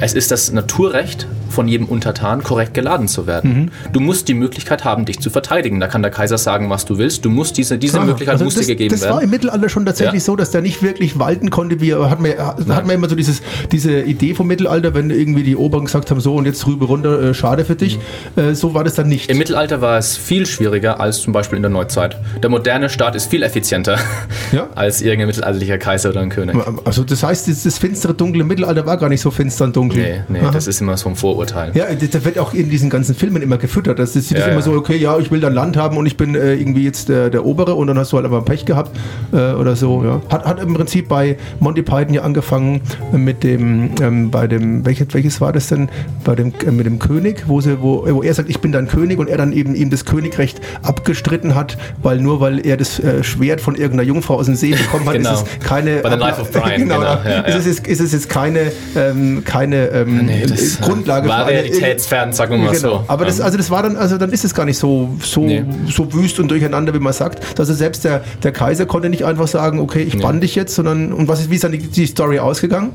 es 0.00 0.14
ist 0.14 0.30
das 0.30 0.50
Naturrecht 0.52 1.26
von 1.50 1.68
jedem 1.68 1.86
Untertan, 1.86 2.42
korrekt 2.42 2.74
geladen 2.74 3.08
zu 3.08 3.26
werden. 3.26 3.54
Mhm. 3.86 3.92
Du 3.92 4.00
musst 4.00 4.28
die 4.28 4.34
Möglichkeit 4.34 4.84
haben, 4.84 5.04
dich 5.04 5.20
zu 5.20 5.30
verteidigen. 5.30 5.80
Da 5.80 5.86
kann 5.88 6.02
der 6.02 6.10
Kaiser 6.10 6.38
sagen, 6.38 6.70
was 6.70 6.84
du 6.84 6.98
willst. 6.98 7.24
Du 7.24 7.30
musst 7.30 7.56
diese, 7.58 7.76
diese 7.78 8.00
Ah, 8.00 8.04
Möglichkeit 8.04 8.34
also 8.34 8.44
muss 8.44 8.54
das, 8.54 8.66
dir 8.66 8.74
gegeben 8.76 8.92
das 8.92 9.02
war 9.02 9.10
werden. 9.16 9.24
im 9.24 9.30
Mittelalter 9.30 9.68
schon 9.68 9.84
tatsächlich 9.86 10.22
Ja. 10.22 10.26
so, 10.26 10.36
dass 10.36 10.50
der 10.50 10.62
nicht 10.62 10.82
wirklich 10.82 11.18
walten 11.18 11.50
konnte. 11.50 11.80
Wie, 11.80 11.94
hat, 11.94 12.20
man, 12.20 12.30
hat 12.38 12.86
man 12.86 12.90
immer 12.90 13.08
so 13.08 13.14
dieses, 13.16 13.42
diese 13.72 14.00
Idee 14.00 14.34
vom 14.34 14.46
Mittelalter, 14.46 14.94
wenn 14.94 15.10
irgendwie 15.10 15.42
die 15.42 15.56
Oberen 15.56 15.84
gesagt 15.86 16.10
haben, 16.10 16.20
so 16.20 16.34
und 16.36 16.46
jetzt 16.46 16.66
rüber 16.66 16.86
runter, 16.86 17.20
äh, 17.22 17.34
schade 17.34 17.64
für 17.64 17.74
dich. 17.76 17.98
Äh, 18.36 18.54
so 18.54 18.74
war 18.74 18.84
das 18.84 18.94
dann 18.94 19.08
nicht. 19.08 19.30
Im 19.30 19.38
Mittelalter 19.38 19.80
war 19.80 19.98
es 19.98 20.16
viel 20.16 20.46
schwieriger 20.46 21.00
als 21.00 21.20
zum 21.20 21.32
Beispiel 21.32 21.56
in 21.56 21.62
der 21.62 21.70
Neuzeit. 21.70 22.16
Der 22.42 22.50
moderne 22.50 22.88
Staat 22.88 23.14
ist 23.16 23.26
viel 23.30 23.42
effizienter 23.42 23.98
Ja. 24.52 24.68
als 24.74 25.00
irgendein 25.02 25.28
mittelalterlicher 25.28 25.78
Kaiser 25.78 26.10
oder 26.10 26.20
ein 26.20 26.30
König. 26.30 26.56
also 26.84 27.04
das 27.04 27.22
heißt, 27.22 27.48
das, 27.48 27.62
das 27.62 27.78
finstere, 27.78 28.14
dunkle 28.14 28.44
Mittelalter 28.44 28.86
war 28.86 28.96
gar 28.96 29.08
nicht 29.08 29.20
so 29.20 29.30
finster 29.30 29.64
und 29.64 29.76
dunkel. 29.76 30.24
Nee, 30.28 30.38
nee, 30.38 30.44
Aha. 30.44 30.50
das 30.50 30.66
ist 30.66 30.80
immer 30.80 30.96
so 30.96 31.08
ein 31.08 31.16
Vorurteil. 31.16 31.39
Vorurteil. 31.40 31.72
Ja, 31.74 31.86
das 31.94 32.10
das 32.10 32.24
wird 32.24 32.38
auch 32.38 32.52
in 32.52 32.68
diesen 32.68 32.90
ganzen 32.90 33.14
Filmen 33.14 33.40
immer 33.42 33.56
gefüttert. 33.56 33.98
Das 33.98 34.14
ist, 34.16 34.30
Ja, 34.30 34.46
immer 34.46 34.62
so, 34.62 34.72
okay, 34.72 34.96
ja, 34.96 35.18
ich 35.18 35.30
will 35.30 35.40
dann 35.40 35.54
Land 35.54 35.76
haben 35.76 35.96
und 35.96 36.04
ich 36.06 36.16
bin 36.16 36.34
äh, 36.34 36.54
irgendwie 36.54 36.84
jetzt 36.84 37.08
der, 37.08 37.30
der 37.30 37.44
Obere 37.46 37.74
und 37.74 37.86
dann 37.86 37.98
hast 37.98 38.12
du 38.12 38.16
halt 38.16 38.26
aber 38.26 38.42
Pech 38.44 38.64
gehabt 38.66 38.90
äh, 39.32 39.52
oder 39.52 39.74
so. 39.76 40.04
Ja. 40.04 40.20
Hat, 40.30 40.44
hat 40.44 40.60
im 40.62 40.74
Prinzip 40.74 41.08
bei 41.08 41.36
Monty 41.60 41.82
Python 41.82 42.12
ja 42.14 42.22
angefangen 42.22 42.82
mit 43.12 43.42
dem, 43.42 43.90
ähm, 44.02 44.30
bei 44.30 44.46
dem, 44.46 44.84
welches, 44.84 45.08
welches 45.12 45.40
war 45.40 45.52
das 45.52 45.68
denn? 45.68 45.88
Bei 46.24 46.34
dem, 46.34 46.52
äh, 46.66 46.70
mit 46.70 46.84
dem 46.86 46.98
König, 46.98 47.44
wo, 47.46 47.60
sie, 47.60 47.80
wo, 47.80 48.04
wo 48.06 48.22
er 48.22 48.34
sagt, 48.34 48.50
ich 48.50 48.60
bin 48.60 48.72
dein 48.72 48.86
König 48.86 49.18
und 49.18 49.28
er 49.28 49.38
dann 49.38 49.52
eben 49.52 49.74
ihm 49.74 49.88
das 49.90 50.04
Königrecht 50.04 50.60
abgestritten 50.82 51.54
hat, 51.54 51.78
weil 52.02 52.18
nur 52.20 52.40
weil 52.40 52.66
er 52.66 52.76
das 52.76 52.98
äh, 53.00 53.24
Schwert 53.24 53.60
von 53.60 53.74
irgendeiner 53.76 54.02
Jungfrau 54.02 54.34
aus 54.36 54.46
dem 54.46 54.56
See 54.56 54.72
bekommen 54.72 55.06
hat, 55.06 55.14
Genau. 55.14 55.32
ist 55.34 55.46
es 55.60 55.66
keine. 55.66 55.96
Bei 55.96 56.10
The 56.10 56.16
Life 56.16 56.40
of 56.40 56.50
Brian, 56.50 56.80
genau, 56.82 56.98
genau, 56.98 57.18
ja. 57.24 57.40
Ist, 57.40 57.66
es 57.66 57.78
ist 57.80 58.00
es 58.00 58.12
jetzt 58.12 58.28
keine, 58.28 58.72
ähm, 58.96 59.42
keine 59.44 59.86
ähm, 59.88 60.26
Nee, 60.26 60.44
das, 60.46 60.76
äh, 60.76 60.82
Grundlage 60.82 61.29
war 61.30 61.46
eine- 61.46 61.58
realitätsfern, 61.62 62.32
sagen 62.32 62.52
wir 62.52 62.58
mal 62.58 62.66
Genau. 62.74 62.78
so. 62.98 63.04
Aber 63.08 63.24
das, 63.24 63.38
Ähm, 63.38 63.44
also 63.46 63.56
das 63.56 63.70
war 63.70 63.82
dann, 63.82 63.96
also 63.96 64.18
dann 64.18 64.30
ist 64.32 64.44
es 64.44 64.52
gar 64.54 64.64
nicht 64.66 64.78
so, 64.78 65.08
so, 65.22 65.40
Nee. 65.42 65.64
so 65.88 66.12
wüst 66.12 66.38
und 66.38 66.48
durcheinander, 66.50 66.92
wie 66.94 66.98
man 66.98 67.12
sagt. 67.12 67.58
Also 67.58 67.72
selbst 67.74 68.04
der, 68.04 68.22
der 68.42 68.52
Kaiser 68.52 68.86
konnte 68.86 69.08
nicht 69.08 69.24
einfach 69.24 69.48
sagen, 69.48 69.80
okay, 69.80 70.02
ich 70.02 70.18
bann 70.20 70.40
dich 70.40 70.54
jetzt, 70.54 70.74
sondern 70.74 71.12
und 71.12 71.28
was 71.28 71.40
ist, 71.40 71.50
wie 71.50 71.54
ist 71.56 71.64
dann 71.64 71.72
die, 71.72 71.78
die 71.78 72.06
Story 72.06 72.38
ausgegangen? 72.38 72.90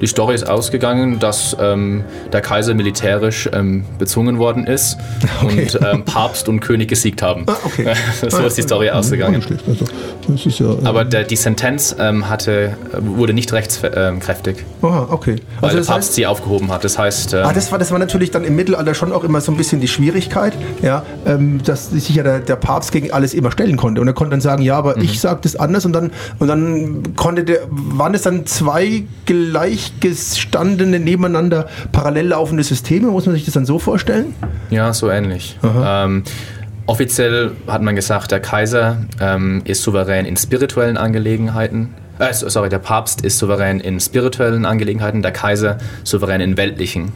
Die 0.00 0.06
Story 0.06 0.34
ist 0.34 0.48
ausgegangen, 0.48 1.18
dass 1.18 1.56
ähm, 1.60 2.04
der 2.32 2.40
Kaiser 2.40 2.74
militärisch 2.74 3.48
ähm, 3.52 3.84
bezwungen 3.98 4.38
worden 4.38 4.66
ist 4.66 4.96
Okay. 5.42 5.62
und 5.62 5.80
ähm, 5.86 6.04
Papst 6.04 6.48
und 6.48 6.60
König 6.60 6.88
gesiegt 6.88 7.22
haben. 7.22 7.44
Ah, 7.46 7.56
okay. 7.64 7.94
so 8.28 8.38
ist 8.38 8.56
die 8.58 8.62
Story 8.62 8.90
ausgegangen. 8.90 9.42
Also, 10.28 10.64
ja. 10.64 10.88
Aber 10.88 11.04
der, 11.04 11.24
die 11.24 11.36
Sentenz 11.36 11.94
ähm, 11.98 12.28
hatte, 12.28 12.76
äh, 12.92 12.98
wurde 13.00 13.32
nicht 13.32 13.52
rechtskräftig, 13.52 14.64
Aha, 14.82 15.08
okay. 15.10 15.36
weil 15.60 15.70
Also 15.70 15.76
der 15.76 15.80
das 15.80 15.86
Papst 15.86 16.08
heißt, 16.08 16.14
sie 16.14 16.26
aufgehoben 16.26 16.70
hat. 16.70 16.84
Das 16.84 16.98
heißt, 16.98 17.34
ähm, 17.34 17.40
Ah, 17.44 17.52
das 17.52 17.70
war, 17.72 17.78
das 17.78 17.90
war 17.90 17.98
natürlich 17.98 18.30
dann 18.30 18.44
im 18.44 18.56
Mittelalter 18.56 18.94
schon 18.94 19.12
auch 19.12 19.24
immer 19.24 19.40
so 19.40 19.52
ein 19.52 19.56
bisschen 19.56 19.80
die 19.80 19.88
Schwierigkeit, 19.88 20.52
ja, 20.82 21.04
ähm, 21.26 21.60
dass 21.64 21.90
sich 21.90 22.08
ja 22.10 22.22
der, 22.22 22.40
der 22.40 22.56
Papst 22.56 22.92
gegen 22.92 23.12
alles 23.12 23.34
immer 23.34 23.50
stellen 23.50 23.76
konnte. 23.76 24.00
Und 24.00 24.08
er 24.08 24.14
konnte 24.14 24.30
dann 24.32 24.40
sagen, 24.40 24.62
ja, 24.62 24.76
aber 24.76 24.96
ich 24.98 25.20
sage 25.20 25.40
das 25.42 25.56
anders 25.56 25.84
und 25.86 25.92
dann, 25.92 26.10
und 26.38 26.48
dann 26.48 27.14
konnte 27.16 27.44
der, 27.44 27.60
waren 27.70 28.14
es 28.14 28.22
dann 28.22 28.46
zwei 28.46 29.04
gleichgestandene, 30.00 30.98
nebeneinander 30.98 31.66
parallel 31.92 32.28
laufende 32.28 32.62
Systeme, 32.64 33.08
muss 33.08 33.26
man 33.26 33.34
sich 33.34 33.44
das 33.44 33.54
dann 33.54 33.66
so 33.66 33.78
vorstellen? 33.78 34.34
Ja, 34.70 34.92
so 34.92 35.10
ähnlich. 35.10 35.58
Ähm, 35.64 36.22
offiziell 36.86 37.52
hat 37.66 37.82
man 37.82 37.96
gesagt, 37.96 38.30
der 38.30 38.40
Kaiser 38.40 38.98
ähm, 39.20 39.62
ist 39.64 39.82
souverän 39.82 40.24
in 40.26 40.36
spirituellen 40.36 40.96
Angelegenheiten. 40.96 41.94
Äh, 42.18 42.32
so- 42.32 42.48
sorry, 42.48 42.68
der 42.68 42.78
Papst 42.78 43.20
ist 43.22 43.38
souverän 43.38 43.80
in 43.80 44.00
spirituellen 44.00 44.64
Angelegenheiten, 44.64 45.22
der 45.22 45.32
Kaiser 45.32 45.78
souverän 46.04 46.40
in 46.40 46.56
weltlichen. 46.56 47.12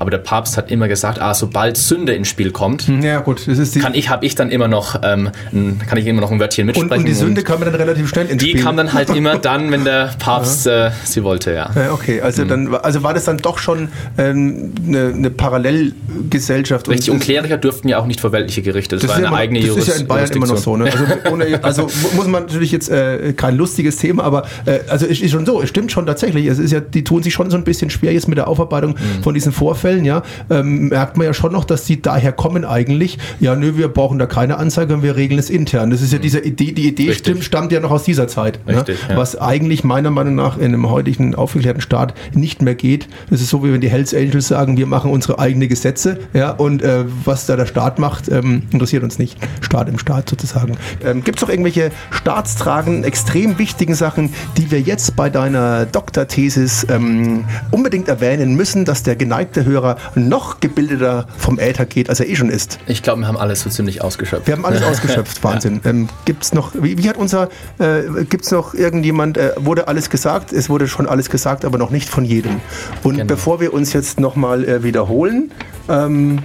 Aber 0.00 0.10
der 0.10 0.18
Papst 0.18 0.56
hat 0.56 0.70
immer 0.70 0.88
gesagt, 0.88 1.20
ah, 1.20 1.34
sobald 1.34 1.76
Sünde 1.76 2.14
ins 2.14 2.26
Spiel 2.26 2.50
kommt, 2.50 2.88
Ja, 3.02 3.20
gut, 3.20 3.46
das 3.46 3.58
ist 3.58 3.74
die. 3.74 3.80
kann 3.80 3.94
ich, 3.94 4.08
habe 4.08 4.24
ich 4.26 4.34
dann 4.34 4.50
immer 4.50 4.66
noch, 4.66 4.98
ähm, 5.04 5.30
ein, 5.52 5.78
kann 5.86 5.98
ich 5.98 6.06
immer 6.06 6.22
noch 6.22 6.30
ein 6.32 6.40
Wörtchen 6.40 6.62
und, 6.62 6.66
mitsprechen. 6.76 6.98
und 7.02 7.06
die 7.06 7.14
Sünde 7.14 7.42
kam 7.42 7.60
dann 7.60 7.74
relativ 7.74 8.08
schnell 8.08 8.26
ins 8.26 8.42
die 8.42 8.50
Spiel. 8.50 8.62
kam 8.64 8.76
dann 8.78 8.92
halt 8.94 9.10
immer 9.14 9.36
dann, 9.38 9.70
wenn 9.70 9.84
der 9.84 10.10
Papst 10.18 10.66
äh, 10.66 10.90
sie 11.04 11.22
wollte, 11.22 11.52
ja. 11.52 11.70
Ja, 11.76 11.92
okay, 11.92 12.20
also, 12.22 12.44
dann, 12.46 12.74
also 12.74 13.02
war 13.02 13.12
das 13.14 13.26
dann 13.26 13.36
doch 13.38 13.58
schon 13.58 13.88
ähm, 14.18 14.72
eine, 14.88 15.12
eine 15.14 15.30
Parallelgesellschaft. 15.30 16.88
und- 16.88 16.94
Richtig, 16.94 17.10
und 17.10 17.20
Kleriker 17.20 17.58
durften 17.58 17.88
ja 17.88 17.98
auch 17.98 18.06
nicht 18.06 18.20
vor 18.20 18.32
weltliche 18.32 18.62
Gerichte. 18.62 18.96
Das, 18.96 19.02
Das 19.02 19.10
war 19.10 19.16
ist, 19.18 19.22
ja 19.22 19.26
eine 19.28 19.34
immer, 19.34 19.42
eigene 19.42 19.60
das 19.66 19.76
ist 19.76 19.88
ja 19.88 19.94
in 20.00 20.06
Bayern 20.08 20.30
immer 20.30 20.46
noch 20.46 20.56
so. 20.56 20.76
Ne? 20.76 20.84
Also, 20.86 21.04
ohne, 21.32 21.62
also 21.62 21.82
mu- 21.82 22.16
muss 22.16 22.26
man 22.26 22.44
natürlich 22.44 22.72
jetzt 22.72 22.88
äh, 22.88 23.32
kein 23.34 23.56
lustiges 23.56 23.96
Thema, 23.96 24.24
aber 24.24 24.44
äh, 24.66 24.78
also 24.88 25.06
es 25.06 25.20
ist 25.20 25.30
schon 25.30 25.46
so, 25.46 25.60
es 25.62 25.68
stimmt 25.68 25.92
schon 25.92 26.06
tatsächlich. 26.06 26.46
Es 26.46 26.58
ist 26.58 26.70
ja, 26.72 26.80
die 26.80 27.04
tun 27.04 27.22
sich 27.22 27.34
schon 27.34 27.50
so 27.50 27.56
ein 27.56 27.64
bisschen 27.64 27.90
schwer 27.90 28.12
jetzt 28.12 28.28
mit 28.28 28.38
der 28.38 28.48
Aufarbeitung 28.48 28.92
Mhm. 28.92 29.22
von 29.22 29.34
diesen 29.34 29.52
Vorfällen. 29.52 29.89
Ja, 29.98 30.22
ähm, 30.48 30.88
merkt 30.88 31.16
man 31.16 31.26
ja 31.26 31.34
schon 31.34 31.52
noch, 31.52 31.64
dass 31.64 31.84
die 31.84 32.00
daher 32.00 32.32
kommen 32.32 32.64
eigentlich. 32.64 33.18
Ja, 33.40 33.56
nö, 33.56 33.76
wir 33.76 33.88
brauchen 33.88 34.18
da 34.18 34.26
keine 34.26 34.56
Anzeige 34.56 34.94
und 34.94 35.02
wir 35.02 35.16
regeln 35.16 35.38
es 35.38 35.50
intern. 35.50 35.90
Das 35.90 36.02
ist 36.02 36.12
ja 36.12 36.18
diese 36.18 36.40
Idee. 36.40 36.72
Die 36.72 36.88
Idee 36.88 37.10
Mhm. 37.10 37.14
Stimmt, 37.14 37.44
stammt 37.44 37.72
ja 37.72 37.80
noch 37.80 37.90
aus 37.90 38.04
dieser 38.04 38.28
Zeit. 38.28 38.60
Richtig, 38.66 39.02
ne? 39.08 39.14
ja. 39.14 39.16
Was 39.16 39.36
eigentlich 39.38 39.84
meiner 39.84 40.10
Meinung 40.10 40.34
nach 40.34 40.56
in 40.56 40.66
einem 40.66 40.88
heutigen 40.90 41.34
aufgeklärten 41.34 41.80
Staat 41.80 42.14
nicht 42.34 42.62
mehr 42.62 42.74
geht. 42.74 43.08
Das 43.30 43.40
ist 43.40 43.50
so, 43.50 43.64
wie 43.64 43.72
wenn 43.72 43.80
die 43.80 43.90
Hells 43.90 44.14
Angels 44.14 44.48
sagen, 44.48 44.76
wir 44.76 44.86
machen 44.86 45.10
unsere 45.10 45.38
eigenen 45.38 45.68
Gesetze. 45.68 46.18
Ja, 46.32 46.50
und 46.50 46.82
äh, 46.82 47.04
was 47.24 47.46
da 47.46 47.56
der 47.56 47.66
Staat 47.66 47.98
macht, 47.98 48.28
ähm, 48.28 48.62
interessiert 48.70 49.02
uns 49.02 49.18
nicht. 49.18 49.38
Staat 49.60 49.88
im 49.88 49.98
Staat 49.98 50.28
sozusagen. 50.28 50.76
Ähm, 51.04 51.24
Gibt 51.24 51.38
es 51.38 51.42
noch 51.42 51.50
irgendwelche 51.50 51.90
staatstragenden, 52.10 53.04
extrem 53.04 53.58
wichtigen 53.58 53.94
Sachen, 53.94 54.32
die 54.56 54.70
wir 54.70 54.80
jetzt 54.80 55.16
bei 55.16 55.30
deiner 55.30 55.86
Doktorthesis 55.86 56.86
ähm, 56.90 57.44
unbedingt 57.70 58.08
erwähnen 58.08 58.54
müssen, 58.54 58.84
dass 58.84 59.02
der 59.02 59.16
geneigte 59.16 59.64
Hörer 59.64 59.79
noch 60.14 60.60
gebildeter 60.60 61.26
vom 61.38 61.58
Äther 61.58 61.86
geht, 61.86 62.08
als 62.08 62.20
er 62.20 62.28
eh 62.28 62.36
schon 62.36 62.48
ist? 62.50 62.78
Ich 62.86 63.02
glaube, 63.02 63.20
wir 63.20 63.28
haben 63.28 63.36
alles 63.36 63.60
so 63.62 63.70
ziemlich 63.70 64.02
ausgeschöpft. 64.02 64.46
Wir 64.46 64.54
haben 64.54 64.64
alles 64.64 64.82
ausgeschöpft, 64.90 65.42
Wahnsinn. 65.44 65.80
Ähm, 65.84 66.08
gibt's 66.24 66.52
noch, 66.52 66.72
wie, 66.74 66.98
wie 66.98 67.08
hat 67.08 67.16
unser, 67.16 67.48
äh, 67.78 68.24
gibt's 68.28 68.50
noch 68.50 68.74
irgendjemand, 68.74 69.36
äh, 69.38 69.52
wurde 69.56 69.88
alles 69.88 70.10
gesagt? 70.10 70.52
Es 70.52 70.68
wurde 70.68 70.88
schon 70.88 71.06
alles 71.06 71.30
gesagt, 71.30 71.64
aber 71.64 71.78
noch 71.78 71.90
nicht 71.90 72.08
von 72.08 72.24
jedem. 72.24 72.60
Und 73.02 73.14
Genau. 73.16 73.26
bevor 73.26 73.60
wir 73.60 73.72
uns 73.74 73.92
jetzt 73.92 74.20
nochmal 74.20 74.64
äh, 74.64 74.82
wiederholen, 74.82 75.50
ähm, 75.88 76.38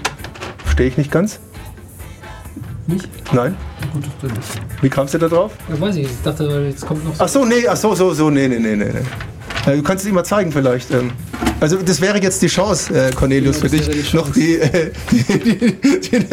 verstehe 0.63 0.87
ich 0.87 0.97
nicht 0.97 1.11
ganz? 1.11 1.39
Nicht? 2.87 3.07
Nein? 3.33 3.55
Gut, 3.93 4.03
dann. 4.21 4.31
Wie 4.81 4.89
kamst 4.89 5.13
du 5.13 5.17
da 5.17 5.27
drauf? 5.27 5.51
Ja, 5.69 5.79
weiß 5.81 5.95
ich, 5.95 6.03
ich 6.05 6.21
dachte, 6.23 6.43
jetzt 6.69 6.85
kommt 6.85 7.03
noch 7.05 7.15
so. 7.15 7.23
Ach 7.23 7.27
so, 7.27 7.45
nee, 7.45 7.67
ach 7.67 7.75
so, 7.75 7.95
so, 7.95 8.13
so, 8.13 8.29
nee, 8.29 8.47
nee, 8.47 8.59
nee, 8.59 8.75
nee. 8.75 8.85
Äh, 9.65 9.75
Du 9.77 9.83
kannst 9.83 10.03
es 10.03 10.09
ihm 10.09 10.15
mal 10.15 10.23
zeigen 10.23 10.51
vielleicht. 10.51 10.91
Ähm. 10.91 11.11
Also 11.59 11.77
das 11.77 12.01
wäre 12.01 12.21
jetzt 12.21 12.41
die 12.41 12.47
Chance, 12.47 12.93
äh, 12.93 13.11
Cornelius, 13.11 13.55
Ja, 13.57 13.61
für 13.61 13.69
dich 13.69 13.89
die 13.89 14.15
noch 14.15 14.29
die, 14.31 14.55
äh, 14.59 14.91
die, 15.11 15.23
die, 15.23 15.57
die, 15.59 16.25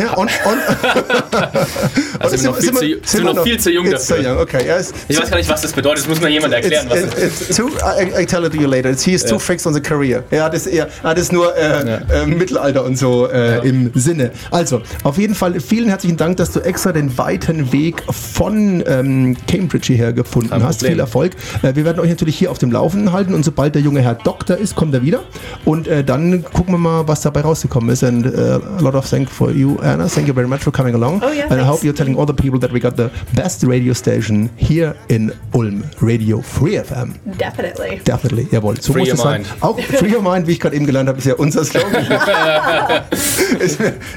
ja, 0.00 0.16
on, 0.16 0.26
on, 0.46 0.58
Also 2.18 2.36
sind 2.36 2.44
wir 2.44 2.50
noch 2.50 2.58
viel 2.58 2.72
zu- 2.72 3.08
sind 3.08 3.24
wir 3.24 3.34
noch 3.34 3.42
viel 3.44 3.58
zu 3.60 3.70
jung 3.70 3.90
dafür. 3.90 4.18
young. 4.32 4.38
Okay, 4.38 4.66
ja, 4.66 4.78
it's, 4.78 4.92
Ich 5.08 5.20
weiß 5.20 5.30
gar 5.30 5.36
nicht, 5.36 5.48
was 5.50 5.60
das 5.62 5.72
bedeutet. 5.72 6.00
Das 6.04 6.08
muss 6.08 6.20
mir 6.20 6.30
jemand 6.30 6.54
erklären. 6.54 6.86
It's, 6.90 7.14
Was 7.16 7.22
it's, 7.24 7.40
it's 7.48 7.56
too, 7.56 7.68
I, 7.68 8.22
I 8.22 8.26
tell 8.26 8.44
it 8.44 8.52
to 8.54 8.58
you 8.60 8.66
later. 8.68 8.90
It's, 8.90 9.02
he 9.04 9.12
is 9.12 9.24
too 9.24 9.38
fixed 9.38 9.66
on 9.66 9.74
the 9.74 9.80
career. 9.80 10.24
Ja, 10.30 10.48
das, 10.48 10.64
ja, 10.70 10.86
das 11.02 11.20
ist 11.20 11.32
nur 11.32 11.54
äh, 11.56 12.00
äh, 12.22 12.26
Mittelalter 12.26 12.84
und 12.84 12.96
so 12.96 13.28
äh, 13.28 13.66
im 13.68 13.90
Sinne. 13.94 14.30
Also, 14.50 14.80
auf 15.04 15.18
jeden 15.18 15.34
Fall 15.34 15.60
vielen 15.60 15.88
herzlichen 15.88 16.16
Dank, 16.16 16.38
dass 16.38 16.52
du 16.52 16.60
extra 16.60 16.92
den 16.92 17.16
weiten 17.18 17.72
Weg 17.72 18.02
von 18.10 18.82
ähm, 18.86 19.36
Cambridge 19.46 19.88
hierher 19.88 20.12
gefunden 20.12 20.50
Kein 20.50 20.62
hast. 20.62 20.78
Problem. 20.78 20.92
Viel 20.92 21.00
Erfolg. 21.00 21.32
Äh, 21.62 21.74
wir 21.74 21.84
werden 21.84 22.00
euch 22.00 22.08
natürlich 22.10 22.31
hier 22.36 22.50
auf 22.50 22.58
dem 22.58 22.70
Laufenden 22.72 23.12
halten 23.12 23.34
und 23.34 23.44
sobald 23.44 23.74
der 23.74 23.82
junge 23.82 24.00
Herr 24.00 24.14
Doktor 24.14 24.56
ist, 24.56 24.74
kommt 24.74 24.94
er 24.94 25.02
wieder. 25.02 25.20
Und 25.64 25.86
äh, 25.88 26.02
dann 26.04 26.44
gucken 26.44 26.74
wir 26.74 26.78
mal, 26.78 27.08
was 27.08 27.22
dabei 27.22 27.42
rausgekommen 27.42 27.90
ist. 27.90 28.04
And 28.04 28.26
uh, 28.26 28.60
a 28.78 28.80
lot 28.80 28.94
of 28.94 29.08
thanks 29.08 29.32
for 29.32 29.50
you, 29.50 29.76
Anna. 29.80 30.06
Thank 30.06 30.28
you 30.28 30.34
very 30.34 30.48
much 30.48 30.60
for 30.60 30.72
coming 30.72 30.94
along. 30.94 31.22
Oh, 31.22 31.32
yeah, 31.32 31.44
And 31.44 31.52
I 31.52 31.56
thanks. 31.56 31.68
hope 31.68 31.84
you're 31.84 31.94
telling 31.94 32.16
all 32.16 32.26
the 32.26 32.32
people 32.32 32.58
that 32.60 32.72
we 32.72 32.80
got 32.80 32.96
the 32.96 33.10
best 33.34 33.64
radio 33.64 33.92
station 33.92 34.50
here 34.56 34.94
in 35.08 35.32
Ulm. 35.52 35.84
Radio 36.00 36.40
Free 36.42 36.78
FM. 36.78 37.14
Definitely. 37.38 38.00
Definitely, 38.04 38.48
jawohl. 38.50 38.80
So 38.80 38.92
Free 38.92 39.00
muss 39.00 39.08
your 39.08 39.14
es 39.14 39.22
sein. 39.22 39.44
Auch 39.60 39.78
Free 39.78 40.14
Your 40.14 40.22
Mind, 40.22 40.46
wie 40.46 40.52
ich 40.52 40.60
gerade 40.60 40.76
eben 40.76 40.86
gelernt 40.86 41.08
habe, 41.08 41.18
ist 41.18 41.26
ja 41.26 41.34
unser 41.34 41.64
Slogan. 41.64 42.06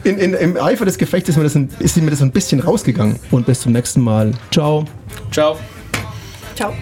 In, 0.04 0.18
in, 0.18 0.34
Im 0.34 0.58
Eifer 0.58 0.86
des 0.86 0.98
Gefechts 0.98 1.30
ist 1.30 1.38
mir, 1.38 1.44
das 1.44 1.56
ein, 1.56 1.70
ist 1.80 1.98
mir 1.98 2.10
das 2.10 2.22
ein 2.22 2.32
bisschen 2.32 2.60
rausgegangen. 2.60 3.18
Und 3.32 3.46
bis 3.46 3.62
zum 3.62 3.72
nächsten 3.74 4.02
Mal. 4.02 4.32
Ciao. 4.52 4.86
Ciao. 5.32 5.58
Ciao. 6.56 6.74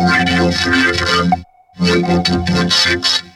Radio 0.00 0.50
Free 0.52 0.92
FM 0.92 1.44
102.6 1.80 3.27